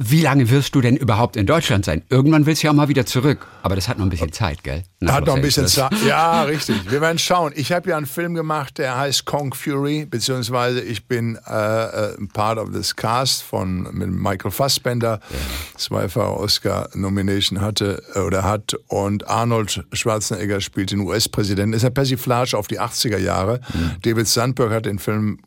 Wie 0.02 0.22
lange 0.22 0.50
wirst 0.50 0.76
du 0.76 0.80
denn 0.80 0.96
überhaupt 0.96 1.36
in 1.36 1.46
Deutschland 1.46 1.84
sein? 1.84 2.04
Irgendwann 2.10 2.46
willst 2.46 2.64
du 2.64 2.68
ja 2.68 2.72
auch 2.72 2.76
mal 2.76 2.88
wieder 2.88 3.06
zurück. 3.06 3.46
Aber 3.64 3.76
das 3.76 3.90
hat 3.90 3.98
noch 3.98 4.06
ein 4.06 4.10
bisschen 4.10 4.32
Zeit, 4.32 4.64
gell? 4.64 4.84
Nach 5.02 5.16
hat 5.16 5.26
noch 5.26 5.36
ein 5.36 5.42
bisschen 5.42 5.68
Zeit. 5.68 5.92
Ja, 6.08 6.44
richtig. 6.44 6.90
Wir 6.90 7.02
werden 7.02 7.20
schauen. 7.20 7.52
Ich 7.56 7.74
habe 7.74 7.90
ja 7.90 7.98
einen 7.98 8.06
Film 8.06 8.34
gemacht, 8.34 8.78
der 8.78 8.98
heißt 8.98 9.26
Kong 9.26 9.54
Fury, 9.54 10.06
beziehungsweise 10.06 10.80
ich 10.80 11.06
bin 11.06 11.38
äh, 11.46 11.84
äh 11.84 12.16
part 12.32 12.58
of 12.58 12.72
this 12.72 12.96
cast 12.96 13.44
von 13.44 13.90
mit 13.92 14.10
Michael 14.10 14.52
Fassbender, 14.52 15.20
ja. 15.30 15.38
zweifache 15.78 16.34
Oscar-Nomination 16.38 17.60
hatte 17.60 18.02
äh, 18.16 18.20
oder 18.20 18.46
hat 18.46 18.76
und 18.88 19.28
Arnold 19.28 19.84
Schwarzenegger 19.92 20.62
spielt 20.62 20.92
den 20.92 21.02
US-Präsidenten. 21.02 21.74
Ist 21.74 21.84
eine 21.84 21.92
Persiflage 21.92 22.58
auf 22.58 22.68
die 22.68 22.80
80er 22.80 23.18
Jahre. 23.18 23.60
Mhm. 23.74 23.92
David 24.04 24.28
Sandberg 24.30 24.72
hat 24.72 24.86
den 24.86 25.00
Film 25.00 25.40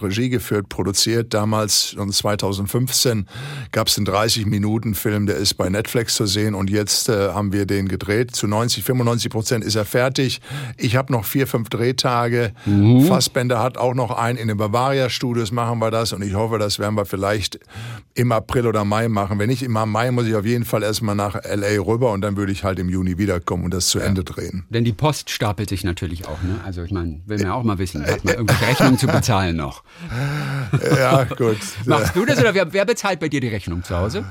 Regie 0.00 0.30
geführt, 0.30 0.70
produziert. 0.70 1.34
Damals, 1.34 1.94
2015, 1.94 3.26
gab 3.70 3.81
es 3.88 3.96
einen 3.96 4.06
30-Minuten-Film, 4.06 5.26
der 5.26 5.36
ist 5.36 5.54
bei 5.54 5.68
Netflix 5.68 6.14
zu 6.14 6.26
sehen 6.26 6.54
und 6.54 6.70
jetzt 6.70 7.08
äh, 7.08 7.30
haben 7.30 7.52
wir 7.52 7.66
den 7.66 7.88
gedreht. 7.88 8.34
Zu 8.34 8.46
90, 8.46 8.84
95 8.84 9.30
Prozent 9.30 9.64
ist 9.64 9.76
er 9.76 9.84
fertig. 9.84 10.40
Ich 10.76 10.96
habe 10.96 11.12
noch 11.12 11.24
vier, 11.24 11.46
fünf 11.46 11.68
Drehtage. 11.68 12.52
Mhm. 12.66 13.06
Fassbender 13.06 13.62
hat 13.62 13.78
auch 13.78 13.94
noch 13.94 14.10
einen 14.10 14.38
in 14.38 14.48
den 14.48 14.56
Bavaria-Studios, 14.56 15.52
machen 15.52 15.78
wir 15.78 15.90
das 15.90 16.12
und 16.12 16.22
ich 16.22 16.34
hoffe, 16.34 16.58
das 16.58 16.78
werden 16.78 16.94
wir 16.96 17.06
vielleicht 17.06 17.58
im 18.14 18.32
April 18.32 18.66
oder 18.66 18.84
Mai 18.84 19.08
machen. 19.08 19.38
Wenn 19.38 19.48
nicht 19.48 19.62
im 19.62 19.72
Mai, 19.72 20.10
muss 20.10 20.26
ich 20.26 20.34
auf 20.34 20.44
jeden 20.44 20.64
Fall 20.64 20.82
erstmal 20.82 21.14
nach 21.14 21.36
L.A. 21.36 21.80
rüber 21.82 22.12
und 22.12 22.20
dann 22.20 22.36
würde 22.36 22.52
ich 22.52 22.64
halt 22.64 22.78
im 22.78 22.88
Juni 22.88 23.18
wiederkommen 23.18 23.64
und 23.64 23.74
das 23.74 23.88
zu 23.88 23.98
ja. 23.98 24.04
Ende 24.04 24.24
drehen. 24.24 24.64
Denn 24.70 24.84
die 24.84 24.92
Post 24.92 25.30
stapelt 25.30 25.68
sich 25.68 25.84
natürlich 25.84 26.26
auch. 26.26 26.42
Ne? 26.42 26.60
Also 26.64 26.82
ich 26.82 26.90
meine, 26.90 27.20
will 27.26 27.38
man 27.38 27.50
auch 27.50 27.62
mal 27.62 27.78
wissen, 27.78 28.04
hat 28.06 28.24
man 28.24 28.34
irgendwelche 28.34 28.66
Rechnungen 28.66 28.98
zu 28.98 29.06
bezahlen 29.06 29.56
noch? 29.56 29.82
Ja, 30.96 31.24
gut. 31.24 31.58
Machst 31.86 32.14
du 32.14 32.24
das 32.24 32.38
oder 32.38 32.54
wer, 32.54 32.72
wer 32.72 32.84
bezahlt 32.84 33.20
bei 33.20 33.28
dir 33.28 33.40
die 33.40 33.48
Rechnung? 33.48 33.71
Rechnung 33.72 33.82
zu 33.84 33.96
Hause? 33.96 34.24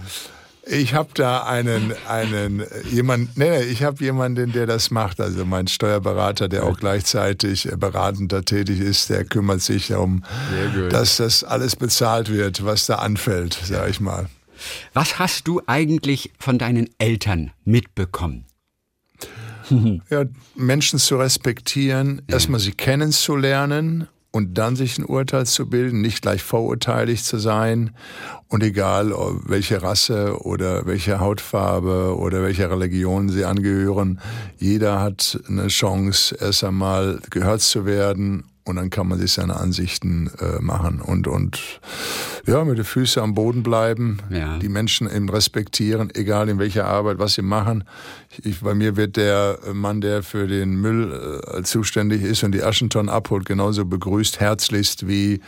Ich 0.67 0.93
habe 0.93 1.09
da 1.15 1.43
einen, 1.43 1.93
einen 2.07 2.63
jemand, 2.91 3.35
nee, 3.35 3.63
ich 3.63 3.83
habe 3.83 4.03
jemanden, 4.03 4.51
der 4.51 4.67
das 4.67 4.91
macht. 4.91 5.19
Also 5.19 5.43
mein 5.43 5.67
Steuerberater, 5.67 6.47
der 6.47 6.65
auch 6.65 6.77
gleichzeitig 6.77 7.67
beratender 7.77 8.45
tätig 8.45 8.79
ist, 8.79 9.09
der 9.09 9.25
kümmert 9.25 9.61
sich 9.61 9.87
darum, 9.87 10.23
dass 10.91 11.17
das 11.17 11.43
alles 11.43 11.75
bezahlt 11.75 12.29
wird, 12.29 12.63
was 12.63 12.85
da 12.85 12.95
anfällt, 12.95 13.59
sag 13.63 13.89
ich 13.89 13.99
mal. 13.99 14.27
Was 14.93 15.17
hast 15.17 15.47
du 15.47 15.61
eigentlich 15.65 16.31
von 16.37 16.59
deinen 16.59 16.87
Eltern 16.99 17.51
mitbekommen? 17.65 18.45
Ja, 20.09 20.25
Menschen 20.55 20.99
zu 20.99 21.15
respektieren, 21.15 22.21
ja. 22.27 22.35
erstmal 22.35 22.59
sie 22.59 22.73
kennenzulernen 22.73 24.07
und 24.31 24.57
dann 24.57 24.75
sich 24.75 24.97
ein 24.97 25.05
Urteil 25.05 25.45
zu 25.45 25.69
bilden, 25.69 26.01
nicht 26.01 26.21
gleich 26.21 26.41
vorurteilig 26.41 27.23
zu 27.23 27.37
sein 27.37 27.91
und 28.47 28.63
egal 28.63 29.11
welche 29.45 29.81
Rasse 29.81 30.41
oder 30.45 30.85
welche 30.85 31.19
Hautfarbe 31.19 32.17
oder 32.17 32.41
welcher 32.41 32.71
Religion 32.71 33.29
sie 33.29 33.45
angehören, 33.45 34.19
jeder 34.57 34.99
hat 34.99 35.39
eine 35.47 35.67
Chance, 35.67 36.35
erst 36.39 36.63
einmal 36.63 37.19
gehört 37.29 37.61
zu 37.61 37.85
werden 37.85 38.50
und 38.71 38.77
dann 38.77 38.89
kann 38.89 39.07
man 39.07 39.19
sich 39.19 39.33
seine 39.33 39.57
Ansichten 39.57 40.31
äh, 40.39 40.61
machen 40.61 41.01
und, 41.01 41.27
und 41.27 41.59
ja, 42.47 42.63
mit 42.63 42.77
den 42.77 42.85
Füßen 42.85 43.21
am 43.21 43.33
Boden 43.33 43.63
bleiben, 43.63 44.19
ja. 44.29 44.57
die 44.59 44.69
Menschen 44.69 45.13
eben 45.13 45.29
respektieren, 45.29 46.09
egal 46.15 46.47
in 46.47 46.57
welcher 46.57 46.85
Arbeit, 46.85 47.19
was 47.19 47.33
sie 47.33 47.41
machen. 47.41 47.83
Ich, 48.43 48.61
bei 48.61 48.73
mir 48.73 48.95
wird 48.95 49.17
der 49.17 49.59
Mann, 49.73 49.99
der 49.99 50.23
für 50.23 50.47
den 50.47 50.75
Müll 50.79 51.41
äh, 51.53 51.63
zuständig 51.63 52.23
ist 52.23 52.43
und 52.43 52.53
die 52.53 52.63
Aschentonnen 52.63 53.09
abholt, 53.09 53.45
genauso 53.45 53.85
begrüßt, 53.85 54.39
herzlichst 54.39 55.07
wie 55.07 55.41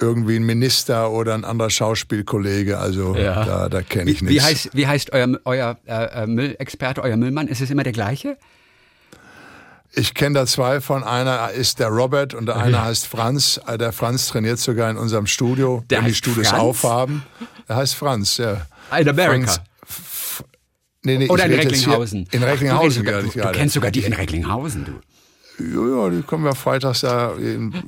irgendwie 0.00 0.36
ein 0.36 0.44
Minister 0.44 1.10
oder 1.10 1.34
ein 1.34 1.44
anderer 1.44 1.70
Schauspielkollege. 1.70 2.78
Also 2.78 3.14
ja. 3.14 3.44
da, 3.44 3.68
da 3.68 3.82
kenne 3.82 4.10
ich 4.10 4.22
nichts. 4.22 4.34
Wie 4.34 4.42
heißt, 4.42 4.70
wie 4.72 4.86
heißt 4.86 5.12
euer, 5.12 5.38
euer 5.44 5.78
äh, 5.86 6.22
äh, 6.22 6.26
Müllexperte, 6.26 7.02
euer 7.02 7.16
Müllmann? 7.16 7.46
Ist 7.46 7.60
es 7.60 7.70
immer 7.70 7.84
der 7.84 7.92
gleiche? 7.92 8.36
Ich 9.92 10.14
kenne 10.14 10.36
da 10.36 10.46
zwei 10.46 10.80
von. 10.80 11.02
Einer 11.02 11.50
ist 11.50 11.80
der 11.80 11.88
Robert 11.88 12.34
und 12.34 12.46
der 12.46 12.56
eine 12.56 12.72
ja. 12.72 12.84
heißt 12.84 13.06
Franz. 13.06 13.60
Äh, 13.66 13.76
der 13.76 13.92
Franz 13.92 14.28
trainiert 14.28 14.58
sogar 14.58 14.90
in 14.90 14.96
unserem 14.96 15.26
Studio, 15.26 15.82
der 15.90 15.98
wenn 15.98 16.06
die 16.06 16.14
Studios 16.14 16.48
Franz? 16.48 16.62
aufhaben. 16.62 17.24
Er 17.66 17.76
heißt 17.76 17.94
Franz, 17.94 18.36
ja. 18.36 18.66
In 18.96 19.08
Amerika. 19.08 19.46
Franz, 19.46 19.60
Nee, 21.02 21.16
nee, 21.16 21.28
Oder 21.28 21.46
in 21.46 21.54
Recklinghausen. 21.54 22.26
In 22.30 22.42
Recklinghausen 22.42 23.04
du, 23.04 23.22
du, 23.22 23.30
du 23.30 23.52
kennst 23.52 23.74
sogar 23.74 23.90
die 23.90 24.00
in 24.00 24.12
Recklinghausen, 24.12 24.84
du. 24.84 24.92
Ja, 25.58 26.04
ja, 26.04 26.10
die 26.10 26.22
kommen 26.22 26.44
ja 26.46 26.54
freitags 26.54 27.00
da 27.00 27.32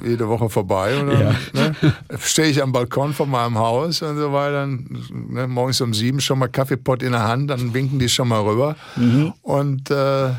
jede 0.04 0.28
Woche 0.28 0.48
vorbei. 0.50 0.98
Und 0.98 1.10
ja. 1.12 1.34
ne, 1.52 1.74
stehe 2.20 2.48
ich 2.48 2.62
am 2.62 2.72
Balkon 2.72 3.14
von 3.14 3.30
meinem 3.30 3.58
Haus 3.58 4.02
und 4.02 4.16
so 4.18 4.32
weiter. 4.32 4.66
Ne, 4.66 5.46
morgens 5.46 5.80
um 5.80 5.94
sieben 5.94 6.20
schon 6.20 6.38
mal 6.38 6.48
Kaffeepott 6.48 7.02
in 7.02 7.12
der 7.12 7.26
Hand, 7.26 7.50
dann 7.50 7.72
winken 7.72 7.98
die 7.98 8.08
schon 8.08 8.28
mal 8.28 8.40
rüber. 8.40 8.76
Mhm. 8.96 9.32
Und 9.42 9.90
äh, 9.90 10.30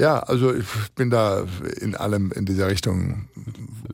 ja, 0.00 0.20
also 0.20 0.54
ich 0.54 0.64
bin 0.94 1.10
da 1.10 1.44
in 1.80 1.94
allem 1.94 2.32
in 2.32 2.46
dieser 2.46 2.68
Richtung 2.68 3.28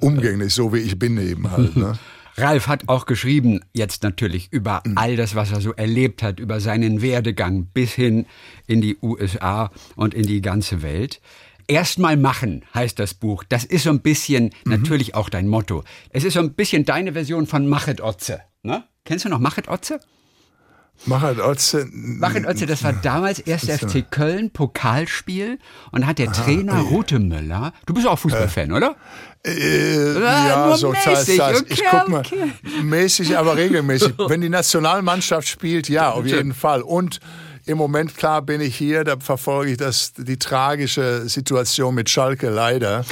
umgänglich, 0.00 0.54
so 0.54 0.72
wie 0.72 0.78
ich 0.78 0.98
bin 0.98 1.18
eben 1.18 1.50
halt. 1.50 1.76
Ne? 1.76 1.98
Ralf 2.38 2.66
hat 2.66 2.88
auch 2.88 3.06
geschrieben, 3.06 3.60
jetzt 3.72 4.02
natürlich 4.02 4.52
über 4.52 4.82
mhm. 4.84 4.98
all 4.98 5.16
das, 5.16 5.34
was 5.34 5.52
er 5.52 5.60
so 5.60 5.72
erlebt 5.72 6.22
hat, 6.22 6.38
über 6.38 6.60
seinen 6.60 7.00
Werdegang 7.02 7.66
bis 7.66 7.92
hin 7.92 8.26
in 8.66 8.80
die 8.80 8.98
USA 9.02 9.70
und 9.96 10.14
in 10.14 10.26
die 10.26 10.42
ganze 10.42 10.82
Welt. 10.82 11.20
Erstmal 11.66 12.16
machen 12.16 12.64
heißt 12.75 12.98
das 12.98 13.14
Buch. 13.14 13.42
Das 13.48 13.64
ist 13.64 13.84
so 13.84 13.90
ein 13.90 14.00
bisschen 14.00 14.50
mhm. 14.64 14.72
natürlich 14.72 15.14
auch 15.14 15.28
dein 15.28 15.48
Motto. 15.48 15.82
Es 16.10 16.25
ist 16.25 16.34
so 16.34 16.40
ein 16.40 16.52
bisschen 16.52 16.84
deine 16.84 17.14
Version 17.14 17.46
von 17.46 17.68
Machet 17.68 18.00
Otze. 18.00 18.42
Ne? 18.62 18.84
Kennst 19.04 19.25
du 19.25 19.28
noch 19.28 19.40
Machet 19.40 19.68
Otze? 19.68 19.98
Machet 21.04 21.40
Otze. 21.40 21.86
Machet 21.92 22.46
Otze, 22.46 22.66
das 22.66 22.82
war 22.82 22.92
damals 22.92 23.38
erst 23.40 23.70
FC 23.70 24.04
Köln 24.10 24.50
Pokalspiel 24.50 25.58
und 25.92 26.06
hat 26.06 26.18
der 26.18 26.28
Aha, 26.28 26.42
Trainer 26.42 26.84
oh 26.84 26.88
Rute 26.88 27.18
Müller, 27.18 27.72
du 27.86 27.94
bist 27.94 28.06
auch 28.06 28.18
Fußballfan, 28.18 28.70
äh, 28.70 28.74
oder? 28.74 28.96
Äh, 29.46 30.20
ja, 30.20 30.76
so 30.76 30.90
mäßig. 30.90 31.40
Okay, 31.40 31.64
ich 31.68 31.82
guck 31.88 32.08
mal, 32.08 32.20
okay. 32.20 32.50
mäßig, 32.82 33.38
aber 33.38 33.56
regelmäßig. 33.56 34.14
Wenn 34.28 34.40
die 34.40 34.48
Nationalmannschaft 34.48 35.46
spielt, 35.46 35.88
ja, 35.88 36.10
auf 36.10 36.26
jeden 36.26 36.54
Fall. 36.54 36.82
Und 36.82 37.20
im 37.66 37.78
Moment, 37.78 38.16
klar, 38.16 38.42
bin 38.42 38.61
ich 38.61 38.76
hier, 38.76 39.02
da 39.02 39.16
verfolge 39.18 39.73
ich 39.73 39.76
das, 39.76 40.12
die 40.16 40.38
tragische 40.38 41.28
Situation 41.28 41.96
mit 41.96 42.08
Schalke 42.08 42.49
leider 42.49 43.04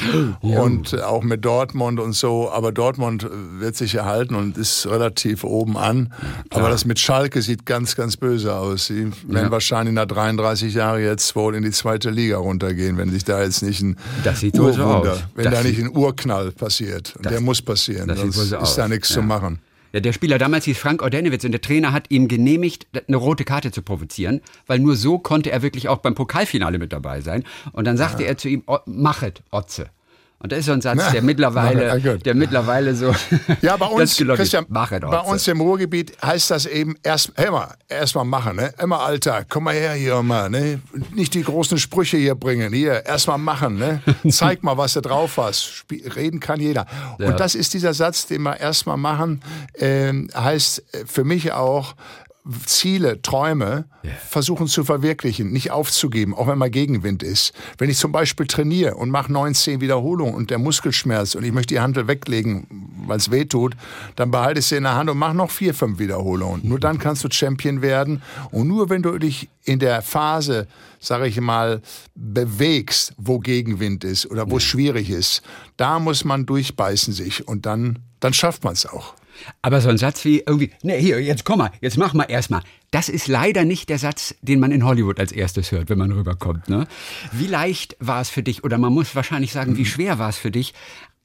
ja. 0.42 0.60
und 0.60 1.02
auch 1.02 1.24
mit 1.24 1.44
Dortmund 1.44 1.98
und 1.98 2.12
so. 2.12 2.50
Aber 2.52 2.70
Dortmund 2.70 3.28
wird 3.30 3.74
sich 3.74 3.96
erhalten 3.96 4.36
und 4.36 4.56
ist 4.56 4.86
relativ 4.86 5.42
oben 5.42 5.76
an. 5.76 6.12
Ja, 6.52 6.58
Aber 6.58 6.70
das 6.70 6.84
mit 6.84 7.00
Schalke 7.00 7.42
sieht 7.42 7.66
ganz, 7.66 7.96
ganz 7.96 8.16
böse 8.16 8.54
aus. 8.54 8.86
Sie 8.86 9.10
werden 9.26 9.46
ja. 9.46 9.50
wahrscheinlich 9.50 9.92
nach 9.92 10.06
33 10.06 10.72
Jahren 10.72 11.02
jetzt 11.02 11.34
wohl 11.34 11.56
in 11.56 11.64
die 11.64 11.72
zweite 11.72 12.10
Liga 12.10 12.36
runtergehen, 12.36 12.96
wenn 12.96 13.10
sich 13.10 13.24
da 13.24 13.42
jetzt 13.42 13.62
nicht 13.62 13.82
ein 13.82 13.96
das 14.22 14.38
sieht 14.38 14.56
Urwunder, 14.56 14.76
so 14.76 15.10
aus. 15.10 15.24
wenn 15.34 15.44
das 15.46 15.54
da 15.54 15.62
nicht 15.64 15.80
ein 15.80 15.90
Urknall 15.90 16.52
passiert. 16.52 17.16
Und 17.16 17.26
das, 17.26 17.32
der 17.32 17.40
muss 17.40 17.60
passieren, 17.60 18.06
das 18.06 18.20
sonst 18.20 18.36
so 18.36 18.56
ist 18.56 18.74
da 18.76 18.86
nichts 18.86 19.08
zu 19.08 19.20
machen. 19.20 19.58
Ja, 19.94 20.00
der 20.00 20.12
Spieler 20.12 20.38
damals 20.38 20.64
hieß 20.64 20.76
Frank 20.76 21.02
Ordenewitz 21.02 21.44
und 21.44 21.52
der 21.52 21.60
Trainer 21.60 21.92
hat 21.92 22.10
ihm 22.10 22.26
genehmigt, 22.26 22.88
eine 23.06 23.16
rote 23.16 23.44
Karte 23.44 23.70
zu 23.70 23.80
provozieren, 23.80 24.40
weil 24.66 24.80
nur 24.80 24.96
so 24.96 25.20
konnte 25.20 25.52
er 25.52 25.62
wirklich 25.62 25.88
auch 25.88 25.98
beim 25.98 26.16
Pokalfinale 26.16 26.78
mit 26.78 26.92
dabei 26.92 27.20
sein. 27.20 27.44
Und 27.70 27.84
dann 27.84 27.96
sagte 27.96 28.24
ja. 28.24 28.30
er 28.30 28.36
zu 28.36 28.48
ihm, 28.48 28.64
machet, 28.86 29.44
Otze. 29.52 29.90
Und 30.38 30.52
das 30.52 30.58
ist 30.60 30.66
so 30.66 30.72
ein 30.72 30.80
Satz, 30.82 31.10
der 31.12 31.22
mittlerweile, 31.22 32.18
der 32.18 32.34
mittlerweile 32.34 32.94
so. 32.94 33.14
Ja, 33.62 33.76
bei 33.76 33.86
uns, 33.86 34.16
Christian, 34.16 34.66
bei 34.68 35.20
uns 35.20 35.48
im 35.48 35.60
Ruhrgebiet 35.60 36.12
heißt 36.22 36.50
das 36.50 36.66
eben 36.66 36.96
erst, 37.02 37.32
hey 37.36 37.50
mal, 37.50 37.74
erst 37.88 38.14
mal 38.14 38.24
machen, 38.24 38.56
ne? 38.56 38.74
Immer 38.78 39.00
Alter, 39.00 39.44
komm 39.48 39.64
mal 39.64 39.74
her 39.74 39.94
hier 39.94 40.22
mal, 40.22 40.50
ne? 40.50 40.80
Nicht 41.14 41.32
die 41.34 41.42
großen 41.42 41.78
Sprüche 41.78 42.18
hier 42.18 42.34
bringen, 42.34 42.72
hier, 42.72 43.06
erst 43.06 43.26
mal 43.26 43.38
machen, 43.38 43.78
ne? 43.78 44.02
Zeig 44.28 44.62
mal, 44.62 44.76
was 44.76 44.92
du 44.92 45.00
drauf 45.00 45.38
hast. 45.38 45.64
Spie 45.64 46.04
reden 46.14 46.40
kann 46.40 46.60
jeder. 46.60 46.86
Ja. 47.18 47.28
Und 47.28 47.40
das 47.40 47.54
ist 47.54 47.72
dieser 47.72 47.94
Satz, 47.94 48.26
den 48.26 48.42
wir 48.42 48.58
erst 48.58 48.86
mal 48.86 48.98
machen, 48.98 49.42
äh, 49.74 50.12
heißt 50.34 50.82
für 51.06 51.24
mich 51.24 51.52
auch, 51.52 51.94
Ziele, 52.66 53.22
Träume 53.22 53.86
yeah. 54.04 54.14
versuchen 54.28 54.66
zu 54.66 54.84
verwirklichen, 54.84 55.50
nicht 55.50 55.70
aufzugeben, 55.70 56.34
auch 56.34 56.46
wenn 56.46 56.58
mal 56.58 56.68
Gegenwind 56.68 57.22
ist. 57.22 57.54
Wenn 57.78 57.88
ich 57.88 57.96
zum 57.96 58.12
Beispiel 58.12 58.46
trainiere 58.46 58.96
und 58.96 59.08
mache 59.08 59.32
19 59.32 59.80
Wiederholungen 59.80 60.34
und 60.34 60.50
der 60.50 60.58
Muskelschmerz 60.58 61.34
und 61.34 61.44
ich 61.44 61.52
möchte 61.52 61.74
die 61.74 61.80
Handel 61.80 62.06
weglegen, 62.06 62.66
weil 63.06 63.16
es 63.16 63.30
weh 63.30 63.46
tut, 63.46 63.74
dann 64.16 64.30
behalte 64.30 64.60
ich 64.60 64.66
sie 64.66 64.76
in 64.76 64.82
der 64.82 64.94
Hand 64.94 65.08
und 65.08 65.16
mach 65.16 65.32
noch 65.32 65.50
vier, 65.50 65.72
fünf 65.72 65.98
Wiederholungen. 65.98 66.60
Nur 66.68 66.78
dann 66.78 66.98
kannst 66.98 67.24
du 67.24 67.28
Champion 67.30 67.80
werden 67.80 68.20
und 68.50 68.68
nur 68.68 68.90
wenn 68.90 69.02
du 69.02 69.16
dich 69.18 69.48
in 69.64 69.78
der 69.78 70.02
Phase, 70.02 70.66
sage 71.00 71.26
ich 71.26 71.40
mal, 71.40 71.80
bewegst, 72.14 73.14
wo 73.16 73.38
Gegenwind 73.38 74.04
ist 74.04 74.30
oder 74.30 74.50
wo 74.50 74.58
es 74.58 74.64
schwierig 74.64 75.08
ist, 75.08 75.42
da 75.78 75.98
muss 75.98 76.24
man 76.24 76.44
durchbeißen 76.44 77.14
sich 77.14 77.48
und 77.48 77.64
dann, 77.64 78.00
dann 78.20 78.34
schafft 78.34 78.64
man 78.64 78.74
es 78.74 78.84
auch. 78.84 79.14
Aber 79.62 79.80
so 79.80 79.88
ein 79.88 79.98
Satz 79.98 80.24
wie 80.24 80.40
irgendwie, 80.46 80.70
ne, 80.82 80.94
hier, 80.94 81.22
jetzt 81.22 81.44
komm 81.44 81.58
mal, 81.58 81.70
jetzt 81.80 81.96
mach 81.96 82.14
mal 82.14 82.24
erstmal. 82.24 82.62
Das 82.90 83.08
ist 83.08 83.28
leider 83.28 83.64
nicht 83.64 83.88
der 83.88 83.98
Satz, 83.98 84.34
den 84.42 84.60
man 84.60 84.70
in 84.70 84.84
Hollywood 84.84 85.18
als 85.18 85.32
erstes 85.32 85.72
hört, 85.72 85.90
wenn 85.90 85.98
man 85.98 86.12
rüberkommt. 86.12 86.68
Ne? 86.68 86.86
Wie 87.32 87.46
leicht 87.46 87.96
war 88.00 88.20
es 88.20 88.30
für 88.30 88.42
dich, 88.42 88.64
oder 88.64 88.78
man 88.78 88.92
muss 88.92 89.14
wahrscheinlich 89.14 89.52
sagen, 89.52 89.76
wie 89.76 89.86
schwer 89.86 90.18
war 90.18 90.28
es 90.28 90.36
für 90.36 90.50
dich, 90.50 90.74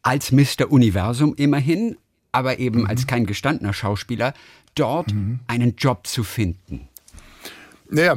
als 0.01 0.31
Mr. 0.31 0.71
Universum 0.71 1.35
immerhin, 1.35 1.97
aber 2.31 2.59
eben 2.59 2.81
mhm. 2.81 2.87
als 2.87 3.07
kein 3.07 3.25
gestandener 3.25 3.73
Schauspieler, 3.73 4.33
dort 4.75 5.13
mhm. 5.13 5.39
einen 5.47 5.75
Job 5.75 6.07
zu 6.07 6.23
finden? 6.23 6.87
Naja, 7.91 8.15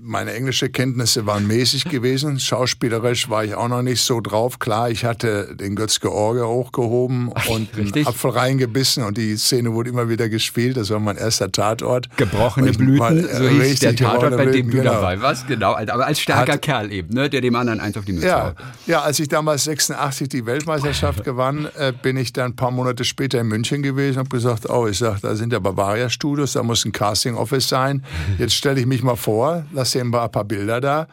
meine 0.00 0.32
englische 0.34 0.70
Kenntnisse 0.70 1.26
waren 1.26 1.46
mäßig 1.46 1.84
gewesen. 1.84 2.40
Schauspielerisch 2.40 3.28
war 3.28 3.44
ich 3.44 3.54
auch 3.54 3.68
noch 3.68 3.82
nicht 3.82 4.02
so 4.02 4.20
drauf. 4.20 4.58
Klar, 4.58 4.90
ich 4.90 5.04
hatte 5.04 5.54
den 5.56 5.76
Götz-George 5.76 6.46
hochgehoben 6.46 7.28
und 7.48 7.68
einen 7.76 8.06
Apfel 8.06 8.30
reingebissen 8.30 9.04
und 9.04 9.18
die 9.18 9.36
Szene 9.36 9.72
wurde 9.72 9.90
immer 9.90 10.08
wieder 10.08 10.28
gespielt. 10.28 10.76
Das 10.76 10.90
war 10.90 11.00
mein 11.00 11.16
erster 11.16 11.50
Tatort. 11.50 12.08
Gebrochene 12.16 12.72
Blüten, 12.72 13.24
äh, 13.24 13.36
so 13.36 13.48
hieß 13.48 13.80
der 13.80 13.96
Tatort, 13.96 14.36
bei 14.36 14.46
dem 14.46 14.70
du 14.70 14.78
genau. 14.78 14.92
dabei 14.92 15.20
warst. 15.20 15.46
Genau, 15.48 15.74
aber 15.74 16.06
als 16.06 16.20
starker 16.20 16.54
Hat, 16.54 16.62
Kerl 16.62 16.92
eben, 16.92 17.14
ne, 17.14 17.28
der 17.28 17.40
dem 17.40 17.54
anderen 17.54 17.80
eins 17.80 17.96
auf 17.96 18.04
die 18.04 18.12
Mütze 18.12 18.28
ja, 18.28 18.46
haut. 18.48 18.56
Ja, 18.86 19.02
als 19.02 19.18
ich 19.18 19.28
damals 19.28 19.64
86 19.64 20.28
die 20.28 20.46
Weltmeisterschaft 20.46 21.24
gewann, 21.24 21.68
äh, 21.76 21.92
bin 21.92 22.16
ich 22.16 22.32
dann 22.32 22.52
ein 22.52 22.56
paar 22.56 22.70
Monate 22.70 23.04
später 23.04 23.40
in 23.40 23.48
München 23.48 23.82
gewesen 23.82 24.18
und 24.18 24.26
habe 24.26 24.36
gesagt, 24.36 24.68
oh, 24.70 24.86
ich 24.86 24.98
sag, 24.98 25.20
da 25.20 25.34
sind 25.34 25.52
ja 25.52 25.58
Bavaria 25.58 26.08
Studios, 26.08 26.52
da 26.52 26.62
muss 26.62 26.84
ein 26.84 26.92
Casting 26.92 27.34
Office 27.34 27.68
sein. 27.68 28.04
Jetzt 28.38 28.54
stelle 28.54 28.80
ich 28.80 28.86
mich 28.86 28.99
dich 29.00 29.04
mal 29.04 29.16
vor, 29.16 29.64
lass 29.72 29.92
dir 29.92 30.02
ein 30.02 30.10
paar 30.10 30.44
Bilder 30.44 30.80
da. 30.80 31.06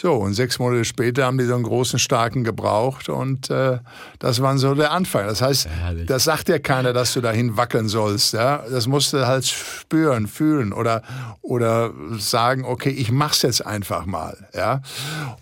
So, 0.00 0.14
und 0.14 0.34
sechs 0.34 0.58
Monate 0.58 0.84
später 0.84 1.26
haben 1.26 1.38
die 1.38 1.44
so 1.44 1.54
einen 1.54 1.62
großen, 1.62 1.98
starken 1.98 2.42
gebraucht 2.42 3.08
und 3.08 3.50
äh, 3.50 3.78
das 4.18 4.42
war 4.42 4.56
so 4.58 4.74
der 4.74 4.90
Anfang. 4.90 5.26
Das 5.26 5.42
heißt, 5.42 5.68
Herrlich. 5.68 6.06
das 6.06 6.24
sagt 6.24 6.48
ja 6.48 6.58
keiner, 6.58 6.92
dass 6.92 7.12
du 7.12 7.20
dahin 7.20 7.56
wackeln 7.56 7.88
sollst. 7.88 8.32
Ja? 8.32 8.64
Das 8.68 8.88
musst 8.88 9.12
du 9.12 9.24
halt 9.24 9.46
spüren, 9.46 10.26
fühlen 10.26 10.72
oder, 10.72 11.02
oder 11.40 11.92
sagen, 12.18 12.64
okay, 12.64 12.90
ich 12.90 13.12
mach's 13.12 13.42
jetzt 13.42 13.64
einfach 13.64 14.04
mal. 14.04 14.48
Ja? 14.54 14.80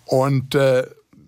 Und 0.05 0.53
äh, 0.53 0.83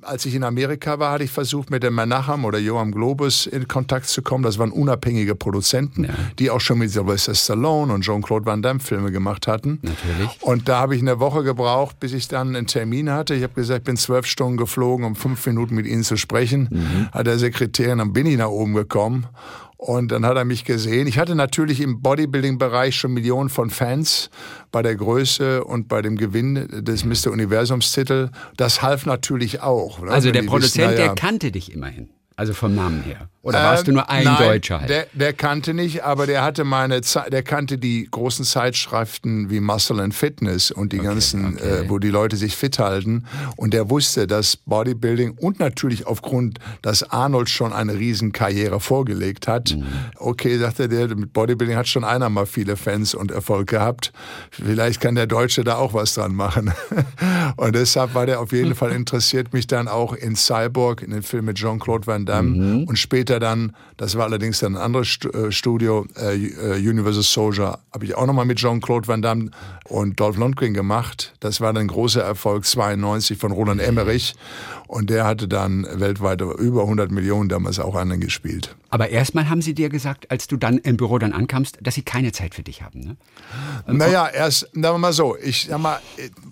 als 0.06 0.26
ich 0.26 0.36
in 0.36 0.44
Amerika 0.44 1.00
war, 1.00 1.13
hatte 1.13 1.24
ich 1.24 1.32
versucht, 1.32 1.70
mit 1.70 1.84
dem 1.84 1.96
Menachem 1.96 2.46
oder 2.46 2.60
Joam 2.60 2.92
Globus 2.92 3.46
in 3.46 3.68
Kontakt 3.68 4.08
zu 4.08 4.22
kommen. 4.22 4.44
Das 4.44 4.58
waren 4.58 4.72
unabhängige 4.72 5.36
Produzenten, 5.36 6.06
ja. 6.06 6.13
die 6.39 6.50
auch 6.50 6.62
schon 6.62 6.80
mit 6.80 6.92
Sylvester 6.92 7.36
Stallone 7.36 7.94
und 7.94 8.04
Jean-Claude 8.04 8.46
Van 8.46 8.62
Damme 8.62 8.80
Filme 8.80 9.12
gemacht 9.12 9.48
hatten. 9.48 9.80
Natürlich. 9.82 10.42
Und 10.42 10.70
da 10.70 10.80
habe 10.80 10.96
ich 10.96 11.02
eine 11.02 11.20
Woche 11.20 11.44
gebraucht, 11.44 12.00
bis 12.00 12.13
ich 12.13 12.28
dann 12.28 12.56
einen 12.56 12.68
Termin 12.68 13.10
hatte. 13.10 13.36
Ich 13.36 13.44
habe 13.44 13.54
gesagt, 13.54 13.80
ich 13.80 13.86
bin 13.86 13.98
zwölf 13.98 14.26
Stunden 14.26 14.58
geflogen, 14.58 15.06
um 15.06 15.16
fünf 15.16 15.46
Minuten 15.46 15.76
mit 15.76 15.86
ihnen 15.86 16.04
zu 16.04 16.18
sprechen. 16.18 16.70
Mhm. 16.72 17.10
Hat 17.12 17.28
der 17.28 17.39
Sekretär, 17.39 17.96
dann 17.96 18.13
bin 18.13 18.26
ich 18.26 18.38
nach 18.38 18.50
oben 18.50 18.74
gekommen 18.74 19.28
und 19.84 20.13
dann 20.13 20.26
hat 20.26 20.38
er 20.38 20.46
mich 20.46 20.63
gesehen. 20.63 21.08
Ich 21.08 21.17
hatte 21.17 21.36
natürlich 21.36 21.82
im 21.82 22.02
Bodybuilding-Bereich 22.02 22.96
schon 22.96 23.13
Millionen 23.13 23.50
von 23.50 23.69
Fans 23.69 24.30
bei 24.72 24.82
der 24.82 24.96
Größe 24.96 25.65
und 25.65 25.89
bei 25.89 26.02
dem 26.02 26.15
Gewinn 26.15 26.67
des 26.86 27.04
Mr. 27.04 27.32
Universums-Titel. 27.32 28.30
Das 28.56 28.82
half 28.82 29.06
natürlich 29.06 29.62
auch. 29.62 30.00
Ne? 30.00 30.10
Also 30.10 30.28
Wenn 30.28 30.34
der 30.34 30.43
Produzent, 30.43 30.91
wissen, 30.91 31.00
ja, 31.00 31.08
der 31.08 31.15
kannte 31.15 31.52
dich 31.52 31.74
immerhin. 31.74 32.10
Also 32.38 32.54
vom 32.54 32.74
Namen 32.76 33.04
her. 33.04 33.30
Oder 33.43 33.62
warst 33.62 33.82
Ähm, 33.82 33.86
du 33.88 33.91
nur 33.99 34.10
ein 34.10 34.23
nein, 34.23 34.38
Deutscher 34.38 34.79
halt? 34.79 34.89
Der, 34.89 35.06
der 35.13 35.34
kannte 35.34 35.73
nicht, 35.73 36.03
aber 36.03 36.25
der 36.27 36.43
hatte 36.43 36.63
meine, 36.63 37.01
Ze- 37.01 37.25
der 37.29 37.43
kannte 37.43 37.77
die 37.77 38.08
großen 38.10 38.45
Zeitschriften 38.45 39.49
wie 39.49 39.60
Muscle 39.60 39.99
and 40.01 40.15
Fitness 40.15 40.71
und 40.71 40.93
die 40.93 40.99
ganzen, 40.99 41.56
okay. 41.58 41.84
Äh, 41.86 41.89
wo 41.89 41.99
die 41.99 42.08
Leute 42.10 42.38
sich 42.38 42.56
fit 42.56 42.79
halten. 42.79 43.25
Und 43.58 43.73
der 43.73 43.89
wusste, 43.89 44.27
dass 44.27 44.56
Bodybuilding 44.56 45.32
und 45.32 45.60
natürlich 45.60 46.08
aufgrund, 46.08 46.60
dass 46.82 47.03
Arnold 47.03 47.49
schon 47.49 47.73
eine 47.73 47.93
Riesenkarriere 47.93 48.79
vorgelegt 48.79 49.47
hat. 49.47 49.75
Mhm. 49.75 49.84
Okay, 50.15 50.58
sagte 50.58 50.88
der, 50.88 51.10
mit 51.15 51.34
Bodybuilding 51.34 51.75
hat 51.75 51.88
schon 51.89 52.06
einer 52.06 52.29
mal 52.29 52.45
viele 52.45 52.77
Fans 52.77 53.13
und 53.13 53.29
Erfolg 53.32 53.67
gehabt. 53.67 54.13
Vielleicht 54.51 55.01
kann 55.01 55.15
der 55.15 55.27
Deutsche 55.27 55.65
da 55.65 55.75
auch 55.75 55.93
was 55.93 56.13
dran 56.13 56.34
machen. 56.34 56.71
und 57.58 57.75
deshalb 57.75 58.13
war 58.15 58.25
der 58.25 58.39
auf 58.39 58.51
jeden 58.53 58.73
Fall 58.75 58.91
interessiert, 58.95 59.53
mich 59.53 59.67
dann 59.67 59.88
auch 59.88 60.13
in 60.13 60.36
Cyborg, 60.38 61.01
in 61.01 61.12
den 61.12 61.23
Film 61.23 61.45
mit 61.45 61.58
Jean-Claude 61.58 62.08
Van 62.08 62.25
Damme 62.25 62.43
Mhm. 62.53 62.84
und 62.86 62.97
später 62.97 63.33
dann, 63.39 63.76
das 63.98 64.17
war 64.17 64.26
allerdings 64.26 64.60
dann 64.60 64.76
ein 64.76 64.82
anderes 64.82 65.19
äh, 65.34 65.52
Studio, 65.52 66.06
äh, 66.17 66.36
äh, 66.36 66.89
Universal 66.89 67.24
Soldier, 67.24 67.80
habe 67.91 68.06
ich 68.06 68.15
auch 68.15 68.26
nochmal 68.26 68.46
mit 68.46 68.60
Jean-Claude 68.60 69.08
Van 69.08 69.22
Damme 69.22 69.52
und 69.86 70.19
Dolph 70.19 70.38
Lundgren 70.38 70.74
gemacht. 70.74 71.34
Das 71.39 71.62
war 71.62 71.74
dann 71.74 71.84
ein 71.84 71.88
großer 71.88 72.22
Erfolg, 72.22 72.65
92 72.65 73.38
von 73.38 73.52
Roland 73.52 73.82
Emmerich. 73.82 74.36
Und 74.88 75.10
der 75.10 75.26
hatte 75.26 75.48
dann 75.48 75.88
weltweit 75.91 76.41
über 76.41 76.82
100 76.82 77.12
Millionen 77.12 77.50
damals 77.50 77.80
auch 77.80 77.96
anderen 77.96 78.22
gespielt. 78.22 78.76
Aber 78.93 79.10
erstmal 79.10 79.49
haben 79.49 79.63
sie 79.63 79.73
dir 79.73 79.89
gesagt, 79.89 80.29
als 80.29 80.45
du 80.45 80.56
dann 80.56 80.77
im 80.77 80.97
Büro 80.97 81.17
dann 81.17 81.34
ankamst, 81.34 81.79
dass 81.82 81.95
sie 81.95 82.03
keine 82.03 82.32
Zeit 82.32 82.53
für 82.53 82.62
dich 82.62 82.84
haben. 82.84 82.99
Ne? 82.99 83.17
Naja, 83.88 84.27
erst, 84.27 84.69
sagen 84.71 84.84
wir 84.84 84.97
mal 84.99 85.13
so, 85.13 85.36
ich 85.36 85.65
sag 85.67 85.79
mal, 85.79 85.99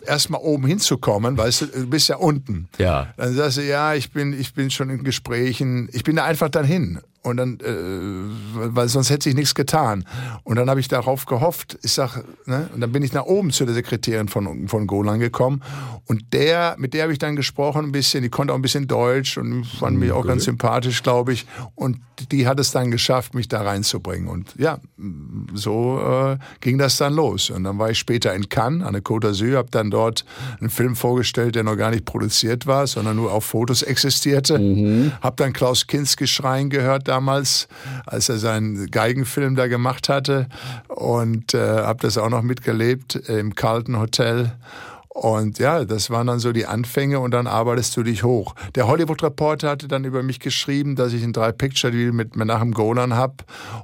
erst 0.08 0.32
mal 0.32 0.40
oben 0.40 0.66
hinzukommen, 0.66 1.38
weißt 1.38 1.62
du, 1.62 1.66
du 1.68 1.86
bist 1.86 2.10
ja 2.10 2.16
unten. 2.16 2.68
Ja. 2.80 3.14
Dann 3.16 3.36
sagst 3.36 3.58
du, 3.58 3.62
ja, 3.62 3.94
ich 3.94 4.12
bin, 4.12 4.34
ich 4.34 4.56
bin 4.56 4.72
schon 4.72 4.90
in 4.90 5.04
Gesprächen, 5.04 5.88
ich 5.94 6.04
bin 6.04 6.16
da 6.16 6.26
einfach 6.26 6.50
dann 6.50 6.66
hin. 6.66 7.00
Und 7.24 7.38
dann, 7.38 7.60
äh, 7.60 8.76
weil 8.76 8.90
sonst 8.90 9.12
hätte 9.12 9.26
sich 9.26 9.36
nichts 9.36 9.54
getan. 9.54 10.06
Und 10.44 10.56
dann 10.56 10.70
habe 10.70 10.80
ich 10.80 10.88
darauf 10.88 11.28
gehofft, 11.28 11.78
ich 11.84 11.94
sag, 11.94 12.24
ne, 12.48 12.68
und 12.74 12.82
dann 12.82 12.92
bin 12.92 13.04
ich 13.04 13.14
nach 13.14 13.26
oben 13.26 13.52
zu 13.52 13.64
der 13.66 13.76
Sekretärin 13.76 14.28
von, 14.28 14.68
von 14.68 14.88
Golan 14.88 15.20
gekommen. 15.20 15.62
Und 16.08 16.34
der, 16.34 16.76
mit 16.80 16.96
der 16.96 17.04
habe 17.04 17.14
ich 17.14 17.20
dann 17.20 17.36
gesprochen 17.36 17.86
ein 17.86 17.92
bisschen, 17.92 18.24
die 18.24 18.30
konnte 18.30 18.54
auch 18.54 18.58
ein 18.58 18.64
bisschen 18.64 18.88
Deutsch 18.88 19.38
und 19.38 19.66
fand 19.66 20.00
mich 20.00 20.12
auch 20.12 20.26
ganz 20.26 20.46
sympathisch, 20.46 21.04
glaube 21.04 21.34
ich. 21.34 21.46
Und 21.76 22.00
die 22.32 22.48
hat 22.48 22.60
es 22.60 22.72
dann 22.72 22.90
geschafft, 22.90 23.36
mich 23.36 23.48
da 23.48 23.62
reinzubringen. 23.62 24.28
Und 24.28 24.56
ja, 24.58 24.80
so 25.54 26.00
äh, 26.00 26.38
ging 26.60 26.80
das 26.80 26.98
dann 26.98 27.14
los. 27.14 27.52
Und 27.52 27.64
dann 27.64 27.78
war 27.78 27.92
ich 27.92 28.00
später 28.00 28.34
in 28.34 28.50
Cannes 28.50 28.84
an 28.86 28.94
der 28.94 29.04
Côte 29.04 29.28
d'Azur, 29.28 29.58
habe 29.58 29.70
dann 29.72 29.92
dort 29.92 30.26
einen 30.60 30.70
Film 30.70 30.96
vorgestellt, 30.96 31.56
der 31.56 31.64
noch 31.64 31.76
gar 31.76 31.92
nicht 31.92 32.06
produziert 32.06 32.68
war, 32.68 32.88
sondern 32.88 33.16
nur 33.16 33.32
auf 33.32 33.46
Fotos 33.46 33.84
existierte. 33.84 34.58
Mhm. 34.58 35.12
Habe 35.22 35.36
dann 35.38 35.54
Klaus 35.54 35.86
Kinski 35.86 36.26
schreien 36.26 36.70
gehört 36.70 37.08
damals, 37.12 37.68
als 38.06 38.30
er 38.30 38.38
seinen 38.38 38.90
Geigenfilm 38.90 39.56
da 39.56 39.68
gemacht 39.68 40.10
hatte. 40.10 40.48
Und 40.88 41.54
äh, 41.54 41.60
habe 41.60 42.00
das 42.02 42.18
auch 42.18 42.30
noch 42.30 42.42
mitgelebt 42.42 43.16
im 43.16 43.54
Carlton 43.56 44.00
Hotel. 44.00 44.54
Und 45.14 45.60
ja, 45.60 45.84
das 45.84 46.10
waren 46.10 46.28
dann 46.28 46.40
so 46.40 46.54
die 46.54 46.66
Anfänge 46.66 47.20
und 47.20 47.32
dann 47.32 47.46
arbeitest 47.46 47.98
du 47.98 48.04
dich 48.04 48.24
hoch. 48.24 48.56
Der 48.76 48.88
Hollywood 48.88 49.22
Reporter 49.22 49.70
hatte 49.70 49.90
dann 49.90 50.06
über 50.06 50.24
mich 50.24 50.40
geschrieben, 50.40 50.96
dass 50.96 51.12
ich 51.12 51.22
einen 51.22 51.34
Drei-Picture-Deal 51.34 52.14
mit 52.14 52.38
Menachem 52.38 52.72
Golan 52.72 53.14
habe. 53.14 53.36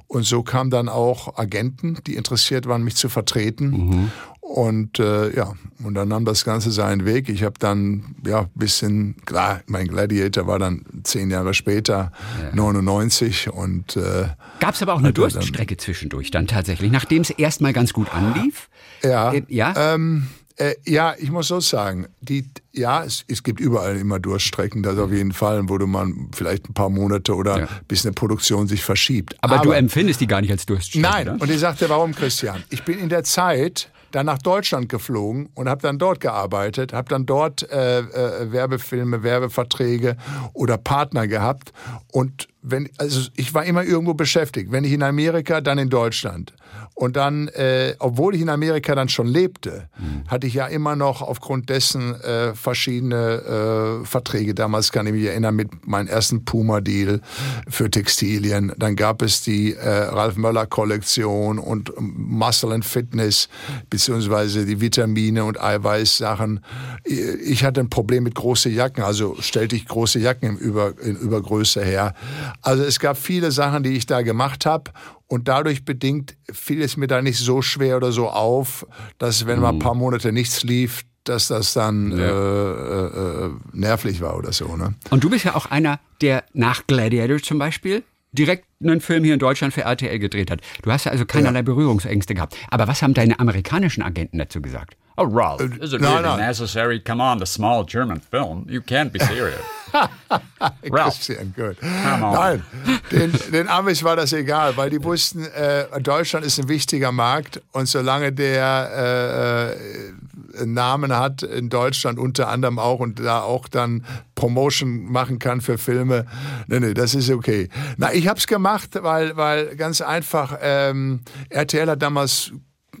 Und 0.06 0.24
so 0.24 0.42
kamen 0.42 0.70
dann 0.70 0.88
auch 0.88 1.36
Agenten, 1.38 1.98
die 2.06 2.14
interessiert 2.14 2.66
waren, 2.66 2.82
mich 2.82 2.96
zu 2.96 3.10
vertreten. 3.10 4.10
Und 4.48 4.98
äh, 4.98 5.36
ja, 5.36 5.52
und 5.84 5.92
dann 5.94 6.08
nahm 6.08 6.24
das 6.24 6.42
Ganze 6.44 6.70
seinen 6.70 7.04
Weg. 7.04 7.28
Ich 7.28 7.42
habe 7.42 7.56
dann 7.58 8.16
ja 8.26 8.48
bisschen, 8.54 9.14
klar, 9.26 9.60
mein 9.66 9.86
Gladiator 9.88 10.46
war 10.46 10.58
dann 10.58 10.84
zehn 11.04 11.30
Jahre 11.30 11.52
später, 11.52 12.12
99 12.54 13.50
und 13.52 13.96
äh, 13.96 14.28
Gab 14.60 14.74
es 14.74 14.82
aber 14.82 14.94
auch 14.94 14.98
eine 14.98 15.08
Also 15.08 15.22
dann- 15.22 15.32
Durststrecke 15.32 15.76
zwischendurch 15.76 16.30
dann 16.30 16.46
tatsächlich, 16.46 16.90
nachdem 16.90 17.22
es 17.22 17.30
erstmal 17.30 17.72
ganz 17.72 17.92
gut 17.92 18.12
anlief? 18.14 18.68
Ja. 19.02 19.32
Äh, 19.32 19.42
ja? 19.48 19.74
Ähm, 19.94 20.28
äh, 20.56 20.74
ja, 20.86 21.14
ich 21.18 21.30
muss 21.30 21.48
so 21.48 21.60
sagen, 21.60 22.06
die, 22.20 22.48
ja, 22.72 23.04
es, 23.04 23.24
es 23.28 23.42
gibt 23.42 23.60
überall 23.60 23.96
immer 23.96 24.18
Durchstrecken, 24.18 24.82
das 24.82 24.98
auf 24.98 25.12
jeden 25.12 25.32
Fall, 25.32 25.68
wo 25.68 25.78
du 25.78 25.86
mal 25.86 26.10
vielleicht 26.34 26.68
ein 26.68 26.74
paar 26.74 26.88
Monate 26.88 27.34
oder 27.36 27.60
Ja. 27.60 27.68
bis 27.86 28.04
eine 28.04 28.12
Produktion 28.14 28.66
sich 28.66 28.82
verschiebt. 28.82 29.36
aber, 29.40 29.58
du 29.58 29.70
empfindest 29.72 30.20
die 30.20 30.26
gar 30.26 30.40
nicht 30.40 30.50
als 30.50 30.66
Durststrecke, 30.66 31.06
Nein, 31.06 31.28
oder? 31.28 31.42
und 31.42 31.50
ich 31.50 31.60
sagte, 31.60 31.88
warum, 31.88 32.14
Christian? 32.14 32.64
Ich 32.70 32.82
bin 32.84 32.98
in 32.98 33.08
der 33.08 33.22
Zeit 33.24 33.90
dann 34.10 34.26
nach 34.26 34.38
Deutschland 34.38 34.88
geflogen 34.88 35.48
und 35.54 35.68
habe 35.68 35.82
dann 35.82 35.98
dort 35.98 36.20
gearbeitet, 36.20 36.92
habe 36.92 37.08
dann 37.08 37.26
dort 37.26 37.70
äh, 37.70 38.00
äh, 38.00 38.52
Werbefilme, 38.52 39.22
Werbeverträge 39.22 40.16
oder 40.52 40.78
Partner 40.78 41.26
gehabt 41.26 41.72
und 42.12 42.48
wenn 42.62 42.88
also 42.98 43.28
ich 43.36 43.54
war 43.54 43.64
immer 43.64 43.84
irgendwo 43.84 44.14
beschäftigt, 44.14 44.72
wenn 44.72 44.82
nicht 44.82 44.92
in 44.92 45.02
Amerika, 45.02 45.60
dann 45.60 45.78
in 45.78 45.88
Deutschland. 45.88 46.52
Und 46.94 47.14
dann, 47.14 47.46
äh, 47.48 47.94
obwohl 48.00 48.34
ich 48.34 48.40
in 48.40 48.48
Amerika 48.48 48.96
dann 48.96 49.08
schon 49.08 49.28
lebte, 49.28 49.88
hatte 50.26 50.48
ich 50.48 50.54
ja 50.54 50.66
immer 50.66 50.96
noch 50.96 51.22
aufgrund 51.22 51.70
dessen 51.70 52.20
äh, 52.20 52.54
verschiedene 52.54 54.00
äh, 54.02 54.04
Verträge. 54.04 54.52
Damals 54.52 54.90
kann 54.90 55.06
ich 55.06 55.12
mich 55.12 55.24
erinnern 55.26 55.54
mit 55.54 55.86
meinem 55.86 56.08
ersten 56.08 56.44
Puma-Deal 56.44 57.20
für 57.68 57.88
Textilien. 57.88 58.72
Dann 58.76 58.96
gab 58.96 59.22
es 59.22 59.42
die 59.42 59.74
äh, 59.74 59.88
Ralf 59.88 60.36
Möller-Kollektion 60.36 61.60
und 61.60 61.92
ähm, 61.96 62.14
Muscle 62.16 62.72
and 62.72 62.84
Fitness, 62.84 63.48
beziehungsweise 63.88 64.66
die 64.66 64.80
Vitamine 64.80 65.44
und 65.44 65.60
Eiweißsachen. 65.60 66.64
Ich 67.04 67.62
hatte 67.62 67.80
ein 67.80 67.90
Problem 67.90 68.24
mit 68.24 68.34
große 68.34 68.70
Jacken, 68.70 69.04
also 69.04 69.36
stellte 69.38 69.76
ich 69.76 69.86
große 69.86 70.18
Jacken 70.18 70.48
im 70.48 70.56
Über, 70.56 70.94
in 71.00 71.14
Übergröße 71.14 71.84
her. 71.84 72.14
Also 72.62 72.84
es 72.84 72.98
gab 72.98 73.16
viele 73.16 73.50
Sachen, 73.50 73.82
die 73.82 73.96
ich 73.96 74.06
da 74.06 74.22
gemacht 74.22 74.66
habe. 74.66 74.90
Und 75.26 75.48
dadurch 75.48 75.84
bedingt 75.84 76.36
fiel 76.50 76.82
es 76.82 76.96
mir 76.96 77.06
da 77.06 77.20
nicht 77.20 77.38
so 77.38 77.60
schwer 77.60 77.96
oder 77.98 78.12
so 78.12 78.28
auf, 78.28 78.86
dass 79.18 79.46
wenn 79.46 79.60
mal 79.60 79.70
ein 79.70 79.78
paar 79.78 79.94
Monate 79.94 80.32
nichts 80.32 80.62
lief, 80.62 81.04
dass 81.24 81.48
das 81.48 81.74
dann 81.74 82.18
äh, 82.18 82.24
äh, 82.24 83.46
äh, 83.46 83.50
nervlich 83.72 84.20
war 84.20 84.36
oder 84.36 84.52
so. 84.52 84.76
Ne? 84.76 84.94
Und 85.10 85.24
du 85.24 85.30
bist 85.30 85.44
ja 85.44 85.54
auch 85.54 85.66
einer, 85.66 86.00
der 86.22 86.44
nach 86.54 86.86
Gladiator 86.86 87.42
zum 87.42 87.58
Beispiel 87.58 88.02
direkt 88.32 88.64
einen 88.82 89.00
Film 89.00 89.24
hier 89.24 89.34
in 89.34 89.40
Deutschland 89.40 89.74
für 89.74 89.82
RTL 89.82 90.18
gedreht 90.18 90.50
hat. 90.50 90.60
Du 90.82 90.90
hast 90.90 91.04
ja 91.04 91.12
also 91.12 91.26
keinerlei 91.26 91.62
Berührungsängste 91.62 92.34
gehabt. 92.34 92.56
Aber 92.70 92.88
was 92.88 93.02
haben 93.02 93.14
deine 93.14 93.38
amerikanischen 93.40 94.02
Agenten 94.02 94.38
dazu 94.38 94.62
gesagt? 94.62 94.96
Oh, 95.16 95.24
Ralph, 95.24 95.60
is 95.60 95.92
it 95.92 96.00
no, 96.00 96.12
really 96.12 96.22
no. 96.22 96.36
necessary? 96.36 97.00
Come 97.00 97.20
on, 97.20 97.40
the 97.40 97.46
small 97.46 97.84
German 97.84 98.20
film. 98.20 98.66
You 98.68 98.80
can't 98.80 99.12
be 99.12 99.18
serious. 99.18 99.60
Ralph. 100.90 101.14
Christian, 101.14 101.54
gut. 101.56 101.76
Nein, 101.82 102.62
den, 103.10 103.32
den 103.52 103.68
Amis 103.68 104.02
war 104.02 104.16
das 104.16 104.32
egal, 104.32 104.76
weil 104.76 104.90
die 104.90 105.02
wussten, 105.02 105.44
äh, 105.44 105.86
Deutschland 106.00 106.44
ist 106.44 106.58
ein 106.58 106.68
wichtiger 106.68 107.12
Markt 107.12 107.62
und 107.72 107.86
solange 107.86 108.32
der 108.32 108.90
äh, 108.94 110.62
äh, 110.62 110.66
Namen 110.66 111.16
hat 111.16 111.42
in 111.42 111.68
Deutschland 111.68 112.18
unter 112.18 112.48
anderem 112.48 112.78
auch 112.78 113.00
und 113.00 113.20
da 113.20 113.42
auch 113.42 113.68
dann 113.68 114.04
Promotion 114.34 115.10
machen 115.10 115.38
kann 115.38 115.60
für 115.60 115.78
Filme, 115.78 116.26
nee, 116.66 116.80
nee, 116.80 116.94
das 116.94 117.14
ist 117.14 117.30
okay. 117.30 117.68
Na, 117.96 118.12
ich 118.12 118.28
habe 118.28 118.38
es 118.38 118.46
gemacht, 118.46 118.90
weil, 119.00 119.36
weil 119.36 119.76
ganz 119.76 120.00
einfach, 120.00 120.58
ähm, 120.60 121.20
RTL 121.50 121.90
hat 121.90 122.02
damals 122.02 122.52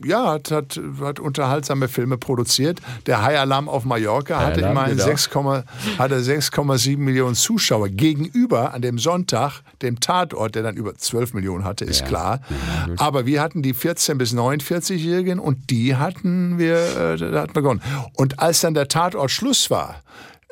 ja, 0.04 0.32
hat, 0.32 0.50
hat, 0.50 0.80
hat 1.00 1.20
unterhaltsame 1.20 1.88
Filme 1.88 2.18
produziert. 2.18 2.80
Der 3.06 3.22
High 3.22 3.38
Alarm 3.38 3.68
auf 3.68 3.84
Mallorca 3.84 4.38
hatte 4.38 4.58
Alarm, 4.60 4.72
immerhin 4.72 4.96
genau. 4.96 5.04
6, 5.04 5.30
hatte 5.98 6.20
6,7 6.20 6.98
Millionen 6.98 7.34
Zuschauer. 7.34 7.88
Gegenüber 7.88 8.74
an 8.74 8.82
dem 8.82 8.98
Sonntag, 8.98 9.62
dem 9.82 10.00
Tatort, 10.00 10.54
der 10.54 10.62
dann 10.62 10.76
über 10.76 10.94
12 10.94 11.34
Millionen 11.34 11.64
hatte, 11.64 11.84
ist 11.84 12.06
klar. 12.06 12.40
Aber 12.96 13.26
wir 13.26 13.40
hatten 13.40 13.62
die 13.62 13.74
14- 13.74 14.14
bis 14.14 14.34
49-Jährigen 14.34 15.38
und 15.38 15.70
die 15.70 15.96
hatten 15.96 16.58
wir, 16.58 16.76
äh, 16.76 17.16
da 17.16 17.42
hatten 17.42 17.54
wir 17.54 17.62
gewonnen. 17.62 17.82
Und 18.14 18.38
als 18.38 18.60
dann 18.60 18.74
der 18.74 18.88
Tatort 18.88 19.30
Schluss 19.30 19.70
war, 19.70 19.96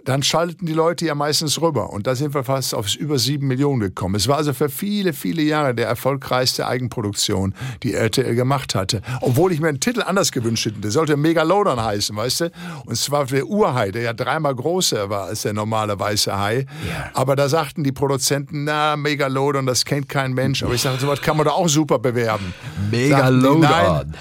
dann 0.07 0.23
schalteten 0.23 0.67
die 0.67 0.73
Leute 0.73 1.05
ja 1.05 1.15
meistens 1.15 1.61
rüber. 1.61 1.91
Und 1.91 2.07
da 2.07 2.15
sind 2.15 2.33
wir 2.33 2.45
fast 2.45 2.75
auf 2.75 2.95
über 2.95 3.19
sieben 3.19 3.49
Millionen 3.49 3.81
gekommen. 3.81 4.15
Es 4.15 4.29
war 4.29 4.37
also 4.37 4.53
für 4.53 4.69
viele, 4.69 5.13
viele 5.13 5.43
Jahre 5.43 5.75
der 5.75 5.89
erfolgreichste 5.89 6.67
Eigenproduktion, 6.67 7.55
die 7.83 7.93
RTL 7.93 8.35
gemacht 8.37 8.75
hatte. 8.77 9.03
Obwohl 9.21 9.53
ich 9.53 9.61
mir 9.61 9.69
einen 9.69 9.81
Titel 9.81 10.03
anders 10.03 10.31
gewünscht 10.31 10.67
hätte. 10.67 10.81
Der 10.81 10.93
sollte 10.93 11.17
Megalodon 11.17 11.83
heißen, 11.83 12.17
weißt 12.17 12.41
du? 12.41 12.51
Und 12.87 12.97
zwar 12.97 13.27
der 13.27 13.47
Urhai, 13.47 13.91
der 13.91 14.03
ja 14.03 14.13
dreimal 14.13 14.55
größer 14.55 15.11
war 15.11 15.25
als 15.25 15.43
der 15.43 15.53
normale 15.53 15.99
weiße 15.99 16.39
Hai. 16.39 16.67
Aber 17.13 17.35
da 17.35 17.49
sagten 17.49 17.83
die 17.83 17.93
Produzenten, 17.93 18.63
na, 18.65 18.97
Megalodon, 18.97 19.67
das 19.67 19.85
kennt 19.85 20.09
kein 20.09 20.33
Mensch. 20.33 20.63
Aber 20.63 20.75
ich 20.75 20.83
sagte, 20.83 21.01
sowas 21.01 21.21
kann 21.21 21.37
man 21.37 21.47
doch 21.47 21.57
auch 21.57 21.69
super 21.69 21.99
bewerben. 21.99 22.55
Sagten 22.77 22.97
Megalodon. 22.97 23.61
nein, 23.61 24.15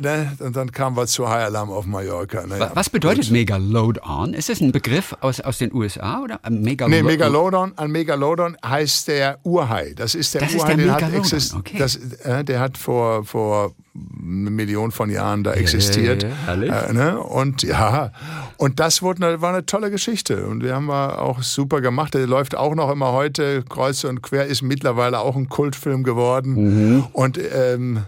ne, 0.00 0.32
und 0.40 0.56
dann 0.56 0.70
kamen 0.72 0.96
wir 0.96 1.06
zu 1.06 1.28
High 1.28 1.44
Alarm 1.44 1.70
auf 1.70 1.86
Mallorca. 1.86 2.46
Naja, 2.46 2.70
Was 2.74 2.90
bedeutet 2.90 3.30
Megalodon? 3.30 4.34
Ist 4.34 4.48
das 4.48 4.60
ein 4.60 4.72
Begriff 4.72 5.16
aus, 5.20 5.40
aus 5.40 5.58
den 5.58 5.72
USA 5.72 6.20
oder? 6.22 6.40
Megalodon? 6.48 6.90
Nee, 6.90 7.02
Megalodon, 7.02 7.72
ein 7.76 7.90
Megalodon 7.90 8.56
heißt 8.64 9.08
der 9.08 9.38
Urhai. 9.44 9.92
Das 9.96 10.14
ist 10.14 10.34
der 10.34 10.42
Das 10.42 10.54
ist 10.54 10.60
Urhai, 10.60 10.74
der 10.76 10.84
den 10.86 10.92
hat 10.94 11.12
exist- 11.14 11.54
okay. 11.54 11.76
das, 11.78 11.96
äh, 11.96 12.44
der 12.44 12.60
hat 12.60 12.78
vor, 12.78 13.24
vor 13.24 13.72
eine 13.96 14.50
Million 14.50 14.90
von 14.90 15.08
Jahren 15.08 15.44
da 15.44 15.52
existiert. 15.52 16.24
ja, 16.24 16.28
herrlich. 16.46 16.70
Äh, 16.72 16.92
ne? 16.92 17.18
Und 17.20 17.62
ja, 17.62 18.10
und 18.56 18.80
das 18.80 19.02
wurde 19.02 19.24
eine, 19.26 19.40
war 19.40 19.50
eine 19.54 19.66
tolle 19.66 19.90
Geschichte. 19.90 20.46
Und 20.46 20.64
wir 20.64 20.74
haben 20.74 20.86
wir 20.86 21.22
auch 21.22 21.42
super 21.42 21.80
gemacht. 21.80 22.14
Der 22.14 22.26
läuft 22.26 22.56
auch 22.56 22.74
noch 22.74 22.90
immer 22.90 23.12
heute 23.12 23.62
kreuz 23.62 24.02
und 24.02 24.20
quer, 24.22 24.46
ist 24.46 24.62
mittlerweile 24.62 25.20
auch 25.20 25.36
ein 25.36 25.48
Kultfilm 25.48 26.02
geworden. 26.02 26.54
Mhm. 26.96 27.04
Und 27.12 27.38
ähm, 27.38 28.00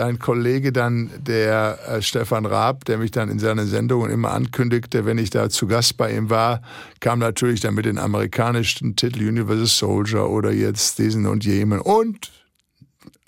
dein 0.00 0.18
Kollege 0.18 0.72
dann, 0.72 1.10
der 1.18 1.78
äh, 1.86 2.02
Stefan 2.02 2.46
Raab, 2.46 2.86
der 2.86 2.96
mich 2.96 3.10
dann 3.10 3.28
in 3.28 3.38
seinen 3.38 3.66
Sendungen 3.66 4.10
immer 4.10 4.32
ankündigte, 4.32 5.04
wenn 5.04 5.18
ich 5.18 5.28
da 5.28 5.50
zu 5.50 5.66
Gast 5.66 5.98
bei 5.98 6.16
ihm 6.16 6.30
war, 6.30 6.62
kam 7.00 7.18
natürlich 7.18 7.60
dann 7.60 7.74
mit 7.74 7.84
den 7.84 7.98
amerikanischen 7.98 8.96
Titel 8.96 9.28
Universal 9.28 9.66
Soldier 9.66 10.30
oder 10.30 10.52
jetzt 10.52 10.98
diesen 10.98 11.26
und 11.26 11.44
jemen 11.44 11.80
und 11.80 12.32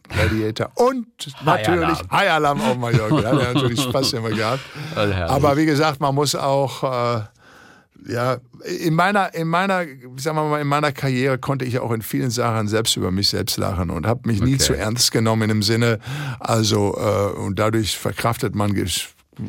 Gladiator 0.09 0.71
und 0.77 1.07
natürlich 1.45 1.99
High 2.11 2.31
Alarm 2.31 2.61
auf 2.63 2.79
Mallorca. 2.79 3.21
Da 3.21 3.33
hat 3.33 3.41
er 3.43 3.55
natürlich 3.55 3.83
Spaß 3.83 4.15
immer 4.15 4.31
gehabt. 4.31 4.63
Aber 4.97 5.57
wie 5.59 5.67
gesagt, 5.67 6.01
man 6.01 6.15
muss 6.15 6.35
auch 6.35 7.19
äh, 7.19 7.23
ja, 8.07 8.39
in 8.81 8.95
meiner, 8.95 9.35
in 9.35 9.49
meiner, 9.49 9.85
sagen 10.17 10.37
wir 10.37 10.49
mal, 10.49 10.61
in 10.61 10.67
meiner 10.69 10.93
Karriere 10.93 11.39
konnte 11.39 11.65
ich 11.65 11.79
auch 11.79 11.93
in 11.93 12.03
vielen 12.03 12.31
Sachen 12.31 12.69
selbst 12.69 12.97
über 12.97 13.11
mich 13.11 13.29
selbst 13.29 13.57
lachen 13.59 13.91
und 13.91 14.07
habe 14.07 14.29
mich 14.29 14.41
nie 14.41 14.59
zu 14.59 14.75
ernst 14.75 15.13
genommen 15.13 15.51
im 15.51 15.63
Sinne, 15.63 15.99
also 16.41 16.97
äh, 16.97 17.39
und 17.39 17.59
dadurch 17.59 17.99
verkraftet 17.99 18.55
man 18.55 18.73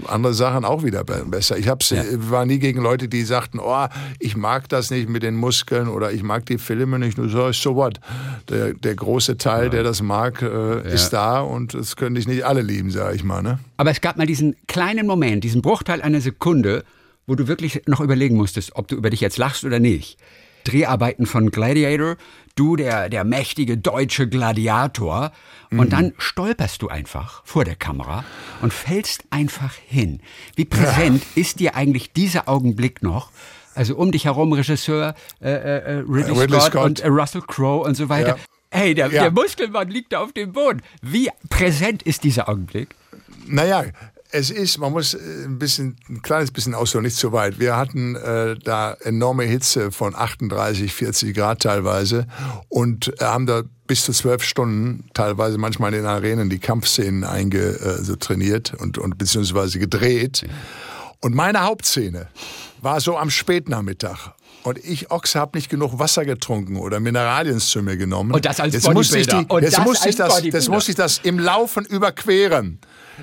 andere 0.07 0.33
Sachen 0.33 0.63
auch 0.63 0.83
wieder 0.83 1.03
be- 1.03 1.25
besser. 1.27 1.57
Ich 1.57 1.67
hab's, 1.67 1.93
war 2.15 2.45
nie 2.45 2.57
gegen 2.57 2.81
Leute, 2.81 3.09
die 3.09 3.23
sagten, 3.23 3.59
oh, 3.59 3.85
ich 4.17 4.37
mag 4.37 4.69
das 4.69 4.89
nicht 4.91 5.09
mit 5.09 5.23
den 5.23 5.35
Muskeln 5.35 5.89
oder 5.89 6.11
ich 6.11 6.23
mag 6.23 6.45
die 6.45 6.57
Filme 6.57 6.99
nicht. 6.99 7.17
Nur 7.17 7.27
so, 7.29 7.51
so 7.51 7.75
what? 7.75 7.99
Der, 8.49 8.73
der 8.73 8.95
große 8.95 9.37
Teil, 9.37 9.69
der 9.69 9.83
das 9.83 10.01
mag, 10.01 10.41
äh, 10.41 10.93
ist 10.93 11.09
da 11.09 11.41
und 11.41 11.73
das 11.73 11.97
können 11.97 12.15
dich 12.15 12.27
nicht 12.27 12.45
alle 12.45 12.61
lieben, 12.61 12.91
sag 12.91 13.13
ich 13.13 13.25
mal. 13.25 13.43
Ne? 13.43 13.59
Aber 13.75 13.91
es 13.91 13.99
gab 13.99 14.17
mal 14.17 14.25
diesen 14.25 14.55
kleinen 14.67 15.05
Moment, 15.05 15.43
diesen 15.43 15.61
Bruchteil 15.61 16.01
einer 16.01 16.21
Sekunde, 16.21 16.85
wo 17.27 17.36
du 17.36 17.47
wirklich 17.47 17.81
noch 17.88 18.01
überlegen 18.01 18.36
musstest, 18.36 18.75
ob 18.75 18.88
du 18.88 18.95
über 18.95 19.09
dich 19.09 19.21
jetzt 19.21 19.38
lachst 19.38 19.63
oder 19.63 19.79
nicht. 19.79 20.17
Dreharbeiten 20.65 21.25
von 21.25 21.51
Gladiator, 21.51 22.15
du 22.55 22.75
der, 22.77 23.09
der 23.09 23.23
mächtige 23.25 23.77
deutsche 23.77 24.27
Gladiator, 24.29 25.31
und 25.71 25.91
dann 25.91 26.13
stolperst 26.19 26.81
du 26.83 26.88
einfach 26.88 27.41
vor 27.45 27.65
der 27.65 27.75
Kamera 27.75 28.23
und 28.62 28.71
fällst 28.71 29.23
einfach 29.31 29.73
hin. 29.73 30.21
Wie 30.55 30.65
präsent 30.65 31.23
ist 31.36 31.59
dir 31.59 31.75
eigentlich 31.75 32.13
dieser 32.13 32.47
Augenblick 32.47 33.01
noch? 33.01 33.31
Also 33.75 33.95
um 33.95 34.12
dich 34.12 34.25
herum 34.25 34.53
Regisseur 34.53 35.15
äh, 35.41 35.49
äh, 35.49 35.91
Ridley, 36.07 36.39
Ridley 36.39 36.59
Scott, 36.59 36.71
Scott. 36.71 36.86
und 36.86 36.99
äh, 36.99 37.07
Russell 37.07 37.41
Crowe 37.41 37.83
und 37.88 37.95
so 37.95 38.07
weiter. 38.07 38.38
Ja. 38.38 38.38
Hey, 38.69 38.93
der, 38.93 39.07
Ja. 39.07 39.23
der 39.23 39.31
Muskelmann 39.31 39.89
liegt 39.89 40.13
da 40.13 40.19
auf 40.19 40.31
dem 40.31 40.51
Boden. 40.53 40.81
Wie 41.01 41.29
präsent 41.49 42.03
ist 42.03 42.23
dieser 42.23 42.47
Augenblick? 42.47 42.89
Naja, 43.47 43.86
es 44.33 44.49
ist, 44.49 44.79
man 44.79 44.91
muss 44.91 45.13
äh, 45.13 45.45
ein 45.45 45.59
bisschen, 45.59 45.95
ein 46.09 46.21
kleines 46.21 46.51
bisschen 46.51 46.73
ausholen, 46.73 47.05
nicht 47.05 47.15
zu 47.15 47.31
weit. 47.31 47.59
Wir 47.59 47.77
hatten 47.77 48.15
äh, 48.15 48.55
da 48.57 48.93
enorme 49.01 49.43
Hitze 49.43 49.91
von 49.91 50.15
38, 50.15 50.91
40 50.91 51.35
Grad 51.35 51.61
teilweise 51.61 52.25
und 52.67 53.13
äh, 53.21 53.25
haben 53.25 53.45
da 53.45 53.61
bis 53.85 54.05
zu 54.05 54.11
zwölf 54.11 54.43
Stunden, 54.43 55.05
teilweise 55.13 55.59
manchmal 55.59 55.93
in 55.93 55.99
den 55.99 56.07
Arenen, 56.07 56.49
die 56.49 56.57
Kampfszenen 56.57 57.23
einge, 57.23 57.59
äh, 57.59 58.03
so 58.03 58.15
trainiert 58.15 58.73
und, 58.73 58.97
und 58.97 59.19
beziehungsweise 59.19 59.77
gedreht. 59.77 60.45
Und 61.21 61.35
meine 61.35 61.61
Hauptszene 61.61 62.27
war 62.81 62.99
so 63.01 63.17
am 63.17 63.29
Spätnachmittag. 63.29 64.31
Und 64.63 64.83
ich, 64.83 65.11
Ochs, 65.11 65.35
habe 65.35 65.57
nicht 65.57 65.69
genug 65.69 65.99
Wasser 65.99 66.25
getrunken 66.25 66.77
oder 66.77 66.99
Mineralien 66.99 67.59
zu 67.59 67.83
mir 67.83 67.97
genommen. 67.97 68.31
Und 68.31 68.45
das 68.45 68.59
als 68.59 68.73
jetzt 68.73 68.91
musste 68.91 69.19
ich, 69.19 69.27
die, 69.27 69.35
Bodybuilder. 69.35 69.55
Und 69.55 69.63
jetzt 69.63 69.77
das 69.77 69.85
musste 69.85 70.09
ich 70.09 70.15
als 70.15 70.15
das, 70.15 70.27
das 70.27 70.41
Bodybuilder. 70.41 70.71
musste 70.71 70.91
ich 70.91 70.97
das 70.97 71.17
im 71.19 71.37
Laufen 71.37 71.85
überqueren. 71.85 72.79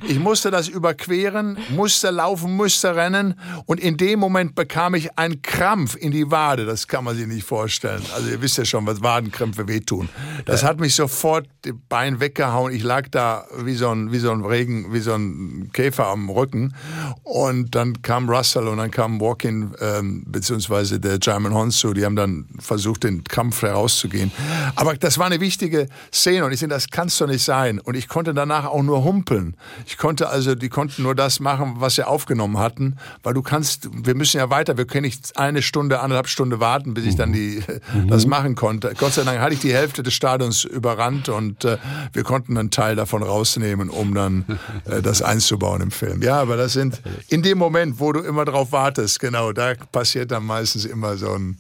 Ich 0.07 0.19
musste 0.19 0.51
das 0.51 0.69
überqueren, 0.69 1.59
musste 1.71 2.11
laufen, 2.11 2.55
musste 2.55 2.95
rennen 2.95 3.35
und 3.67 3.81
in 3.81 3.97
dem 3.97 4.19
Moment 4.21 4.55
bekam 4.55 4.95
ich 4.95 5.19
einen 5.19 5.43
Krampf 5.43 5.97
in 5.97 6.11
die 6.11 6.31
Wade. 6.31 6.65
Das 6.67 6.87
kann 6.87 7.05
man 7.05 7.17
sich 7.17 7.27
nicht 7.27 7.45
vorstellen. 7.45 8.03
Also 8.15 8.31
ihr 8.31 8.41
wisst 8.41 8.59
ja 8.59 8.65
schon, 8.65 8.87
was 8.87 9.03
Wadenkrämpfe 9.03 9.69
wehtun. 9.69 10.09
Das 10.45 10.63
hat 10.63 10.81
mich 10.81 10.95
sofort 10.95 11.49
Bein 11.89 12.21
weggehauen. 12.21 12.73
Ich 12.73 12.83
lag 12.83 13.09
da 13.11 13.45
wie 13.59 13.75
so 13.75 13.91
ein, 13.91 14.13
wie 14.13 14.19
so 14.19 14.31
ein 14.31 14.45
Regen, 14.45 14.93
wie 14.93 15.01
so 15.01 15.13
ein 15.15 15.71
Käfer 15.73 16.07
am 16.07 16.31
Rücken. 16.31 16.75
Und 17.23 17.75
dann 17.75 18.01
kam 18.03 18.31
Russell 18.31 18.67
und 18.69 18.79
dann 18.79 18.91
kam 18.91 19.21
Walkin, 19.21 19.75
ähm, 19.81 20.25
beziehungsweise 20.27 21.01
der 21.01 21.19
German 21.19 21.53
Honsu. 21.53 21.93
Die 21.93 22.05
haben 22.05 22.17
dann 22.17 22.47
versucht, 22.59 23.05
den 23.05 23.25
Kampf 23.25 23.63
herauszugehen. 23.63 24.33
Aber 24.75 24.97
das 24.97 25.19
war 25.19 25.27
eine 25.27 25.41
wichtige 25.41 25.89
Szene 26.13 26.45
und 26.45 26.53
ich 26.53 26.61
denke, 26.61 26.75
das 26.75 26.89
kann's 26.89 27.19
doch 27.19 27.27
nicht 27.27 27.45
sein. 27.45 27.79
Und 27.79 27.95
ich 27.95 28.09
konnte 28.09 28.33
danach 28.33 28.65
auch 28.65 28.83
nur 28.83 29.05
humpeln. 29.05 29.57
Ich 29.87 29.97
konnte 29.97 30.29
also, 30.29 30.55
die 30.55 30.69
konnten 30.69 31.03
nur 31.03 31.15
das 31.15 31.41
machen, 31.41 31.77
was 31.79 31.97
sie 31.97 32.07
aufgenommen 32.07 32.59
hatten, 32.59 32.97
weil 33.23 33.35
du 33.35 33.43
kannst, 33.43 33.89
wir 33.93 34.15
müssen 34.15 34.39
ja 34.39 34.51
weiter, 34.51 34.77
wir 34.77 34.87
können 34.87 35.05
nicht 35.05 35.37
eine 35.37 35.63
Stunde, 35.63 36.01
anderthalb 36.01 36.29
Stunde 36.29 36.61
warten, 36.61 36.95
bis 36.95 37.05
ich 37.05 37.17
dann 37.17 37.33
die, 37.33 37.63
das 38.09 38.27
machen 38.27 38.55
konnte. 38.55 38.93
Gott 38.97 39.13
sei 39.13 39.25
Dank 39.25 39.41
hatte 39.41 39.55
ich 39.55 39.61
die 39.61 39.75
Hälfte 39.75 40.03
des 40.03 40.15
Stadions 40.15 40.65
überrannt 40.65 41.29
und 41.29 41.65
äh, 41.65 41.79
wir 42.13 42.23
konnten 42.23 42.57
einen 42.57 42.71
Teil 42.71 42.97
davon 42.97 43.23
rausnehmen, 43.23 43.91
um 43.91 44.15
dann 44.15 44.45
äh, 44.85 45.03
das 45.03 45.23
einzubauen 45.23 45.83
im 45.83 45.91
Film. 45.91 46.23
Ja, 46.23 46.41
aber 46.41 46.57
das 46.57 46.73
sind 46.73 47.01
in 47.29 47.43
dem 47.43 47.59
Moment, 47.59 48.01
wo 48.01 48.13
du 48.13 48.21
immer 48.21 48.45
drauf 48.45 48.73
wartest, 48.73 49.21
genau, 49.21 49.53
da 49.53 49.75
passiert 49.93 50.31
dann 50.31 50.45
meistens 50.45 50.85
immer 50.85 51.17
so 51.17 51.33
ein 51.33 51.59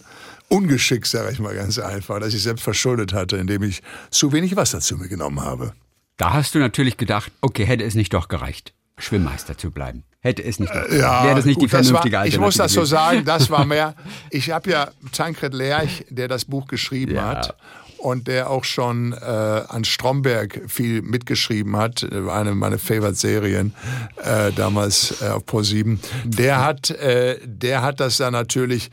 Ungeschick, 0.48 1.06
sage 1.06 1.30
ich 1.30 1.38
mal 1.38 1.54
ganz 1.54 1.78
einfach, 1.78 2.18
dass 2.18 2.35
ich 2.35 2.42
selbst 2.42 2.62
verschuldet 2.62 3.12
hatte, 3.12 3.37
indem 3.37 3.62
ich 3.62 3.83
zu 4.11 4.33
wenig 4.33 4.56
Wasser 4.56 4.80
zu 4.80 4.96
mir 4.96 5.09
genommen 5.09 5.40
habe. 5.40 5.72
Da 6.20 6.35
hast 6.35 6.54
du 6.54 6.59
natürlich 6.59 6.98
gedacht, 6.98 7.33
okay, 7.40 7.64
hätte 7.64 7.83
es 7.83 7.94
nicht 7.94 8.12
doch 8.12 8.28
gereicht, 8.28 8.74
Schwimmmeister 8.98 9.56
zu 9.56 9.70
bleiben. 9.70 10.04
Hätte 10.20 10.44
es 10.44 10.61
nicht, 10.61 10.70
Ja, 10.74 11.24
wäre 11.24 11.35
das 11.37 11.46
nicht 11.46 11.54
gut, 11.54 11.64
die 11.64 11.68
vernünftige 11.70 12.18
war, 12.18 12.26
Ich 12.26 12.38
muss 12.38 12.56
das 12.56 12.74
so 12.74 12.85
sagen, 12.85 13.24
das 13.24 13.48
war 13.48 13.64
mehr. 13.74 13.94
Ich 14.28 14.50
habe 14.50 14.70
ja 14.70 14.90
Tankred 15.12 15.54
Lerch, 15.54 16.04
der 16.11 16.28
das 16.28 16.44
Buch 16.44 16.66
geschrieben 16.66 17.14
Ja. 17.14 17.28
hat 17.28 17.56
und 17.96 18.28
der 18.28 18.50
auch 18.50 18.64
schon 18.64 19.14
äh, 19.14 19.16
an 19.24 19.85
Stromberg 19.85 20.61
viel 20.68 21.00
mitgeschrieben 21.00 21.74
hat, 21.78 22.06
eine 22.12 22.54
meiner 22.54 22.78
Favorite-Serien 22.78 23.74
äh, 24.22 24.52
damals 24.52 25.22
äh, 25.22 25.28
auf 25.28 25.44
Pro7. 25.44 25.96
Der 26.26 26.62
hat, 26.62 26.90
äh, 26.90 27.38
der 27.46 27.80
hat 27.80 27.98
das 27.98 28.18
dann 28.18 28.35
natürlich. 28.35 28.90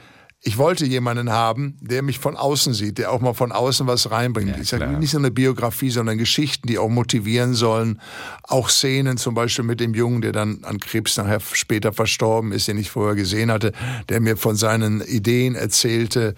Ich 0.48 0.58
wollte 0.58 0.86
jemanden 0.86 1.30
haben, 1.30 1.78
der 1.82 2.02
mich 2.02 2.20
von 2.20 2.38
außen 2.38 2.74
sieht, 2.74 3.00
der 3.00 3.12
auch 3.12 3.20
mal 3.20 3.34
von 3.34 3.52
außen 3.52 3.86
was 3.86 4.12
reinbringt. 4.12 4.56
ich 4.62 4.70
sage 4.70 4.88
nicht 4.98 5.12
so 5.12 5.18
eine 5.18 5.30
Biografie, 5.30 5.90
sondern 5.90 6.18
Geschichten, 6.18 6.70
die 6.70 6.78
auch 6.78 6.88
motivieren 6.88 7.54
sollen. 7.54 8.00
Auch 8.44 8.70
Szenen, 8.70 9.18
zum 9.18 9.36
Beispiel 9.36 9.66
mit 9.66 9.82
dem 9.82 9.94
Jungen, 9.94 10.22
der 10.22 10.32
dann 10.32 10.64
an 10.64 10.80
Krebs 10.80 11.18
nachher 11.18 11.42
später 11.42 11.92
verstorben 11.92 12.54
ist, 12.54 12.70
den 12.70 12.78
ich 12.78 12.90
vorher 12.90 13.16
gesehen 13.16 13.52
hatte, 13.52 13.74
der 14.08 14.22
mir 14.22 14.38
von 14.38 14.56
seinen 14.56 15.02
Ideen 15.02 15.56
erzählte. 15.56 16.34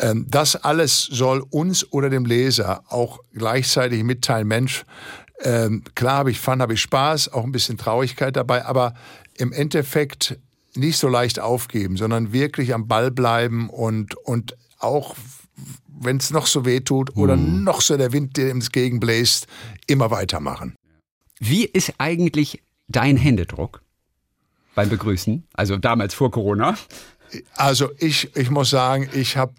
Ähm, 0.00 0.26
Das 0.28 0.54
alles 0.54 1.02
soll 1.10 1.44
uns 1.50 1.92
oder 1.92 2.10
dem 2.10 2.26
Leser 2.26 2.84
auch 2.86 3.18
gleichzeitig 3.34 4.04
mitteilen, 4.04 4.46
Mensch, 4.46 4.84
ähm, 5.42 5.82
klar 5.96 6.18
habe 6.18 6.30
ich 6.30 6.38
Fun, 6.38 6.62
habe 6.62 6.74
ich 6.74 6.80
Spaß, 6.80 7.32
auch 7.32 7.42
ein 7.42 7.50
bisschen 7.50 7.76
Traurigkeit 7.76 8.36
dabei, 8.36 8.64
aber 8.64 8.94
im 9.36 9.52
Endeffekt 9.52 10.38
nicht 10.78 10.98
so 10.98 11.08
leicht 11.08 11.40
aufgeben, 11.40 11.96
sondern 11.96 12.32
wirklich 12.32 12.74
am 12.74 12.88
Ball 12.88 13.10
bleiben 13.10 13.68
und, 13.68 14.14
und 14.16 14.56
auch, 14.78 15.16
wenn 15.86 16.16
es 16.16 16.30
noch 16.30 16.46
so 16.46 16.64
weh 16.64 16.80
tut 16.80 17.16
oder 17.16 17.36
noch 17.36 17.80
so 17.80 17.96
der 17.96 18.12
Wind 18.12 18.36
dir 18.36 18.50
ins 18.50 18.72
Gegen 18.72 19.00
bläst, 19.00 19.46
immer 19.86 20.10
weitermachen. 20.10 20.74
Wie 21.38 21.64
ist 21.64 21.94
eigentlich 21.98 22.62
dein 22.88 23.16
Händedruck 23.16 23.82
beim 24.74 24.88
Begrüßen? 24.88 25.46
Also 25.52 25.76
damals 25.76 26.14
vor 26.14 26.30
Corona. 26.30 26.76
Also 27.54 27.90
ich, 27.98 28.34
ich 28.36 28.50
muss 28.50 28.70
sagen, 28.70 29.08
ich 29.12 29.36
habe, 29.36 29.52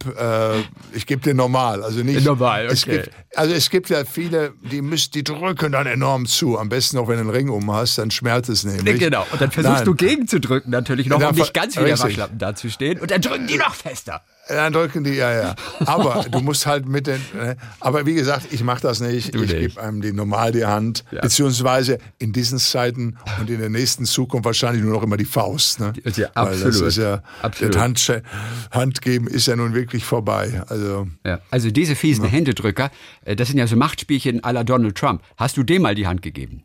äh, 0.93 0.95
ich 0.97 1.05
gebe 1.05 1.21
dir 1.21 1.33
normal, 1.33 1.83
also 1.83 2.01
nicht 2.01 2.25
Normal, 2.25 2.65
Es 2.65 2.83
okay. 2.83 3.03
gibt, 3.03 3.11
also 3.35 3.53
es 3.53 3.69
gibt 3.69 3.89
ja 3.89 4.05
viele, 4.05 4.53
die 4.71 4.81
müssen, 4.81 5.11
die 5.11 5.23
drücken 5.23 5.71
dann 5.71 5.87
enorm 5.87 6.25
zu. 6.25 6.57
Am 6.57 6.69
besten 6.69 6.97
auch 6.97 7.07
wenn 7.07 7.15
du 7.15 7.21
einen 7.21 7.29
Ring 7.29 7.49
um 7.49 7.71
hast, 7.71 7.97
dann 7.97 8.11
schmerzt 8.11 8.49
es 8.49 8.63
nämlich. 8.63 8.99
Genau. 8.99 9.25
Und 9.31 9.41
dann 9.41 9.51
versuchst 9.51 9.77
Nein. 9.77 9.85
du 9.85 9.95
gegenzudrücken 9.95 10.71
natürlich 10.71 11.07
noch, 11.07 11.21
um 11.21 11.35
nicht 11.35 11.53
ganz 11.53 11.75
wie 11.75 11.81
der 11.81 11.93
richtig. 11.93 12.09
Waschlappen 12.09 12.39
dazustehen. 12.39 12.99
Und 12.99 13.11
dann 13.11 13.21
drücken 13.21 13.47
die 13.47 13.57
noch 13.57 13.75
fester. 13.75 14.21
Dann 14.49 14.73
drücken 14.73 15.03
die, 15.03 15.13
ja, 15.13 15.31
ja. 15.31 15.55
Aber 15.85 16.25
du 16.29 16.39
musst 16.39 16.65
halt 16.65 16.87
mit 16.87 17.05
den. 17.07 17.21
ne? 17.35 17.55
Aber 17.79 18.05
wie 18.07 18.15
gesagt, 18.15 18.47
ich 18.51 18.63
mache 18.63 18.81
das 18.81 18.99
nicht. 18.99 19.35
Du 19.35 19.43
ich 19.43 19.51
gebe 19.51 19.81
einem 19.81 20.01
die 20.01 20.11
normal 20.11 20.51
die 20.51 20.65
Hand. 20.65 21.03
Ja. 21.11 21.21
Beziehungsweise 21.21 21.99
in 22.17 22.33
diesen 22.33 22.57
Zeiten 22.57 23.17
und 23.39 23.49
in 23.49 23.59
der 23.59 23.69
nächsten 23.69 24.05
Zukunft 24.05 24.45
wahrscheinlich 24.45 24.83
nur 24.83 24.93
noch 24.93 25.03
immer 25.03 25.17
die 25.17 25.25
Faust. 25.25 25.79
Ne? 25.79 25.93
Ja, 26.15 26.29
Weil 26.33 26.53
das 26.53 26.65
absolut. 26.65 26.87
ist 26.87 26.97
ja, 26.97 27.21
Absolut. 27.43 27.75
das 27.75 27.81
Hand, 27.81 28.23
Handgeben 28.71 29.27
ist 29.27 29.45
ja 29.45 29.55
nun 29.55 29.73
wirklich 29.75 30.03
vorbei. 30.03 30.63
Also. 30.67 31.07
Ja. 31.25 31.39
Also 31.51 31.69
diese 31.69 31.95
fiesen 31.95 32.25
Händedrücker, 32.25 32.89
äh, 33.25 33.35
das 33.35 33.49
sind 33.49 33.57
ja 33.59 33.67
so 33.67 33.75
Machtspielchen 33.75 34.41
à 34.41 34.51
la 34.51 34.63
Donald 34.63 34.95
Trump. 34.97 35.21
Hast 35.37 35.57
du 35.57 35.63
dem 35.63 35.83
mal 35.83 35.93
die 35.95 36.07
Hand 36.07 36.21
gegeben? 36.21 36.63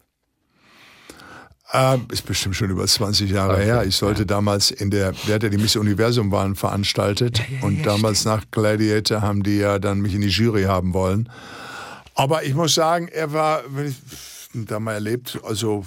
Äh, 1.75 1.99
ist 2.13 2.25
bestimmt 2.25 2.55
schon 2.55 2.71
über 2.71 2.87
20 2.87 3.29
Jahre 3.31 3.55
okay, 3.55 3.65
her. 3.65 3.85
Ich 3.85 3.97
sollte 3.97 4.21
ja. 4.21 4.27
damals 4.27 4.71
in 4.71 4.91
der, 4.91 5.13
der 5.27 5.35
hat 5.35 5.43
ja 5.43 5.49
die 5.49 5.59
Miss 5.59 5.75
Universum-Wahlen 5.75 6.55
veranstaltet. 6.55 7.39
Ja, 7.39 7.45
ja, 7.57 7.65
und 7.65 7.85
damals 7.85 8.21
stimmt. 8.21 8.37
nach 8.37 8.45
Gladiator 8.53 9.23
haben 9.23 9.43
die 9.43 9.57
ja 9.57 9.81
dann 9.81 10.01
mich 10.01 10.15
in 10.15 10.21
die 10.21 10.29
Jury 10.29 10.65
haben 10.65 10.95
wollen. 10.95 11.29
Aber 12.15 12.45
ich 12.45 12.55
muss 12.55 12.75
sagen, 12.75 13.09
er 13.09 13.33
war, 13.33 13.63
wenn 13.69 13.89
ich 13.89 13.97
da 14.55 14.79
mal 14.79 14.93
erlebt, 14.93 15.41
also 15.43 15.85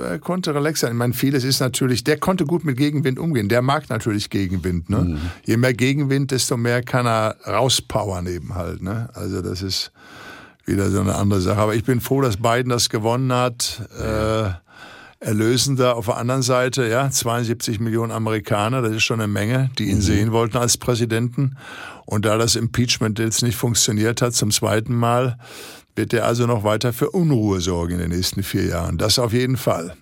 äh, 0.00 0.12
er 0.12 0.18
konnte 0.18 0.54
relax 0.54 0.80
sein. 0.80 0.92
Ich 0.92 0.96
meine, 0.96 1.12
vieles 1.12 1.44
ist 1.44 1.60
natürlich, 1.60 2.02
der 2.02 2.16
konnte 2.16 2.46
gut 2.46 2.64
mit 2.64 2.78
Gegenwind 2.78 3.18
umgehen. 3.18 3.50
Der 3.50 3.60
mag 3.60 3.90
natürlich 3.90 4.30
Gegenwind. 4.30 4.88
Ne? 4.88 5.00
Mhm. 5.00 5.20
Je 5.44 5.58
mehr 5.58 5.74
Gegenwind, 5.74 6.30
desto 6.30 6.56
mehr 6.56 6.82
kann 6.82 7.06
er 7.06 7.36
rauspowern 7.46 8.26
eben 8.28 8.54
halt. 8.54 8.80
Ne? 8.80 9.10
Also 9.12 9.42
das 9.42 9.60
ist 9.60 9.92
wieder 10.64 10.90
so 10.90 11.00
eine 11.00 11.16
andere 11.16 11.42
Sache. 11.42 11.60
Aber 11.60 11.74
ich 11.74 11.84
bin 11.84 12.00
froh, 12.00 12.22
dass 12.22 12.38
Biden 12.38 12.70
das 12.70 12.88
gewonnen 12.88 13.30
hat. 13.30 13.82
Äh, 14.00 14.65
erlösender 15.26 15.96
auf 15.96 16.06
der 16.06 16.18
anderen 16.18 16.42
Seite, 16.42 16.86
ja, 16.86 17.10
72 17.10 17.80
Millionen 17.80 18.12
Amerikaner, 18.12 18.80
das 18.80 18.92
ist 18.92 19.02
schon 19.02 19.20
eine 19.20 19.30
Menge, 19.30 19.70
die 19.76 19.90
ihn 19.90 19.96
mhm. 19.96 20.02
sehen 20.02 20.32
wollten 20.32 20.56
als 20.56 20.76
Präsidenten. 20.76 21.56
Und 22.04 22.24
da 22.24 22.38
das 22.38 22.54
Impeachment 22.54 23.18
jetzt 23.18 23.42
nicht 23.42 23.56
funktioniert 23.56 24.22
hat 24.22 24.34
zum 24.34 24.52
zweiten 24.52 24.94
Mal, 24.94 25.36
wird 25.96 26.12
er 26.12 26.26
also 26.26 26.46
noch 26.46 26.62
weiter 26.62 26.92
für 26.92 27.10
Unruhe 27.10 27.60
sorgen 27.60 27.94
in 27.94 27.98
den 27.98 28.10
nächsten 28.10 28.44
vier 28.44 28.66
Jahren. 28.66 28.98
Das 28.98 29.18
auf 29.18 29.32
jeden 29.32 29.56
Fall. 29.56 29.96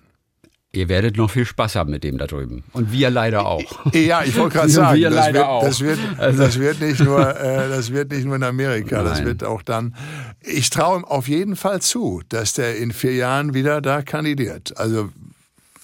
Ihr 0.75 0.89
werdet 0.89 1.17
noch 1.17 1.29
viel 1.29 1.45
Spaß 1.45 1.75
haben 1.75 1.91
mit 1.91 2.03
dem 2.03 2.17
da 2.17 2.27
drüben. 2.27 2.63
Und 2.73 2.91
wir 2.91 3.09
leider 3.09 3.45
auch. 3.45 3.61
Ja, 3.93 4.23
ich 4.23 4.37
wollte 4.37 4.57
gerade 4.57 4.69
sagen, 4.69 4.97
wir 4.97 5.09
das, 5.09 5.33
wird, 5.33 5.43
auch. 5.43 5.63
Das, 5.63 5.79
wird, 5.81 5.99
also. 6.17 6.43
das, 6.43 6.59
wird 6.59 6.81
nicht 6.81 6.99
nur, 6.99 7.39
äh, 7.39 7.69
das 7.69 7.91
wird 7.91 8.11
nicht 8.11 8.25
nur 8.25 8.35
in 8.35 8.43
Amerika, 8.43 8.97
Nein. 8.97 9.05
das 9.05 9.23
wird 9.23 9.43
auch 9.43 9.61
dann. 9.61 9.95
Ich 10.41 10.69
traue 10.69 10.99
ihm 10.99 11.05
auf 11.05 11.27
jeden 11.27 11.55
Fall 11.55 11.81
zu, 11.81 12.21
dass 12.29 12.53
der 12.53 12.77
in 12.77 12.91
vier 12.91 13.13
Jahren 13.13 13.53
wieder 13.53 13.81
da 13.81 14.01
kandidiert. 14.01 14.77
Also, 14.77 15.09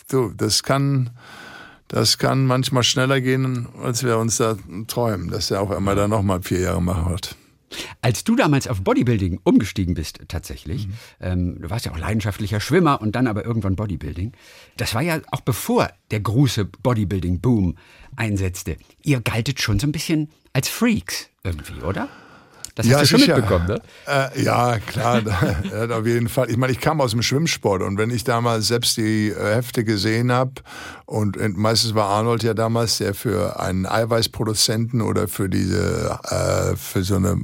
du, 0.10 0.34
das 0.36 0.63
kann, 0.63 1.12
das 1.88 2.17
kann 2.17 2.45
manchmal 2.45 2.84
schneller 2.84 3.21
gehen, 3.21 3.67
als 3.84 4.04
wir 4.04 4.17
uns 4.17 4.38
da 4.38 4.58
träumen, 4.88 5.30
dass 5.30 5.51
er 5.51 5.62
auch 5.62 5.71
einmal 5.71 5.95
da 5.95 6.08
nochmal 6.08 6.41
vier 6.41 6.60
Jahre 6.60 6.82
machen 6.82 7.10
wird. 7.10 7.36
Als 8.01 8.23
du 8.23 8.36
damals 8.36 8.67
auf 8.67 8.81
Bodybuilding 8.81 9.39
umgestiegen 9.43 9.93
bist, 9.93 10.19
tatsächlich, 10.27 10.88
mhm. 10.88 10.93
ähm, 11.19 11.62
du 11.62 11.69
warst 11.69 11.86
ja 11.86 11.91
auch 11.91 11.97
leidenschaftlicher 11.97 12.60
Schwimmer 12.60 13.01
und 13.01 13.15
dann 13.15 13.27
aber 13.27 13.45
irgendwann 13.45 13.75
Bodybuilding, 13.75 14.34
das 14.77 14.93
war 14.93 15.01
ja 15.01 15.21
auch 15.31 15.41
bevor 15.41 15.89
der 16.12 16.19
große 16.19 16.65
Bodybuilding-Boom 16.65 17.75
einsetzte. 18.15 18.77
Ihr 19.03 19.21
galtet 19.21 19.62
schon 19.62 19.79
so 19.79 19.88
ein 19.88 19.91
bisschen 19.91 20.29
als 20.53 20.67
Freaks 20.67 21.29
irgendwie, 21.43 21.81
oder? 21.81 22.10
Das 22.75 22.86
ja, 22.86 22.93
hast 22.93 23.03
du 23.03 23.07
schon 23.07 23.19
sicher. 23.19 23.36
mitbekommen, 23.36 23.67
ne? 23.67 23.81
Äh, 24.07 24.43
ja, 24.43 24.79
klar, 24.79 25.21
auf 25.91 26.05
jeden 26.05 26.29
Fall. 26.29 26.49
Ich 26.49 26.57
meine, 26.57 26.71
ich 26.71 26.79
kam 26.79 27.01
aus 27.01 27.12
dem 27.12 27.21
Schwimmsport 27.21 27.81
und 27.81 27.97
wenn 27.97 28.10
ich 28.12 28.23
damals 28.23 28.67
selbst 28.67 28.97
die 28.97 29.29
äh, 29.29 29.55
Hefte 29.55 29.84
gesehen 29.84 30.31
habe 30.31 30.53
und 31.05 31.38
meistens 31.57 31.95
war 31.95 32.07
Arnold 32.07 32.43
ja 32.43 32.53
damals 32.53 32.99
der 32.99 33.13
für 33.13 33.60
einen 33.60 33.86
Eiweißproduzenten 33.86 35.01
oder 35.01 35.27
für 35.27 35.49
diese, 35.49 36.19
äh, 36.29 36.75
für 36.77 37.03
so 37.03 37.17
eine 37.17 37.38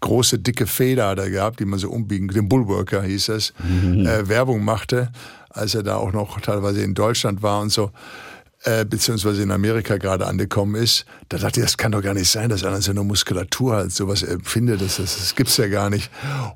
große 0.00 0.38
dicke 0.38 0.66
Feder 0.66 1.14
da 1.14 1.28
gehabt, 1.28 1.60
die 1.60 1.64
man 1.64 1.78
so 1.78 1.90
umbiegen, 1.90 2.28
den 2.28 2.48
Bullworker 2.48 3.02
hieß 3.02 3.30
es, 3.30 3.54
mhm. 3.62 4.06
äh, 4.06 4.28
Werbung 4.28 4.64
machte, 4.64 5.10
als 5.48 5.74
er 5.74 5.82
da 5.82 5.96
auch 5.96 6.12
noch 6.12 6.40
teilweise 6.40 6.82
in 6.82 6.94
Deutschland 6.94 7.42
war 7.42 7.60
und 7.60 7.70
so 7.70 7.90
äh, 8.64 8.84
beziehungsweise 8.84 9.42
in 9.42 9.50
Amerika 9.50 9.96
gerade 9.96 10.26
angekommen 10.26 10.74
ist, 10.74 11.04
da 11.28 11.38
dachte 11.38 11.60
ich, 11.60 11.66
das 11.66 11.76
kann 11.76 11.92
doch 11.92 12.02
gar 12.02 12.14
nicht 12.14 12.30
sein, 12.30 12.48
dass 12.48 12.64
einer 12.64 12.80
so 12.80 12.90
eine 12.90 13.02
Muskulatur 13.02 13.74
halt 13.74 13.92
sowas 13.92 14.22
empfindet, 14.22 14.80
das, 14.80 14.96
das, 14.96 15.18
das 15.18 15.34
gibt's 15.34 15.56
ja 15.56 15.68
gar 15.68 15.90
nicht. 15.90 16.10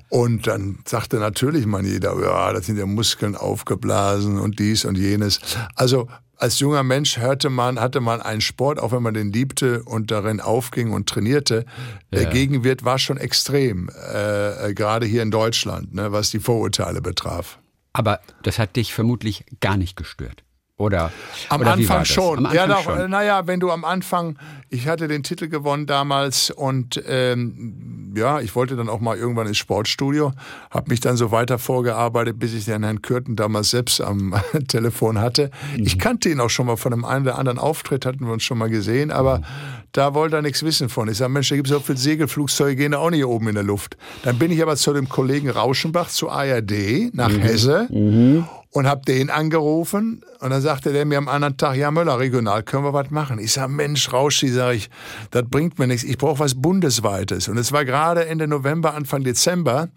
Und 0.09 0.47
dann 0.47 0.79
sagte 0.85 1.17
natürlich 1.17 1.65
man 1.65 1.85
jeder, 1.85 2.19
ja, 2.21 2.53
das 2.53 2.65
sind 2.65 2.77
ja 2.77 2.85
Muskeln 2.85 3.35
aufgeblasen 3.35 4.39
und 4.39 4.59
dies 4.59 4.85
und 4.85 4.97
jenes. 4.97 5.39
Also 5.75 6.07
als 6.37 6.59
junger 6.59 6.83
Mensch 6.83 7.17
hörte 7.17 7.49
man, 7.49 7.79
hatte 7.79 7.99
man 7.99 8.21
einen 8.21 8.41
Sport, 8.41 8.79
auch 8.79 8.91
wenn 8.91 9.01
man 9.01 9.13
den 9.13 9.33
liebte 9.33 9.83
und 9.83 10.11
darin 10.11 10.39
aufging 10.39 10.91
und 10.91 11.09
trainierte. 11.09 11.65
Der 12.13 12.23
ja. 12.23 12.29
Gegenwert 12.29 12.85
war 12.85 12.99
schon 12.99 13.17
extrem, 13.17 13.89
äh, 13.89 14.73
gerade 14.73 15.05
hier 15.05 15.23
in 15.23 15.31
Deutschland, 15.31 15.93
ne, 15.95 16.11
was 16.11 16.29
die 16.29 16.39
Vorurteile 16.39 17.01
betraf. 17.01 17.57
Aber 17.93 18.19
das 18.43 18.59
hat 18.59 18.75
dich 18.75 18.93
vermutlich 18.93 19.45
gar 19.59 19.77
nicht 19.77 19.95
gestört. 19.95 20.43
Oder, 20.79 21.11
am 21.49 21.61
oder 21.61 21.73
Anfang 21.73 22.05
schon. 22.05 22.37
Am 22.37 22.45
Anfang 22.45 22.55
ja, 22.55 22.67
doch, 22.67 23.07
naja, 23.07 23.47
wenn 23.47 23.59
du 23.59 23.71
am 23.71 23.83
Anfang, 23.83 24.37
ich 24.69 24.87
hatte 24.87 25.07
den 25.07 25.23
Titel 25.23 25.47
gewonnen 25.47 25.87
damals 25.87 26.51
und 26.51 27.01
ähm, 27.07 28.13
ja, 28.15 28.41
ich 28.41 28.55
wollte 28.55 28.75
dann 28.75 28.87
auch 28.87 28.99
mal 28.99 29.17
irgendwann 29.17 29.47
ins 29.47 29.57
Sportstudio, 29.57 30.33
habe 30.69 30.91
mich 30.91 30.99
dann 30.99 31.17
so 31.17 31.31
weiter 31.31 31.57
vorgearbeitet, 31.57 32.37
bis 32.37 32.53
ich 32.53 32.65
den 32.65 32.83
Herrn 32.83 33.01
Kürten 33.01 33.35
damals 33.35 33.71
selbst 33.71 34.01
am 34.01 34.35
Telefon 34.67 35.19
hatte. 35.19 35.49
Mhm. 35.75 35.83
Ich 35.83 35.97
kannte 35.97 36.29
ihn 36.29 36.39
auch 36.39 36.51
schon 36.51 36.67
mal 36.67 36.77
von 36.77 36.93
einem 36.93 37.05
einen 37.05 37.25
oder 37.25 37.39
anderen 37.39 37.57
Auftritt, 37.57 38.05
hatten 38.05 38.27
wir 38.27 38.33
uns 38.33 38.43
schon 38.43 38.59
mal 38.59 38.69
gesehen, 38.69 39.09
aber 39.09 39.39
mhm. 39.39 39.43
da 39.93 40.13
wollte 40.13 40.35
er 40.35 40.41
nichts 40.43 40.61
wissen 40.61 40.89
von. 40.89 41.09
Ich 41.09 41.17
sage, 41.17 41.31
Mensch, 41.31 41.49
da 41.49 41.55
gibt 41.55 41.69
es 41.69 41.73
so 41.73 41.79
viele 41.79 41.97
Segelflugzeuge, 41.97 42.75
gehen 42.75 42.91
da 42.91 42.99
auch 42.99 43.09
nicht 43.09 43.25
oben 43.25 43.47
in 43.47 43.55
der 43.55 43.63
Luft. 43.63 43.97
Dann 44.21 44.37
bin 44.37 44.51
ich 44.51 44.61
aber 44.61 44.75
zu 44.75 44.93
dem 44.93 45.09
Kollegen 45.09 45.49
Rauschenbach, 45.49 46.09
zu 46.09 46.29
ARD, 46.29 47.15
nach 47.15 47.29
mhm. 47.29 47.41
Hesse. 47.41 47.87
Mhm 47.89 48.45
und 48.71 48.87
habe 48.87 49.01
den 49.05 49.29
angerufen 49.29 50.23
und 50.39 50.49
dann 50.49 50.61
sagte 50.61 50.93
der 50.93 51.05
mir 51.05 51.17
am 51.17 51.27
anderen 51.27 51.57
Tag, 51.57 51.75
ja 51.77 51.89
Möller, 51.89 52.19
regional 52.19 52.63
können 52.63 52.83
wir 52.83 52.93
was 52.93 53.09
machen. 53.09 53.39
Ich 53.39 53.53
sage, 53.53 53.71
Mensch, 53.71 54.11
Rauschi, 54.11 54.49
sage 54.49 54.75
ich, 54.77 54.89
das 55.31 55.43
bringt 55.49 55.79
mir 55.79 55.87
nichts, 55.87 56.03
ich 56.03 56.17
brauche 56.17 56.39
was 56.39 56.55
Bundesweites. 56.55 57.47
Und 57.47 57.57
es 57.57 57.71
war 57.71 57.85
gerade 57.85 58.27
Ende 58.27 58.47
November, 58.47 58.93
Anfang 58.93 59.23
Dezember 59.23 59.89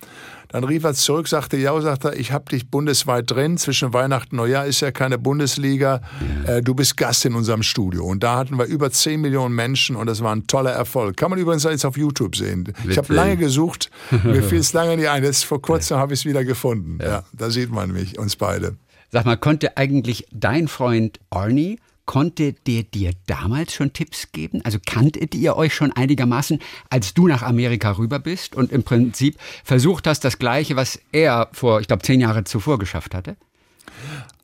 dann 0.53 0.65
rief 0.65 0.85
er 0.85 0.95
zurück, 0.95 1.29
sagte, 1.29 1.57
ja, 1.57 1.79
sagt 1.81 2.05
er, 2.05 2.19
ich 2.19 2.33
habe 2.33 2.45
dich 2.47 2.69
bundesweit 2.71 3.31
drin. 3.31 3.57
Zwischen 3.57 3.93
Weihnachten 3.93 4.37
und 4.37 4.39
Neujahr 4.39 4.67
ist 4.67 4.81
ja 4.81 4.91
keine 4.91 5.19
Bundesliga. 5.19 6.01
Äh, 6.47 6.63
du 6.63 6.75
bist 6.75 6.97
Gast 6.97 7.25
in 7.25 7.35
unserem 7.35 7.63
Studio. 7.63 8.05
Und 8.05 8.23
da 8.23 8.37
hatten 8.37 8.59
wir 8.59 8.65
über 8.65 8.91
10 8.91 9.21
Millionen 9.21 9.55
Menschen 9.55 9.97
und 9.97 10.07
das 10.07 10.23
war 10.23 10.35
ein 10.35 10.47
toller 10.47 10.73
Erfolg. 10.73 11.17
Kann 11.17 11.31
man 11.31 11.39
übrigens 11.39 11.65
jetzt 11.65 11.85
auf 11.85 11.97
YouTube 11.97 12.37
sehen. 12.37 12.73
Ich 12.89 12.99
habe 12.99 13.13
lange 13.15 13.37
gesucht, 13.37 13.91
mir 14.25 14.43
fiel 14.43 14.59
es 14.61 14.73
lange 14.73 14.97
nicht 14.97 15.09
ein. 15.09 15.23
Jetzt 15.23 15.45
vor 15.45 15.63
kurzem 15.63 15.99
habe 15.99 16.15
ich 16.15 16.21
es 16.21 16.27
wieder 16.27 16.45
gefunden. 16.45 16.99
Ja. 17.01 17.09
ja, 17.09 17.23
da 17.33 17.51
sieht 17.51 17.71
man 17.71 17.93
mich, 17.93 18.19
uns 18.19 18.37
beide. 18.37 18.77
Sag 19.13 19.27
mal, 19.27 19.37
konnte 19.37 19.77
eigentlich 19.77 20.27
dein 20.33 20.69
Freund 20.69 21.19
Arnie 21.31 21.79
Konnte 22.07 22.55
der 22.67 22.83
dir 22.83 23.13
damals 23.27 23.75
schon 23.75 23.93
Tipps 23.93 24.33
geben? 24.33 24.61
Also 24.65 24.79
kanntet 24.85 25.35
ihr 25.35 25.57
euch 25.57 25.75
schon 25.75 25.93
einigermaßen, 25.93 26.59
als 26.89 27.15
du 27.15 27.29
nach 27.29 27.43
Amerika 27.43 27.93
rüber 27.93 28.19
bist 28.19 28.57
und 28.57 28.73
im 28.73 28.83
Prinzip 28.83 29.37
versucht 29.65 30.07
hast, 30.07 30.25
das 30.25 30.39
Gleiche, 30.39 30.77
was 30.77 30.99
er 31.13 31.49
vor, 31.53 31.81
ich 31.81 31.87
glaube, 31.87 32.03
zehn 32.03 32.21
Jahre 32.21 32.45
zuvor 32.45 32.79
geschafft 32.79 33.15
hatte? 33.15 33.37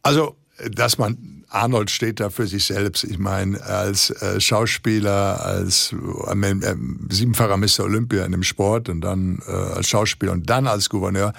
Also, 0.03 0.37
dass 0.71 0.99
man 0.99 1.45
Arnold 1.49 1.91
steht 1.91 2.21
da 2.21 2.31
für 2.31 2.47
sich 2.47 2.65
selbst. 2.65 3.05
Ich 3.05 3.19
meine, 3.19 3.63
als 3.63 4.11
äh, 4.11 4.41
Schauspieler, 4.41 5.45
als 5.45 5.93
äh, 5.93 6.75
siebenfacher 7.09 7.57
Mr. 7.57 7.85
Olympia 7.85 8.25
in 8.25 8.33
dem 8.33 8.43
Sport 8.43 8.89
und 8.89 9.01
dann 9.01 9.41
äh, 9.47 9.51
als 9.51 9.89
Schauspieler 9.89 10.33
und 10.33 10.49
dann 10.51 10.67
als 10.67 10.89
Gouverneur. 10.89 11.33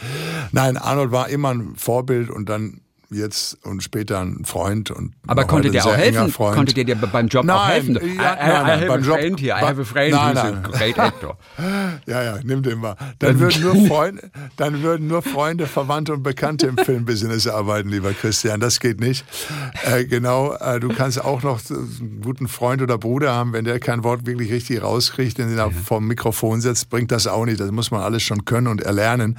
Nein, 0.52 0.78
Arnold 0.78 1.12
war 1.12 1.30
immer 1.30 1.54
ein 1.54 1.76
Vorbild 1.76 2.30
und 2.30 2.50
dann 2.50 2.82
jetzt 3.10 3.58
und 3.66 3.82
später 3.82 4.20
ein 4.20 4.44
Freund 4.46 4.92
und 4.92 5.14
aber 5.28 5.46
konnte 5.46 5.72
der 5.72 5.86
auch 5.86 5.96
helfen? 5.96 6.34
Konnte 6.34 6.74
der 6.74 6.84
dir 6.84 6.96
beim 6.96 7.28
Job 7.28 7.46
nein, 7.46 7.56
auch 7.56 7.68
helfen? 7.68 7.96
Ja, 7.96 8.02
I, 8.02 8.06
I, 8.06 8.64
nein, 8.64 8.84
I, 8.84 8.88
beim 8.88 9.04
Job, 9.04 9.20
friend 9.20 9.40
here. 9.40 9.58
I 9.58 9.62
have 9.62 9.82
a 9.82 9.86
friend 9.86 10.12
nein, 10.14 10.36
nein. 10.36 10.56
a 10.56 10.68
great 10.68 11.00
actor. 11.00 11.38
ja, 12.06 12.24
ja, 12.24 12.40
nimm 12.44 12.64
den 12.64 12.80
mal. 12.80 12.96
Dann 13.20 13.40
würden 13.40 13.62
nur 13.62 13.76
Freunde, 13.88 14.32
dann 14.58 14.84
würden 14.84 15.08
nur 15.08 15.22
Freunde, 15.22 15.68
Verwandte 15.68 16.14
und 16.14 16.24
Bekannte 16.24 16.68
im 16.68 16.78
Filmbusiness 16.78 17.48
arbeiten, 17.48 17.90
lieber 17.90 18.14
Christian. 18.14 18.60
Das 18.60 18.80
geht 18.80 19.00
nicht. 19.00 19.26
Äh, 19.86 20.06
genau, 20.06 20.54
äh, 20.54 20.80
du 20.80 20.90
kannst 20.90 21.24
auch 21.24 21.44
noch 21.44 21.60
einen 21.70 22.22
guten 22.24 22.48
Freund 22.48 22.82
oder 22.82 22.98
Bruder 22.98 23.34
haben, 23.34 23.54
wenn 23.54 23.66
der 23.66 23.80
kein 23.80 24.04
Wort 24.04 24.26
wirklich 24.26 24.52
richtig 24.52 24.82
rauskriegt, 24.82 25.38
den 25.38 25.58
er 25.58 25.72
vom 25.72 26.08
Mikrofon 26.08 26.62
setzt, 26.62 26.90
bringt 26.90 27.12
das 27.12 27.28
auch 27.28 27.46
nicht. 27.46 27.60
Das 27.60 27.72
muss 27.72 27.92
man 27.92 28.02
alles 28.02 28.24
schon 28.24 28.46
können 28.46 28.68
und 28.68 28.82
erlernen. 28.82 29.38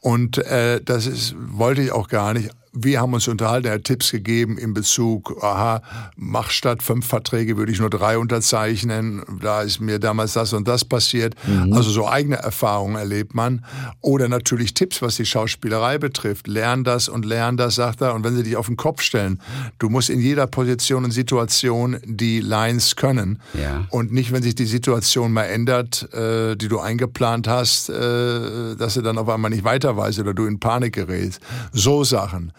Und 0.00 0.38
äh, 0.38 0.80
das 0.84 1.06
ist, 1.06 1.34
wollte 1.38 1.82
ich 1.82 1.92
auch 1.92 2.08
gar 2.08 2.34
nicht 2.34 2.50
wir 2.74 3.00
haben 3.00 3.14
uns 3.14 3.28
unterhalten, 3.28 3.68
er 3.68 3.74
hat 3.74 3.84
Tipps 3.84 4.10
gegeben 4.10 4.58
in 4.58 4.74
Bezug, 4.74 5.42
aha, 5.42 5.80
mach 6.16 6.50
statt 6.50 6.82
fünf 6.82 7.06
Verträge 7.06 7.56
würde 7.56 7.72
ich 7.72 7.78
nur 7.78 7.90
drei 7.90 8.18
unterzeichnen, 8.18 9.22
da 9.40 9.62
ist 9.62 9.80
mir 9.80 9.98
damals 9.98 10.32
das 10.32 10.52
und 10.52 10.66
das 10.66 10.84
passiert. 10.84 11.34
Mhm. 11.46 11.72
Also 11.72 11.90
so 11.90 12.08
eigene 12.08 12.36
Erfahrungen 12.36 12.96
erlebt 12.96 13.34
man. 13.34 13.64
Oder 14.00 14.28
natürlich 14.28 14.74
Tipps, 14.74 15.02
was 15.02 15.16
die 15.16 15.26
Schauspielerei 15.26 15.98
betrifft. 15.98 16.48
Lern 16.48 16.84
das 16.84 17.08
und 17.08 17.24
lern 17.24 17.56
das, 17.56 17.76
sagt 17.76 18.00
er. 18.00 18.14
Und 18.14 18.24
wenn 18.24 18.34
sie 18.34 18.42
dich 18.42 18.56
auf 18.56 18.66
den 18.66 18.76
Kopf 18.76 19.02
stellen, 19.02 19.40
du 19.78 19.88
musst 19.88 20.10
in 20.10 20.20
jeder 20.20 20.46
Position 20.46 21.04
und 21.04 21.12
Situation 21.12 21.98
die 22.04 22.40
Lines 22.40 22.96
können. 22.96 23.40
Ja. 23.54 23.86
Und 23.90 24.12
nicht, 24.12 24.32
wenn 24.32 24.42
sich 24.42 24.54
die 24.54 24.66
Situation 24.66 25.32
mal 25.32 25.44
ändert, 25.44 26.12
äh, 26.12 26.56
die 26.56 26.68
du 26.68 26.80
eingeplant 26.80 27.46
hast, 27.46 27.88
äh, 27.88 28.74
dass 28.76 28.94
sie 28.94 29.02
dann 29.02 29.18
auf 29.18 29.28
einmal 29.28 29.50
nicht 29.50 29.64
weiter 29.64 29.96
weiß 29.96 30.18
oder 30.18 30.34
du 30.34 30.46
in 30.46 30.58
Panik 30.58 30.94
gerätst. 30.94 31.40
So 31.72 32.02
Sachen. 32.04 32.52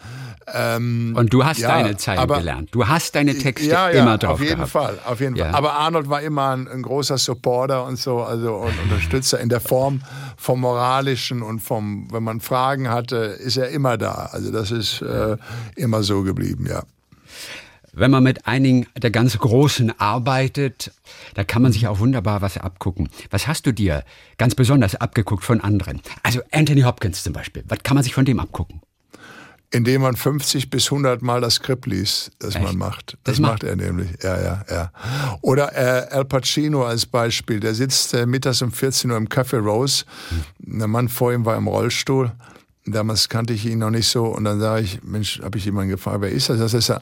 Ähm, 0.53 1.15
und 1.17 1.33
du 1.33 1.43
hast 1.43 1.59
ja, 1.59 1.69
deine 1.69 1.97
Zeilen 1.97 2.19
aber, 2.19 2.37
gelernt. 2.37 2.69
Du 2.71 2.87
hast 2.87 3.15
deine 3.15 3.35
Texte 3.35 3.67
ja, 3.67 3.89
ja, 3.89 4.01
immer 4.01 4.17
drauf 4.17 4.33
auf 4.33 4.41
jeden 4.41 4.55
gehabt. 4.55 4.71
Fall, 4.71 4.99
auf 5.05 5.19
jeden 5.19 5.35
Fall. 5.37 5.51
Aber 5.51 5.73
Arnold 5.73 6.07
war 6.09 6.21
immer 6.21 6.51
ein, 6.51 6.67
ein, 6.67 6.83
großer 6.83 7.17
Supporter 7.17 7.85
und 7.85 7.97
so, 7.97 8.21
also 8.21 8.55
und 8.55 8.73
Unterstützer 8.83 9.39
in 9.39 9.49
der 9.49 9.59
Form 9.59 10.01
vom 10.37 10.61
moralischen 10.61 11.41
und 11.41 11.61
vom, 11.61 12.11
wenn 12.11 12.23
man 12.23 12.41
Fragen 12.41 12.89
hatte, 12.89 13.15
ist 13.15 13.57
er 13.57 13.69
immer 13.69 13.97
da. 13.97 14.29
Also 14.31 14.51
das 14.51 14.69
ist 14.69 15.01
äh, 15.01 15.37
immer 15.75 16.03
so 16.03 16.21
geblieben, 16.21 16.67
ja. 16.69 16.83
Wenn 17.97 18.11
man 18.11 18.23
mit 18.23 18.45
einigen 18.45 18.87
der 18.97 19.09
ganz 19.09 19.39
Großen 19.39 19.97
arbeitet, 19.99 20.91
da 21.33 21.45
kann 21.45 21.61
man 21.61 21.71
sich 21.71 21.87
auch 21.87 21.99
wunderbar 21.99 22.41
was 22.41 22.57
abgucken. 22.57 23.07
Was 23.31 23.47
hast 23.47 23.65
du 23.65 23.71
dir 23.71 24.03
ganz 24.37 24.53
besonders 24.53 24.95
abgeguckt 24.95 25.45
von 25.45 25.61
anderen? 25.61 26.01
Also 26.21 26.41
Anthony 26.51 26.81
Hopkins 26.81 27.23
zum 27.23 27.31
Beispiel. 27.31 27.63
Was 27.69 27.79
kann 27.83 27.95
man 27.95 28.03
sich 28.03 28.13
von 28.13 28.25
dem 28.25 28.41
abgucken? 28.41 28.81
Indem 29.71 30.03
man 30.03 30.15
50 30.15 30.69
bis 30.69 30.85
100 30.85 31.21
Mal 31.21 31.41
das 31.41 31.55
Skript 31.55 31.85
liest, 31.85 32.31
das 32.39 32.55
Echt? 32.55 32.63
man 32.63 32.77
macht. 32.77 33.17
Das, 33.23 33.35
das 33.35 33.39
macht 33.39 33.63
er 33.63 33.75
nämlich. 33.75 34.09
Ja, 34.21 34.41
ja, 34.41 34.65
ja. 34.69 34.91
Oder 35.41 35.73
äh, 35.75 36.13
Al 36.13 36.25
Pacino 36.25 36.85
als 36.85 37.05
Beispiel. 37.05 37.59
Der 37.59 37.73
sitzt 37.73 38.13
äh, 38.13 38.25
mittags 38.25 38.61
um 38.61 38.71
14 38.71 39.11
Uhr 39.11 39.17
im 39.17 39.27
Café 39.27 39.57
Rose. 39.57 40.05
Hm. 40.29 40.79
Der 40.79 40.87
Mann 40.87 41.09
vor 41.09 41.33
ihm 41.33 41.45
war 41.45 41.57
im 41.57 41.67
Rollstuhl. 41.67 42.31
Damals 42.85 43.27
kannte 43.29 43.53
ich 43.53 43.65
ihn 43.65 43.79
noch 43.79 43.89
nicht 43.89 44.07
so. 44.07 44.25
Und 44.25 44.43
dann 44.43 44.59
sage 44.59 44.83
ich, 44.83 45.03
Mensch, 45.03 45.41
habe 45.41 45.57
ich 45.57 45.65
jemanden 45.65 45.89
gefragt, 45.89 46.21
wer 46.21 46.29
ist 46.29 46.49
das? 46.49 46.59
Das 46.59 46.73
ist 46.73 46.93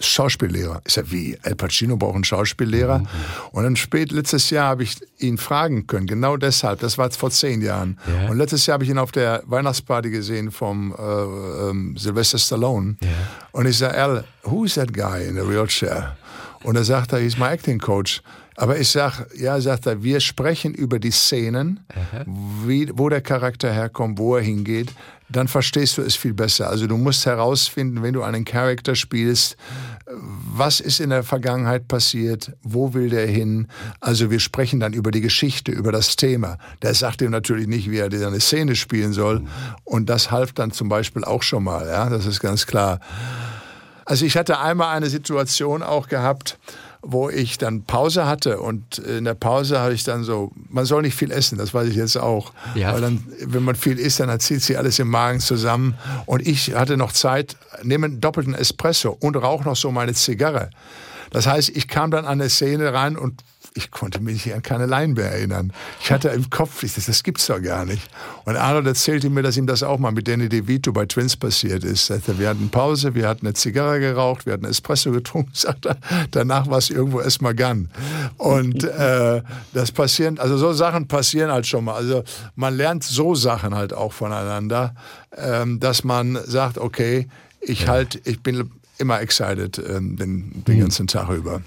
Schauspiellehrer. 0.00 0.82
Ist 0.84 0.96
ja 0.96 1.10
wie, 1.10 1.38
Al 1.42 1.54
Pacino 1.54 1.96
braucht 1.96 2.16
einen 2.16 2.24
Schauspiellehrer. 2.24 2.98
Mhm. 2.98 3.06
Und 3.52 3.64
dann 3.64 3.76
spät, 3.76 4.12
letztes 4.12 4.50
Jahr 4.50 4.68
habe 4.68 4.82
ich 4.82 4.96
ihn 5.18 5.38
fragen 5.38 5.86
können, 5.86 6.06
genau 6.06 6.36
deshalb, 6.36 6.80
das 6.80 6.98
war 6.98 7.10
vor 7.12 7.30
zehn 7.30 7.62
Jahren. 7.62 7.98
Ja. 8.06 8.30
Und 8.30 8.38
letztes 8.38 8.66
Jahr 8.66 8.74
habe 8.74 8.84
ich 8.84 8.90
ihn 8.90 8.98
auf 8.98 9.12
der 9.12 9.42
Weihnachtsparty 9.46 10.10
gesehen 10.10 10.50
vom 10.50 10.92
äh, 10.92 11.70
ähm, 11.70 11.96
Sylvester 11.96 12.38
Stallone. 12.38 12.96
Ja. 13.02 13.08
Und 13.52 13.66
ich 13.66 13.78
sage, 13.78 13.96
Al, 13.96 14.24
who 14.42 14.64
is 14.64 14.74
that 14.74 14.92
guy 14.92 15.26
in 15.26 15.34
the 15.34 15.48
wheelchair? 15.48 16.16
Und 16.64 16.76
er 16.76 16.84
sagt 16.84 17.12
er, 17.12 17.18
he's 17.18 17.36
my 17.36 17.46
acting 17.46 17.78
coach. 17.78 18.22
Aber 18.56 18.78
ich 18.78 18.88
sag, 18.88 19.26
ja, 19.36 19.60
sagt 19.60 19.86
er, 19.86 20.02
wir 20.02 20.20
sprechen 20.20 20.74
über 20.74 20.98
die 20.98 21.10
Szenen, 21.10 21.80
wie, 22.64 22.88
wo 22.94 23.08
der 23.08 23.20
Charakter 23.20 23.72
herkommt, 23.72 24.18
wo 24.18 24.36
er 24.36 24.42
hingeht 24.42 24.92
dann 25.28 25.48
verstehst 25.48 25.98
du 25.98 26.02
es 26.02 26.16
viel 26.16 26.34
besser. 26.34 26.68
Also 26.68 26.86
du 26.86 26.96
musst 26.96 27.26
herausfinden, 27.26 28.02
wenn 28.02 28.12
du 28.12 28.22
einen 28.22 28.44
Charakter 28.44 28.94
spielst, 28.94 29.56
was 30.06 30.80
ist 30.80 31.00
in 31.00 31.10
der 31.10 31.22
Vergangenheit 31.22 31.88
passiert, 31.88 32.52
wo 32.62 32.92
will 32.94 33.08
der 33.08 33.26
hin. 33.26 33.68
Also 34.00 34.30
wir 34.30 34.38
sprechen 34.38 34.80
dann 34.80 34.92
über 34.92 35.10
die 35.10 35.22
Geschichte, 35.22 35.72
über 35.72 35.92
das 35.92 36.16
Thema. 36.16 36.58
Der 36.82 36.94
sagt 36.94 37.22
ihm 37.22 37.30
natürlich 37.30 37.66
nicht, 37.66 37.90
wie 37.90 37.98
er 37.98 38.06
eine 38.06 38.40
Szene 38.40 38.76
spielen 38.76 39.12
soll. 39.12 39.42
Und 39.84 40.10
das 40.10 40.30
half 40.30 40.52
dann 40.52 40.72
zum 40.72 40.88
Beispiel 40.88 41.24
auch 41.24 41.42
schon 41.42 41.64
mal, 41.64 41.86
ja, 41.86 42.08
das 42.10 42.26
ist 42.26 42.40
ganz 42.40 42.66
klar. 42.66 43.00
Also 44.04 44.26
ich 44.26 44.36
hatte 44.36 44.58
einmal 44.58 44.94
eine 44.94 45.08
Situation 45.08 45.82
auch 45.82 46.08
gehabt, 46.08 46.58
wo 47.04 47.28
ich 47.28 47.58
dann 47.58 47.84
Pause 47.84 48.26
hatte 48.26 48.60
und 48.60 48.98
in 48.98 49.24
der 49.24 49.34
Pause 49.34 49.78
habe 49.78 49.94
ich 49.94 50.04
dann 50.04 50.24
so, 50.24 50.50
man 50.68 50.84
soll 50.84 51.02
nicht 51.02 51.14
viel 51.14 51.30
essen, 51.30 51.58
das 51.58 51.74
weiß 51.74 51.88
ich 51.88 51.96
jetzt 51.96 52.16
auch. 52.16 52.52
Ja. 52.74 52.92
Weil 52.92 53.02
dann, 53.02 53.24
wenn 53.40 53.62
man 53.62 53.74
viel 53.74 53.98
isst, 53.98 54.20
dann 54.20 54.40
zieht 54.40 54.62
sich 54.62 54.78
alles 54.78 54.98
im 54.98 55.08
Magen 55.08 55.40
zusammen. 55.40 55.94
Und 56.26 56.46
ich 56.46 56.74
hatte 56.74 56.96
noch 56.96 57.12
Zeit, 57.12 57.56
nehme 57.82 58.06
einen 58.06 58.20
doppelten 58.20 58.54
Espresso 58.54 59.16
und 59.20 59.36
rauche 59.36 59.64
noch 59.64 59.76
so 59.76 59.90
meine 59.90 60.14
Zigarre. 60.14 60.70
Das 61.30 61.46
heißt, 61.46 61.70
ich 61.70 61.88
kam 61.88 62.10
dann 62.10 62.24
an 62.24 62.40
eine 62.40 62.48
Szene 62.48 62.92
rein 62.92 63.16
und 63.16 63.42
ich 63.76 63.90
konnte 63.90 64.20
mich 64.20 64.54
an 64.54 64.62
keine 64.62 64.86
Line 64.86 65.14
mehr 65.14 65.32
erinnern. 65.32 65.72
Ich 66.00 66.12
hatte 66.12 66.28
im 66.28 66.48
Kopf, 66.48 66.84
ich, 66.84 66.94
das, 66.94 67.06
das 67.06 67.24
gibt's 67.24 67.48
doch 67.48 67.60
gar 67.60 67.84
nicht. 67.84 68.08
Und 68.44 68.56
Arnold 68.56 68.86
erzählte 68.86 69.28
mir, 69.30 69.42
dass 69.42 69.56
ihm 69.56 69.66
das 69.66 69.82
auch 69.82 69.98
mal 69.98 70.12
mit 70.12 70.28
Danny 70.28 70.48
DeVito 70.48 70.92
bei 70.92 71.06
Twins 71.06 71.36
passiert 71.36 71.82
ist. 71.82 72.06
Sagte, 72.06 72.38
wir 72.38 72.48
hatten 72.48 72.70
Pause, 72.70 73.16
wir 73.16 73.28
hatten 73.28 73.46
eine 73.46 73.54
Zigarre 73.54 73.98
geraucht, 73.98 74.46
wir 74.46 74.52
hatten 74.52 74.64
Espresso 74.64 75.10
getrunken. 75.10 75.50
Sagt 75.54 75.86
er, 75.86 75.96
danach 76.30 76.68
war 76.68 76.78
es 76.78 76.88
irgendwo 76.88 77.20
erstmal 77.20 77.54
Gun. 77.56 77.88
Und 78.38 78.84
äh, 78.84 79.42
das 79.72 79.90
passieren, 79.90 80.38
also 80.38 80.56
so 80.56 80.72
Sachen 80.72 81.08
passieren 81.08 81.50
halt 81.50 81.66
schon 81.66 81.84
mal. 81.84 81.94
Also 81.94 82.22
man 82.54 82.76
lernt 82.76 83.02
so 83.02 83.34
Sachen 83.34 83.74
halt 83.74 83.92
auch 83.92 84.12
voneinander, 84.12 84.94
ähm, 85.36 85.80
dass 85.80 86.04
man 86.04 86.38
sagt, 86.46 86.78
okay, 86.78 87.26
ich 87.60 87.88
halt, 87.88 88.20
ich 88.24 88.40
bin 88.40 88.70
immer 88.98 89.20
excited 89.20 89.78
ähm, 89.78 90.16
den, 90.16 90.64
den 90.64 90.76
mhm. 90.76 90.80
ganzen 90.80 91.06
Tag 91.06 91.30
über. 91.30 91.62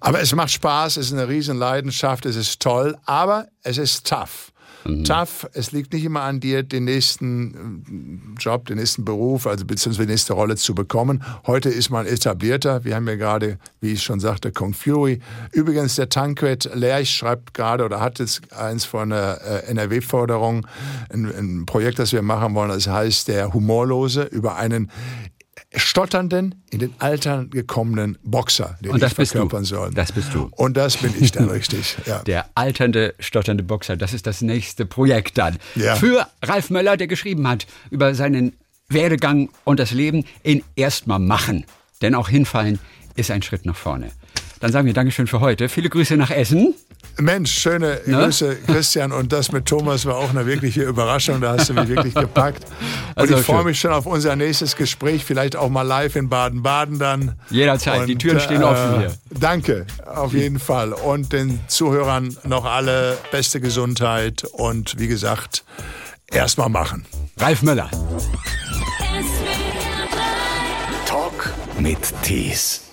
Aber 0.00 0.20
es 0.20 0.34
macht 0.34 0.50
Spaß, 0.50 0.96
es 0.96 1.06
ist 1.06 1.12
eine 1.12 1.28
riesen 1.28 1.56
Leidenschaft, 1.56 2.26
es 2.26 2.36
ist 2.36 2.60
toll, 2.60 2.96
aber 3.04 3.48
es 3.62 3.78
ist 3.78 4.06
tough. 4.06 4.52
Mhm. 4.86 5.04
Tough, 5.04 5.48
es 5.52 5.72
liegt 5.72 5.92
nicht 5.92 6.04
immer 6.04 6.22
an 6.22 6.40
dir, 6.40 6.62
den 6.62 6.84
nächsten 6.84 8.34
äh, 8.36 8.40
Job, 8.40 8.66
den 8.66 8.78
nächsten 8.78 9.04
Beruf, 9.04 9.46
also 9.46 9.64
beziehungsweise 9.64 10.06
die 10.06 10.12
nächste 10.12 10.32
Rolle 10.34 10.56
zu 10.56 10.74
bekommen. 10.74 11.22
Heute 11.46 11.68
ist 11.68 11.90
man 11.90 12.06
etablierter. 12.06 12.84
Wir 12.84 12.94
haben 12.94 13.08
ja 13.08 13.16
gerade, 13.16 13.58
wie 13.80 13.92
ich 13.92 14.02
schon 14.02 14.20
sagte, 14.20 14.52
Kong 14.52 14.74
Fury. 14.74 15.20
Übrigens, 15.52 15.96
der 15.96 16.08
Tankred 16.08 16.70
Lerch 16.74 17.10
schreibt 17.10 17.54
gerade 17.54 17.84
oder 17.84 18.00
hat 18.00 18.18
jetzt 18.18 18.52
eins 18.52 18.84
von 18.84 19.10
der 19.10 19.64
äh, 19.66 19.70
NRW-Förderung, 19.70 20.66
ein, 21.12 21.26
ein 21.26 21.66
Projekt, 21.66 21.98
das 21.98 22.12
wir 22.12 22.22
machen 22.22 22.54
wollen. 22.54 22.70
Das 22.70 22.86
heißt 22.86 23.28
Der 23.28 23.52
Humorlose 23.52 24.22
über 24.22 24.56
einen 24.56 24.90
stotternden, 25.76 26.54
in 26.70 26.78
den 26.80 26.94
Altern 26.98 27.50
gekommenen 27.50 28.18
Boxer, 28.24 28.78
den 28.80 28.92
Und 28.92 29.02
das 29.02 29.12
ich 29.12 29.28
verkörpern 29.28 29.60
bist 29.60 29.72
du. 29.72 29.76
soll. 29.76 29.90
Das 29.94 30.12
bist 30.12 30.34
du. 30.34 30.48
Und 30.52 30.76
das 30.76 30.96
bin 30.96 31.14
ich 31.18 31.32
dann 31.32 31.48
richtig. 31.50 31.96
Ja. 32.06 32.20
Der 32.20 32.46
alternde, 32.54 33.14
stotternde 33.20 33.62
Boxer, 33.62 33.96
das 33.96 34.12
ist 34.12 34.26
das 34.26 34.40
nächste 34.40 34.86
Projekt 34.86 35.38
dann. 35.38 35.58
Ja. 35.74 35.96
Für 35.96 36.26
Ralf 36.42 36.70
Möller, 36.70 36.96
der 36.96 37.06
geschrieben 37.06 37.46
hat 37.46 37.66
über 37.90 38.14
seinen 38.14 38.54
Werdegang 38.88 39.50
und 39.64 39.80
das 39.80 39.90
Leben 39.90 40.24
in 40.42 40.62
erstmal 40.76 41.18
machen. 41.18 41.64
Denn 42.02 42.14
auch 42.14 42.28
hinfallen 42.28 42.78
ist 43.14 43.30
ein 43.30 43.42
Schritt 43.42 43.66
nach 43.66 43.76
vorne. 43.76 44.10
Dann 44.66 44.72
sagen 44.72 44.86
wir 44.88 44.94
Dankeschön 44.94 45.28
für 45.28 45.38
heute. 45.38 45.68
Viele 45.68 45.88
Grüße 45.88 46.16
nach 46.16 46.32
Essen. 46.32 46.74
Mensch, 47.18 47.52
schöne 47.52 48.00
ne? 48.04 48.24
Grüße, 48.24 48.56
Christian. 48.66 49.12
Und 49.12 49.32
das 49.32 49.52
mit 49.52 49.64
Thomas 49.64 50.06
war 50.06 50.16
auch 50.16 50.30
eine 50.30 50.44
wirkliche 50.44 50.82
Überraschung. 50.82 51.40
Da 51.40 51.52
hast 51.52 51.68
du 51.68 51.74
mich 51.74 51.86
wirklich 51.86 52.12
gepackt. 52.14 52.64
Und 53.14 53.22
also 53.22 53.36
ich 53.36 53.46
freue 53.46 53.62
mich 53.62 53.78
schon 53.78 53.92
auf 53.92 54.06
unser 54.06 54.34
nächstes 54.34 54.74
Gespräch, 54.74 55.24
vielleicht 55.24 55.54
auch 55.54 55.68
mal 55.68 55.82
live 55.82 56.16
in 56.16 56.28
Baden-Baden 56.28 56.98
dann. 56.98 57.36
Jederzeit, 57.48 58.00
und, 58.00 58.06
die 58.08 58.18
Türen 58.18 58.40
stehen 58.40 58.62
äh, 58.62 58.64
offen 58.64 58.98
hier. 58.98 59.14
Danke, 59.38 59.86
auf 60.04 60.32
jeden 60.32 60.58
Fall. 60.58 60.92
Und 60.92 61.32
den 61.32 61.60
Zuhörern 61.68 62.36
noch 62.42 62.64
alle 62.64 63.16
beste 63.30 63.60
Gesundheit 63.60 64.42
und 64.50 64.98
wie 64.98 65.06
gesagt, 65.06 65.62
erstmal 66.28 66.70
machen. 66.70 67.06
Ralf 67.38 67.62
Möller. 67.62 67.88
Talk 71.06 71.52
mit 71.78 71.98
Tees. 72.22 72.85